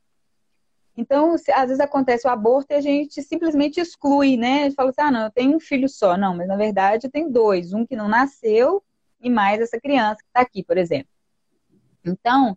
Então, 0.97 1.35
às 1.35 1.69
vezes 1.69 1.81
acontece 1.81 2.27
o 2.27 2.31
aborto 2.31 2.73
e 2.73 2.77
a 2.77 2.81
gente 2.81 3.21
simplesmente 3.21 3.79
exclui, 3.79 4.39
né? 4.39 4.61
A 4.61 4.65
gente 4.65 4.75
fala 4.75 4.89
assim, 4.89 5.03
ah, 5.03 5.11
não, 5.11 5.25
eu 5.25 5.31
tenho 5.33 5.55
um 5.55 5.61
filho 5.61 5.87
só. 5.87 6.17
Não, 6.17 6.35
mas 6.35 6.49
na 6.49 6.57
verdade 6.57 7.09
eu 7.09 7.11
tenho 7.11 7.31
dois. 7.31 7.75
Um 7.75 7.85
que 7.85 7.95
não 7.95 8.09
nasceu 8.09 8.83
e 9.21 9.29
mais 9.29 9.61
essa 9.61 9.79
criança 9.79 10.23
que 10.23 10.29
está 10.29 10.41
aqui, 10.41 10.65
por 10.65 10.79
exemplo. 10.79 11.11
Então, 12.03 12.57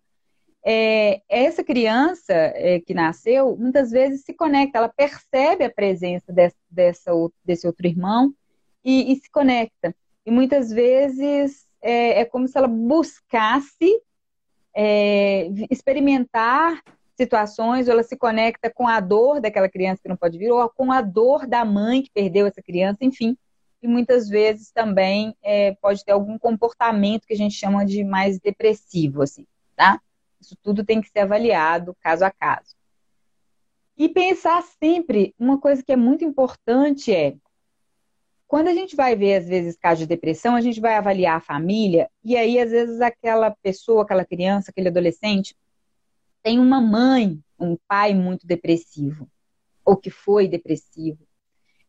é, 0.65 1.21
essa 1.29 1.63
criança 1.63 2.33
é, 2.33 2.79
que 2.79 2.93
nasceu, 2.93 3.55
muitas 3.57 3.91
vezes 3.91 4.23
se 4.23 4.33
conecta, 4.33 4.77
ela 4.77 4.89
percebe 4.89 5.63
a 5.63 5.69
presença 5.69 6.31
desse, 6.31 6.57
dessa, 6.69 7.11
desse 7.43 7.67
outro 7.67 7.87
irmão 7.87 8.33
e, 8.83 9.11
e, 9.11 9.15
se 9.15 9.29
conecta. 9.29 9.95
E 10.25 10.31
muitas 10.31 10.69
vezes 10.69 11.65
é, 11.81 12.21
é 12.21 12.25
como 12.25 12.47
se 12.47 12.57
ela 12.57 12.67
buscasse 12.67 14.01
é, 14.75 15.47
experimentar 15.69 16.81
situações, 17.15 17.87
ou 17.87 17.93
ela 17.93 18.03
se 18.03 18.15
conecta 18.15 18.69
com 18.69 18.87
a 18.87 18.99
dor 18.99 19.41
daquela 19.41 19.69
criança 19.69 20.01
que 20.03 20.09
não 20.09 20.17
pode 20.17 20.37
vir, 20.37 20.51
ou 20.51 20.69
com 20.69 20.91
a 20.91 21.01
dor 21.01 21.47
da 21.47 21.65
mãe 21.65 22.01
que 22.01 22.11
perdeu 22.11 22.45
essa 22.45 22.61
criança, 22.61 23.03
enfim 23.03 23.35
e 23.81 23.87
muitas 23.87 24.27
vezes 24.27 24.71
também 24.71 25.35
é, 25.43 25.75
pode 25.75 26.03
ter 26.03 26.11
algum 26.11 26.37
comportamento 26.37 27.25
que 27.25 27.33
a 27.33 27.37
gente 27.37 27.55
chama 27.55 27.85
de 27.85 28.03
mais 28.03 28.39
depressivo, 28.39 29.21
assim, 29.21 29.45
tá? 29.75 30.01
Isso 30.39 30.55
tudo 30.61 30.83
tem 30.85 31.01
que 31.01 31.09
ser 31.09 31.19
avaliado 31.19 31.95
caso 32.01 32.25
a 32.25 32.31
caso. 32.31 32.75
E 33.97 34.07
pensar 34.07 34.61
sempre, 34.61 35.33
uma 35.39 35.59
coisa 35.59 35.81
que 35.83 35.91
é 35.91 35.95
muito 35.95 36.23
importante 36.23 37.13
é, 37.13 37.35
quando 38.47 38.69
a 38.69 38.73
gente 38.73 38.95
vai 38.95 39.15
ver, 39.15 39.35
às 39.35 39.47
vezes, 39.47 39.75
casos 39.75 39.99
de 39.99 40.05
depressão, 40.05 40.55
a 40.55 40.61
gente 40.61 40.79
vai 40.79 40.95
avaliar 40.95 41.37
a 41.37 41.41
família, 41.41 42.09
e 42.23 42.37
aí, 42.37 42.59
às 42.59 42.71
vezes, 42.71 43.01
aquela 43.01 43.51
pessoa, 43.51 44.03
aquela 44.03 44.23
criança, 44.23 44.71
aquele 44.71 44.87
adolescente, 44.87 45.55
tem 46.41 46.59
uma 46.59 46.79
mãe, 46.79 47.39
um 47.59 47.75
pai 47.87 48.13
muito 48.13 48.47
depressivo, 48.47 49.27
ou 49.83 49.97
que 49.97 50.09
foi 50.09 50.47
depressivo, 50.47 51.27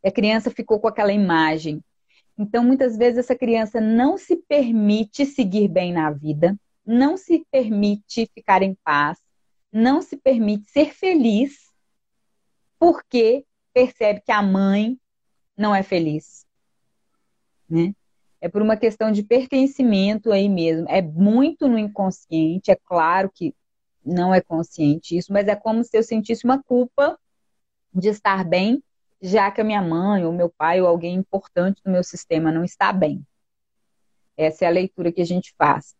e 0.02 0.08
a 0.08 0.12
criança 0.12 0.50
ficou 0.50 0.80
com 0.80 0.88
aquela 0.88 1.12
imagem. 1.12 1.82
Então, 2.36 2.64
muitas 2.64 2.96
vezes, 2.96 3.18
essa 3.18 3.36
criança 3.36 3.80
não 3.80 4.16
se 4.16 4.36
permite 4.36 5.26
seguir 5.26 5.68
bem 5.68 5.92
na 5.92 6.10
vida, 6.10 6.58
não 6.88 7.18
se 7.18 7.44
permite 7.50 8.30
ficar 8.34 8.62
em 8.62 8.74
paz, 8.82 9.18
não 9.70 10.00
se 10.00 10.16
permite 10.16 10.70
ser 10.70 10.94
feliz, 10.94 11.68
porque 12.78 13.44
percebe 13.74 14.22
que 14.22 14.32
a 14.32 14.40
mãe 14.40 14.98
não 15.54 15.74
é 15.74 15.82
feliz. 15.82 16.46
Né? 17.68 17.94
É 18.40 18.48
por 18.48 18.62
uma 18.62 18.74
questão 18.74 19.12
de 19.12 19.22
pertencimento 19.22 20.32
aí 20.32 20.48
mesmo. 20.48 20.88
É 20.88 21.02
muito 21.02 21.68
no 21.68 21.78
inconsciente, 21.78 22.70
é 22.70 22.76
claro 22.76 23.30
que 23.30 23.54
não 24.02 24.32
é 24.32 24.40
consciente 24.40 25.14
isso, 25.14 25.30
mas 25.30 25.46
é 25.46 25.54
como 25.54 25.84
se 25.84 25.94
eu 25.98 26.02
sentisse 26.02 26.46
uma 26.46 26.62
culpa 26.62 27.18
de 27.92 28.08
estar 28.08 28.44
bem 28.44 28.82
já 29.20 29.50
que 29.50 29.60
a 29.60 29.64
minha 29.64 29.82
mãe, 29.82 30.24
ou 30.24 30.32
meu 30.32 30.48
pai, 30.48 30.80
ou 30.80 30.86
alguém 30.86 31.16
importante 31.16 31.82
do 31.82 31.90
meu 31.90 32.04
sistema 32.04 32.52
não 32.52 32.64
está 32.64 32.92
bem. 32.92 33.26
Essa 34.36 34.64
é 34.64 34.68
a 34.68 34.70
leitura 34.70 35.12
que 35.12 35.20
a 35.20 35.26
gente 35.26 35.52
faz. 35.58 35.97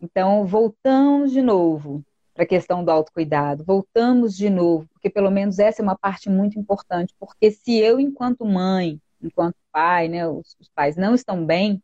Então, 0.00 0.46
voltamos 0.46 1.32
de 1.32 1.42
novo 1.42 2.04
para 2.34 2.44
a 2.44 2.46
questão 2.46 2.84
do 2.84 2.90
autocuidado, 2.90 3.64
voltamos 3.64 4.36
de 4.36 4.48
novo, 4.48 4.86
porque 4.92 5.10
pelo 5.10 5.30
menos 5.30 5.58
essa 5.58 5.82
é 5.82 5.84
uma 5.84 5.98
parte 5.98 6.30
muito 6.30 6.58
importante, 6.58 7.12
porque 7.18 7.50
se 7.50 7.76
eu, 7.78 7.98
enquanto 7.98 8.44
mãe, 8.44 9.00
enquanto 9.20 9.56
pai, 9.72 10.08
né, 10.08 10.26
os, 10.28 10.56
os 10.60 10.68
pais 10.68 10.96
não 10.96 11.14
estão 11.14 11.44
bem, 11.44 11.82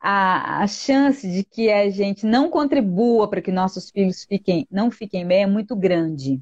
a, 0.00 0.62
a, 0.62 0.66
chance 0.68 1.28
de 1.28 1.42
que 1.42 1.70
a 1.70 1.90
gente 1.90 2.24
não 2.24 2.48
contribua 2.48 3.28
para 3.28 3.42
que 3.42 3.50
nossos 3.50 3.90
filhos 3.90 4.24
fiquem, 4.24 4.66
não 4.70 4.90
fiquem 4.90 5.26
bem 5.26 5.42
é 5.42 5.46
muito 5.46 5.74
grande 5.74 6.40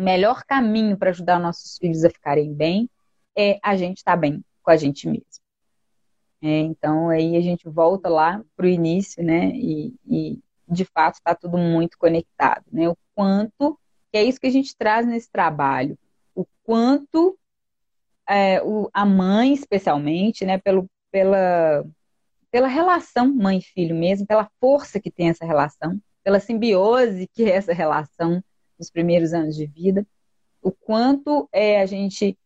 o 0.00 0.02
melhor 0.02 0.44
caminho 0.44 0.96
para 0.96 1.10
ajudar 1.10 1.38
nossos 1.38 1.76
filhos 1.76 2.04
a 2.04 2.10
ficarem 2.10 2.54
bem 2.54 2.88
é 3.36 3.58
a 3.62 3.76
gente 3.76 3.98
estar 3.98 4.12
tá 4.12 4.16
bem 4.16 4.42
com 4.62 4.70
a 4.70 4.76
gente 4.76 5.06
mesmo. 5.06 5.39
É, 6.42 6.58
então 6.60 7.10
aí 7.10 7.36
a 7.36 7.40
gente 7.40 7.68
volta 7.68 8.08
lá 8.08 8.42
para 8.56 8.66
o 8.66 8.68
início, 8.68 9.22
né? 9.22 9.50
E, 9.54 9.94
e 10.06 10.38
de 10.68 10.84
fato 10.84 11.16
está 11.16 11.34
tudo 11.34 11.58
muito 11.58 11.98
conectado, 11.98 12.64
né? 12.72 12.88
O 12.88 12.96
quanto 13.14 13.78
que 14.10 14.18
é 14.18 14.24
isso 14.24 14.40
que 14.40 14.46
a 14.46 14.52
gente 14.52 14.76
traz 14.76 15.06
nesse 15.06 15.30
trabalho, 15.30 15.98
o 16.34 16.44
quanto 16.64 17.38
é, 18.28 18.62
o, 18.62 18.88
a 18.92 19.04
mãe, 19.04 19.52
especialmente, 19.52 20.44
né? 20.44 20.58
Pelo, 20.58 20.88
pela 21.10 21.84
pela 22.50 22.66
relação 22.66 23.32
mãe-filho 23.32 23.94
mesmo, 23.94 24.26
pela 24.26 24.50
força 24.60 25.00
que 25.00 25.10
tem 25.10 25.28
essa 25.28 25.44
relação, 25.44 26.00
pela 26.22 26.40
simbiose 26.40 27.28
que 27.32 27.44
é 27.44 27.50
essa 27.50 27.72
relação 27.72 28.42
nos 28.78 28.90
primeiros 28.90 29.32
anos 29.32 29.54
de 29.54 29.66
vida, 29.66 30.06
o 30.62 30.72
quanto 30.72 31.48
é, 31.52 31.80
a 31.80 31.86
gente 31.86 32.36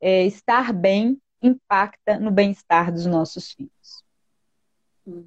é, 0.00 0.24
estar 0.24 0.72
bem 0.72 1.18
impacta 1.46 2.18
no 2.18 2.30
bem-estar 2.30 2.92
dos 2.92 3.06
nossos 3.06 3.52
filhos. 3.52 4.04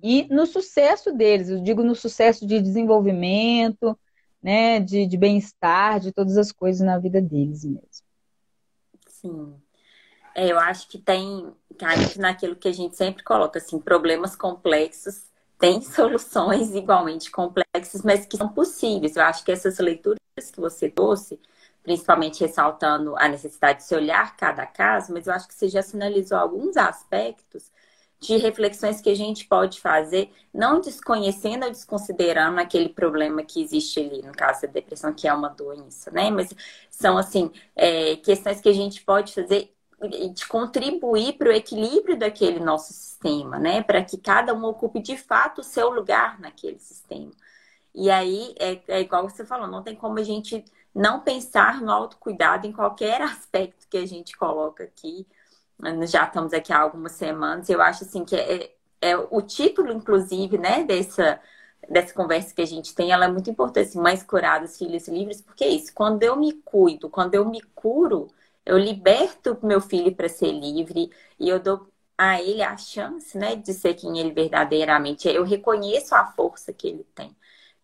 E 0.02 0.28
no 0.34 0.46
sucesso 0.46 1.12
deles, 1.12 1.50
eu 1.50 1.62
digo 1.62 1.84
no 1.84 1.94
sucesso 1.94 2.48
de 2.48 2.60
desenvolvimento, 2.60 3.98
né, 4.42 4.80
de, 4.80 5.06
de 5.06 5.18
bem-estar, 5.18 6.00
de 6.00 6.12
todas 6.12 6.38
as 6.38 6.52
coisas 6.52 6.86
na 6.86 6.98
vida 6.98 7.22
deles 7.22 7.64
mesmo. 7.64 8.08
Sim. 9.08 9.56
É, 10.34 10.52
eu 10.52 10.60
acho 10.60 10.88
que 10.88 10.98
tem, 10.98 11.52
cai 11.78 11.96
naquilo 12.18 12.56
que 12.56 12.68
a 12.68 12.72
gente 12.72 12.96
sempre 12.96 13.24
coloca, 13.24 13.60
assim, 13.60 13.80
problemas 13.80 14.36
complexos 14.36 15.28
têm 15.60 15.82
soluções 15.82 16.74
igualmente 16.76 17.30
complexas, 17.30 18.02
mas 18.04 18.26
que 18.26 18.38
são 18.38 18.50
possíveis. 18.50 19.16
Eu 19.16 19.24
acho 19.24 19.44
que 19.44 19.52
essas 19.52 19.78
leituras 19.80 20.20
que 20.52 20.60
você 20.60 20.90
trouxe, 20.90 21.40
principalmente 21.88 22.42
ressaltando 22.42 23.16
a 23.18 23.30
necessidade 23.30 23.80
de 23.80 23.86
se 23.86 23.96
olhar 23.96 24.36
cada 24.36 24.66
caso, 24.66 25.14
mas 25.14 25.26
eu 25.26 25.34
acho 25.34 25.48
que 25.48 25.54
você 25.54 25.70
já 25.70 25.82
sinalizou 25.82 26.38
alguns 26.38 26.76
aspectos 26.76 27.72
de 28.20 28.36
reflexões 28.36 29.00
que 29.00 29.10
a 29.10 29.16
gente 29.16 29.48
pode 29.48 29.80
fazer, 29.80 30.30
não 30.54 30.82
desconhecendo 30.82 31.64
ou 31.64 31.72
desconsiderando 31.72 32.60
aquele 32.60 32.90
problema 32.90 33.42
que 33.42 33.64
existe 33.64 34.02
ali, 34.02 34.22
no 34.22 34.34
caso 34.34 34.64
da 34.64 34.68
depressão, 34.68 35.14
que 35.14 35.30
é 35.30 35.34
uma 35.34 35.48
doença, 35.48 36.12
né? 36.12 36.30
Mas 36.30 36.54
são, 36.90 37.18
assim, 37.18 37.50
é, 37.74 38.18
questões 38.18 38.60
que 38.60 38.68
a 38.68 38.74
gente 38.74 39.02
pode 39.06 39.34
fazer 39.34 39.74
de 40.34 40.46
contribuir 40.46 41.38
para 41.38 41.48
o 41.48 41.54
equilíbrio 41.54 42.20
daquele 42.20 42.60
nosso 42.60 42.92
sistema, 42.92 43.58
né? 43.60 43.82
Para 43.82 44.04
que 44.04 44.18
cada 44.18 44.54
um 44.54 44.66
ocupe 44.66 45.00
de 45.00 45.16
fato 45.16 45.62
o 45.62 45.64
seu 45.64 45.90
lugar 45.90 46.38
naquele 46.38 46.80
sistema. 46.80 47.32
E 47.96 48.12
aí 48.12 48.54
é, 48.60 48.82
é 48.90 49.00
igual 49.00 49.30
você 49.30 49.46
falou, 49.46 49.68
não 49.68 49.82
tem 49.82 49.96
como 49.96 50.20
a 50.20 50.24
gente 50.24 50.66
não 50.94 51.22
pensar 51.22 51.82
no 51.82 51.92
autocuidado 51.92 52.68
em 52.68 52.72
qualquer 52.72 53.22
aspecto 53.24 53.88
que 53.90 53.98
a 53.98 54.06
gente 54.06 54.38
coloca 54.38 54.84
aqui. 54.84 55.28
Já 56.08 56.26
estamos 56.26 56.54
aqui 56.54 56.74
há 56.74 56.80
algumas 56.80 57.14
semanas. 57.14 57.70
Eu 57.70 57.82
acho 57.82 58.04
assim 58.04 58.26
que 58.26 58.36
é, 58.36 58.76
é 59.02 59.18
o 59.18 59.42
título, 59.42 59.92
inclusive, 59.92 60.58
né, 60.58 60.84
dessa 60.84 61.40
dessa 61.90 62.14
conversa 62.14 62.54
que 62.54 62.62
a 62.62 62.66
gente 62.66 62.94
tem, 62.94 63.12
ela 63.12 63.26
é 63.26 63.28
muito 63.30 63.50
importante, 63.50 63.90
assim, 63.90 64.00
mães 64.00 64.24
curadas, 64.24 64.78
filhos 64.78 65.08
livres, 65.08 65.42
porque 65.42 65.64
é 65.64 65.70
isso, 65.70 65.94
quando 65.94 66.24
eu 66.24 66.36
me 66.36 66.54
cuido, 66.64 67.10
quando 67.10 67.36
eu 67.36 67.46
me 67.50 67.62
curo, 67.76 68.28
eu 68.66 68.78
liberto 68.78 69.58
meu 69.64 69.80
filho 69.80 70.14
para 70.14 70.28
ser 70.28 70.52
livre 70.52 71.10
e 71.40 71.48
eu 71.50 71.60
dou 71.60 71.88
a 72.18 72.42
ele 72.42 72.62
a 72.64 72.76
chance, 72.78 73.38
né, 73.38 73.56
de 73.56 73.74
ser 73.74 73.94
quem 73.94 74.20
ele 74.20 74.32
verdadeiramente 74.32 75.30
é. 75.30 75.38
Eu 75.38 75.44
reconheço 75.44 76.16
a 76.16 76.26
força 76.34 76.74
que 76.74 76.88
ele 76.88 77.04
tem. 77.16 77.36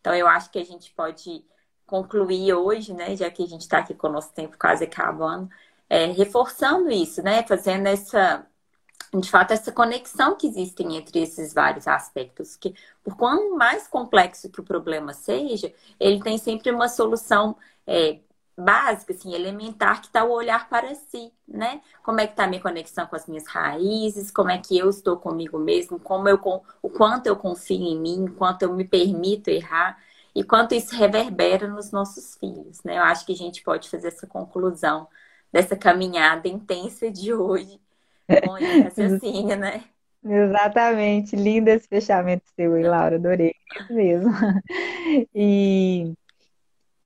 Então, 0.02 0.14
eu 0.16 0.28
acho 0.28 0.52
que 0.52 0.60
a 0.60 0.66
gente 0.66 0.92
pode 0.94 1.46
concluir 1.86 2.54
hoje, 2.54 2.94
né, 2.94 3.16
já 3.16 3.30
que 3.30 3.44
a 3.44 3.48
gente 3.48 3.62
está 3.62 3.80
aqui 3.80 3.94
com 3.94 4.08
o 4.08 4.12
nosso 4.12 4.34
tempo 4.34 4.58
quase 4.58 4.84
acabando, 4.86 5.50
é, 5.90 6.08
reforçando 6.08 6.92
isso, 6.92 7.22
né, 7.22 7.44
fazendo 7.44 7.88
essa 7.88 8.46
de 9.20 9.30
fato, 9.30 9.52
essa 9.52 9.72
conexão 9.72 10.36
que 10.36 10.48
existe 10.48 10.84
entre 10.84 11.22
esses 11.22 11.54
vários 11.54 11.88
aspectos, 11.88 12.56
que 12.56 12.74
por 13.04 13.16
quanto 13.16 13.56
mais 13.56 13.88
complexo 13.88 14.50
que 14.50 14.60
o 14.60 14.64
problema 14.64 15.14
seja, 15.14 15.72
ele 16.00 16.22
tem 16.22 16.38
sempre 16.38 16.72
uma 16.72 16.90
solução 16.90 17.56
é, 17.86 18.20
básica, 18.58 19.14
assim, 19.14 19.34
elementar, 19.34 20.02
que 20.02 20.08
está 20.08 20.24
o 20.24 20.32
olhar 20.32 20.70
para 20.70 20.94
si, 20.96 21.32
né? 21.48 21.82
Como 22.04 22.20
é 22.20 22.26
que 22.28 22.34
está 22.34 22.46
a 22.46 22.48
minha 22.48 22.62
conexão 22.62 23.06
com 23.08 23.16
as 23.16 23.28
minhas 23.28 23.48
raízes, 23.48 24.32
como 24.32 24.50
é 24.52 24.58
que 24.58 24.78
eu 24.78 24.90
estou 24.90 25.18
comigo 25.18 25.58
mesmo, 25.60 26.00
como 26.00 26.28
eu, 26.30 26.40
o 26.82 26.90
quanto 26.90 27.28
eu 27.28 27.36
confio 27.36 27.82
em 27.82 28.00
mim, 28.00 28.28
quanto 28.38 28.64
eu 28.64 28.74
me 28.74 28.86
permito 28.86 29.50
errar 29.50 29.98
e 30.36 30.44
quanto 30.44 30.74
isso 30.74 30.96
reverbera 30.96 31.68
nos 31.68 31.92
nossos 31.92 32.36
filhos, 32.38 32.84
né? 32.84 32.98
Eu 32.98 33.04
acho 33.04 33.26
que 33.26 33.34
a 33.34 33.36
gente 33.36 33.64
pode 33.64 33.90
fazer 33.90 34.08
essa 34.08 34.26
conclusão 34.26 35.08
dessa 35.52 35.76
caminhada 35.76 36.48
intensa 36.48 37.12
de 37.12 37.34
hoje 37.34 37.80
com 38.46 38.58
esse 38.58 38.82
raciocínio, 38.82 39.58
né? 39.58 39.84
Exatamente, 40.26 41.36
lindo 41.36 41.70
esse 41.70 41.88
fechamento 41.88 42.46
seu, 42.56 42.78
hein, 42.78 42.86
Laura? 42.86 43.18
Adorei 43.18 43.54
isso 43.76 43.94
mesmo. 43.94 44.32
E 45.36 46.14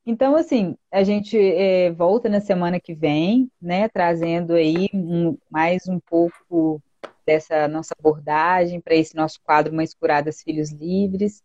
então, 0.09 0.37
assim, 0.37 0.77
a 0.89 1.03
gente 1.03 1.37
é, 1.37 1.91
volta 1.91 2.29
na 2.29 2.39
semana 2.39 2.79
que 2.79 2.93
vem, 2.95 3.51
né, 3.61 3.89
trazendo 3.89 4.53
aí 4.53 4.87
um, 4.93 5.37
mais 5.49 5.85
um 5.85 5.99
pouco 5.99 6.81
dessa 7.25 7.67
nossa 7.67 7.93
abordagem 7.99 8.79
para 8.79 8.95
esse 8.95 9.13
nosso 9.17 9.41
quadro 9.43 9.75
Mães 9.75 9.93
Curadas, 9.93 10.41
Filhos 10.41 10.71
Livres. 10.71 11.43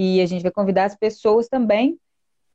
E 0.00 0.20
a 0.20 0.26
gente 0.26 0.42
vai 0.42 0.52
convidar 0.52 0.84
as 0.84 0.94
pessoas 0.94 1.48
também 1.48 1.98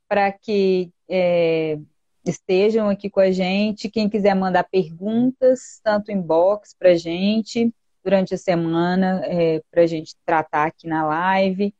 para 0.08 0.32
que 0.32 0.90
é, 1.06 1.78
estejam 2.24 2.88
aqui 2.88 3.10
com 3.10 3.20
a 3.20 3.30
gente. 3.30 3.90
Quem 3.90 4.08
quiser 4.08 4.34
mandar 4.34 4.64
perguntas, 4.64 5.78
tanto 5.84 6.10
inbox 6.10 6.74
para 6.74 6.92
a 6.92 6.94
gente 6.94 7.70
durante 8.02 8.32
a 8.32 8.38
semana, 8.38 9.20
é, 9.26 9.62
para 9.70 9.82
a 9.82 9.86
gente 9.86 10.16
tratar 10.24 10.68
aqui 10.68 10.86
na 10.86 11.06
live, 11.06 11.74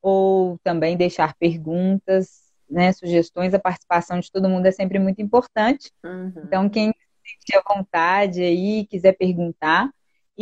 ou 0.00 0.58
também 0.64 0.96
deixar 0.96 1.34
perguntas, 1.34 2.50
né, 2.66 2.90
sugestões. 2.90 3.52
A 3.52 3.58
participação 3.58 4.20
de 4.20 4.32
todo 4.32 4.48
mundo 4.48 4.64
é 4.64 4.72
sempre 4.72 4.98
muito 4.98 5.20
importante. 5.20 5.92
Uhum. 6.02 6.32
Então, 6.46 6.66
quem 6.66 6.94
tiver 7.44 7.62
vontade 7.68 8.42
aí, 8.42 8.86
quiser 8.86 9.12
perguntar. 9.18 9.90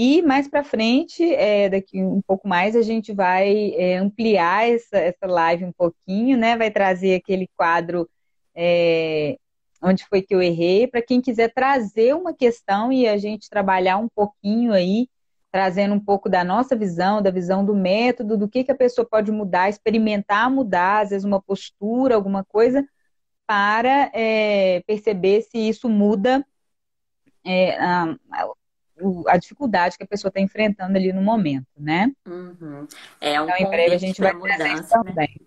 E 0.01 0.23
mais 0.23 0.47
para 0.47 0.63
frente, 0.63 1.25
é, 1.35 1.69
daqui 1.69 2.01
um 2.01 2.23
pouco 2.23 2.47
mais, 2.47 2.77
a 2.77 2.83
gente 2.83 3.13
vai 3.13 3.73
é, 3.75 3.97
ampliar 3.97 4.69
essa, 4.69 4.97
essa 4.97 5.27
live 5.27 5.65
um 5.65 5.73
pouquinho, 5.73 6.39
né? 6.39 6.57
Vai 6.57 6.71
trazer 6.71 7.17
aquele 7.17 7.49
quadro 7.57 8.09
é, 8.55 9.37
onde 9.83 10.07
foi 10.07 10.23
que 10.23 10.33
eu 10.33 10.41
errei, 10.41 10.87
para 10.87 11.03
quem 11.03 11.21
quiser 11.21 11.53
trazer 11.53 12.15
uma 12.15 12.33
questão 12.33 12.93
e 12.93 13.09
a 13.09 13.17
gente 13.19 13.51
trabalhar 13.51 13.97
um 13.99 14.09
pouquinho 14.09 14.73
aí, 14.73 15.09
trazendo 15.51 15.95
um 15.97 16.01
pouco 16.01 16.29
da 16.29 16.45
nossa 16.45 16.77
visão, 16.77 17.21
da 17.21 17.33
visão 17.33 17.65
do 17.65 17.75
método, 17.75 18.37
do 18.39 18.49
que, 18.49 18.63
que 18.63 18.71
a 18.71 18.77
pessoa 18.77 19.05
pode 19.05 19.33
mudar, 19.33 19.69
experimentar 19.69 20.49
mudar, 20.49 21.03
às 21.03 21.11
vezes 21.11 21.25
uma 21.25 21.43
postura, 21.43 22.15
alguma 22.15 22.45
coisa, 22.45 22.87
para 23.45 24.13
é, 24.15 24.81
perceber 24.87 25.43
se 25.43 25.59
isso 25.59 25.89
muda 25.89 26.47
é, 27.45 27.77
a, 27.81 28.17
a, 29.27 29.37
dificuldade 29.37 29.97
que 29.97 30.05
a 30.05 30.07
pessoa 30.07 30.29
está 30.29 30.41
enfrentando 30.41 30.97
ali 30.97 31.13
no 31.13 31.23
momento, 31.23 31.67
né? 31.77 32.11
Uhum. 32.27 32.87
É 33.21 33.41
um 33.41 33.45
então, 33.45 33.57
em 33.59 33.71
breve 33.71 33.95
a 33.95 33.99
gente 33.99 34.21
vai 34.21 34.33
mudança, 34.33 34.57
trazer 34.57 34.75
isso 34.75 34.89
também. 34.91 35.15
Né? 35.15 35.47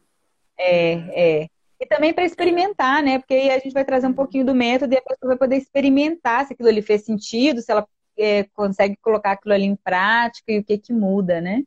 É, 0.57 1.41
é. 1.41 1.47
E 1.79 1.85
também 1.87 2.13
para 2.13 2.23
experimentar, 2.23 3.01
né? 3.01 3.17
Porque 3.19 3.33
aí 3.33 3.49
a 3.49 3.59
gente 3.59 3.73
vai 3.73 3.83
trazer 3.83 4.07
um 4.07 4.13
pouquinho 4.13 4.45
do 4.45 4.53
método 4.53 4.93
e 4.93 4.97
a 4.97 5.01
pessoa 5.01 5.29
vai 5.29 5.37
poder 5.37 5.57
experimentar 5.57 6.45
se 6.45 6.53
aquilo 6.53 6.69
ali 6.69 6.81
fez 6.81 7.03
sentido, 7.03 7.61
se 7.61 7.71
ela 7.71 7.87
é, 8.17 8.43
consegue 8.53 8.95
colocar 9.01 9.31
aquilo 9.31 9.53
ali 9.53 9.65
em 9.65 9.75
prática 9.75 10.51
e 10.51 10.59
o 10.59 10.63
que 10.63 10.77
que 10.77 10.93
muda, 10.93 11.41
né? 11.41 11.63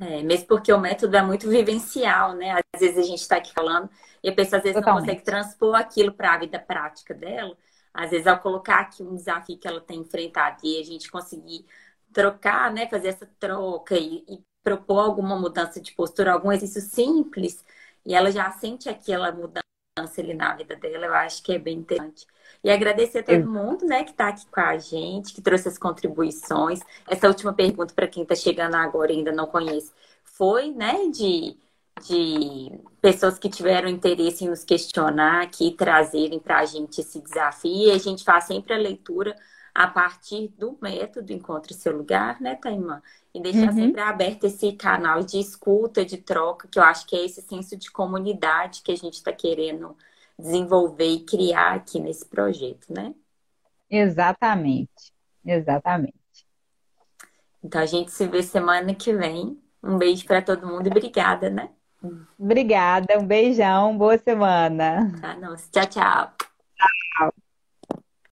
É, 0.00 0.22
mesmo 0.22 0.46
porque 0.46 0.72
o 0.72 0.80
método 0.80 1.16
é 1.16 1.22
muito 1.22 1.48
vivencial, 1.48 2.34
né? 2.34 2.52
Às 2.74 2.80
vezes 2.80 2.98
a 2.98 3.02
gente 3.02 3.20
está 3.20 3.36
aqui 3.36 3.52
falando 3.52 3.90
e 4.22 4.28
a 4.28 4.34
pessoa 4.34 4.58
às 4.58 4.62
vezes 4.62 4.78
Totalmente. 4.78 5.00
não 5.00 5.06
consegue 5.06 5.24
transpor 5.24 5.74
aquilo 5.74 6.12
para 6.12 6.34
a 6.34 6.38
vida 6.38 6.58
prática 6.58 7.12
dela. 7.12 7.56
Às 7.92 8.10
vezes, 8.10 8.26
ao 8.26 8.38
colocar 8.38 8.80
aqui 8.80 9.02
um 9.02 9.14
desafio 9.14 9.58
que 9.58 9.66
ela 9.68 9.80
tem 9.80 10.00
enfrentado 10.00 10.58
e 10.64 10.80
a 10.80 10.84
gente 10.84 11.10
conseguir 11.10 11.66
trocar, 12.12 12.72
né? 12.72 12.88
Fazer 12.88 13.08
essa 13.08 13.26
troca 13.38 13.96
e, 13.96 14.24
e 14.28 14.40
propor 14.62 15.00
alguma 15.00 15.36
mudança 15.38 15.80
de 15.80 15.92
postura, 15.92 16.32
algum 16.32 16.52
exercício 16.52 16.90
simples, 16.90 17.64
e 18.04 18.14
ela 18.14 18.30
já 18.30 18.50
sente 18.52 18.88
aquela 18.88 19.32
mudança 19.32 19.64
ali 20.18 20.34
na 20.34 20.54
vida 20.54 20.76
dela, 20.76 21.06
eu 21.06 21.14
acho 21.14 21.42
que 21.42 21.52
é 21.52 21.58
bem 21.58 21.78
interessante. 21.78 22.26
E 22.62 22.70
agradecer 22.70 23.20
a 23.20 23.22
todo 23.22 23.46
mundo, 23.50 23.86
né, 23.86 24.04
que 24.04 24.10
está 24.10 24.28
aqui 24.28 24.46
com 24.46 24.60
a 24.60 24.76
gente, 24.78 25.34
que 25.34 25.40
trouxe 25.42 25.68
as 25.68 25.78
contribuições. 25.78 26.80
Essa 27.08 27.28
última 27.28 27.52
pergunta, 27.52 27.94
para 27.94 28.06
quem 28.08 28.22
está 28.22 28.34
chegando 28.34 28.74
agora 28.74 29.12
e 29.12 29.16
ainda 29.16 29.32
não 29.32 29.46
conhece, 29.46 29.92
foi, 30.24 30.70
né, 30.72 31.08
de, 31.08 31.56
de 32.02 32.80
pessoas 33.00 33.38
que 33.38 33.48
tiveram 33.48 33.88
interesse 33.88 34.44
em 34.44 34.48
nos 34.48 34.64
questionar 34.64 35.42
aqui, 35.42 35.72
trazerem 35.72 36.38
para 36.38 36.60
a 36.60 36.64
gente 36.64 37.00
esse 37.00 37.20
desafio. 37.20 37.88
E 37.88 37.90
a 37.90 37.98
gente 37.98 38.24
faz 38.24 38.44
sempre 38.44 38.74
a 38.74 38.78
leitura 38.78 39.36
a 39.74 39.86
partir 39.86 40.48
do 40.58 40.76
método 40.80 41.32
Encontre 41.32 41.74
Seu 41.74 41.96
Lugar, 41.96 42.40
né, 42.40 42.56
Taimã? 42.56 43.02
E 43.32 43.40
deixar 43.40 43.68
uhum. 43.68 43.74
sempre 43.74 44.00
aberto 44.00 44.44
esse 44.44 44.72
canal 44.72 45.22
de 45.22 45.38
escuta, 45.38 46.04
de 46.04 46.18
troca, 46.18 46.68
que 46.68 46.78
eu 46.78 46.82
acho 46.82 47.06
que 47.06 47.16
é 47.16 47.24
esse 47.24 47.40
senso 47.42 47.76
de 47.76 47.90
comunidade 47.90 48.82
que 48.82 48.92
a 48.92 48.96
gente 48.96 49.14
está 49.14 49.32
querendo 49.32 49.96
desenvolver 50.38 51.08
e 51.08 51.24
criar 51.24 51.74
aqui 51.74 52.00
nesse 52.00 52.26
projeto, 52.26 52.92
né? 52.92 53.14
Exatamente, 53.88 55.12
exatamente. 55.44 56.14
Então 57.62 57.80
a 57.80 57.86
gente 57.86 58.10
se 58.10 58.26
vê 58.26 58.42
semana 58.42 58.94
que 58.94 59.12
vem. 59.12 59.60
Um 59.82 59.96
beijo 59.96 60.26
para 60.26 60.42
todo 60.42 60.66
mundo 60.66 60.86
e 60.86 60.90
obrigada, 60.90 61.48
né? 61.48 61.70
Obrigada, 62.38 63.18
um 63.18 63.26
beijão, 63.26 63.96
boa 63.96 64.16
semana. 64.16 65.12
Tá, 65.20 65.34
não. 65.36 65.54
Tchau, 65.56 65.86
tchau. 65.86 66.32
Tchau. 67.16 67.32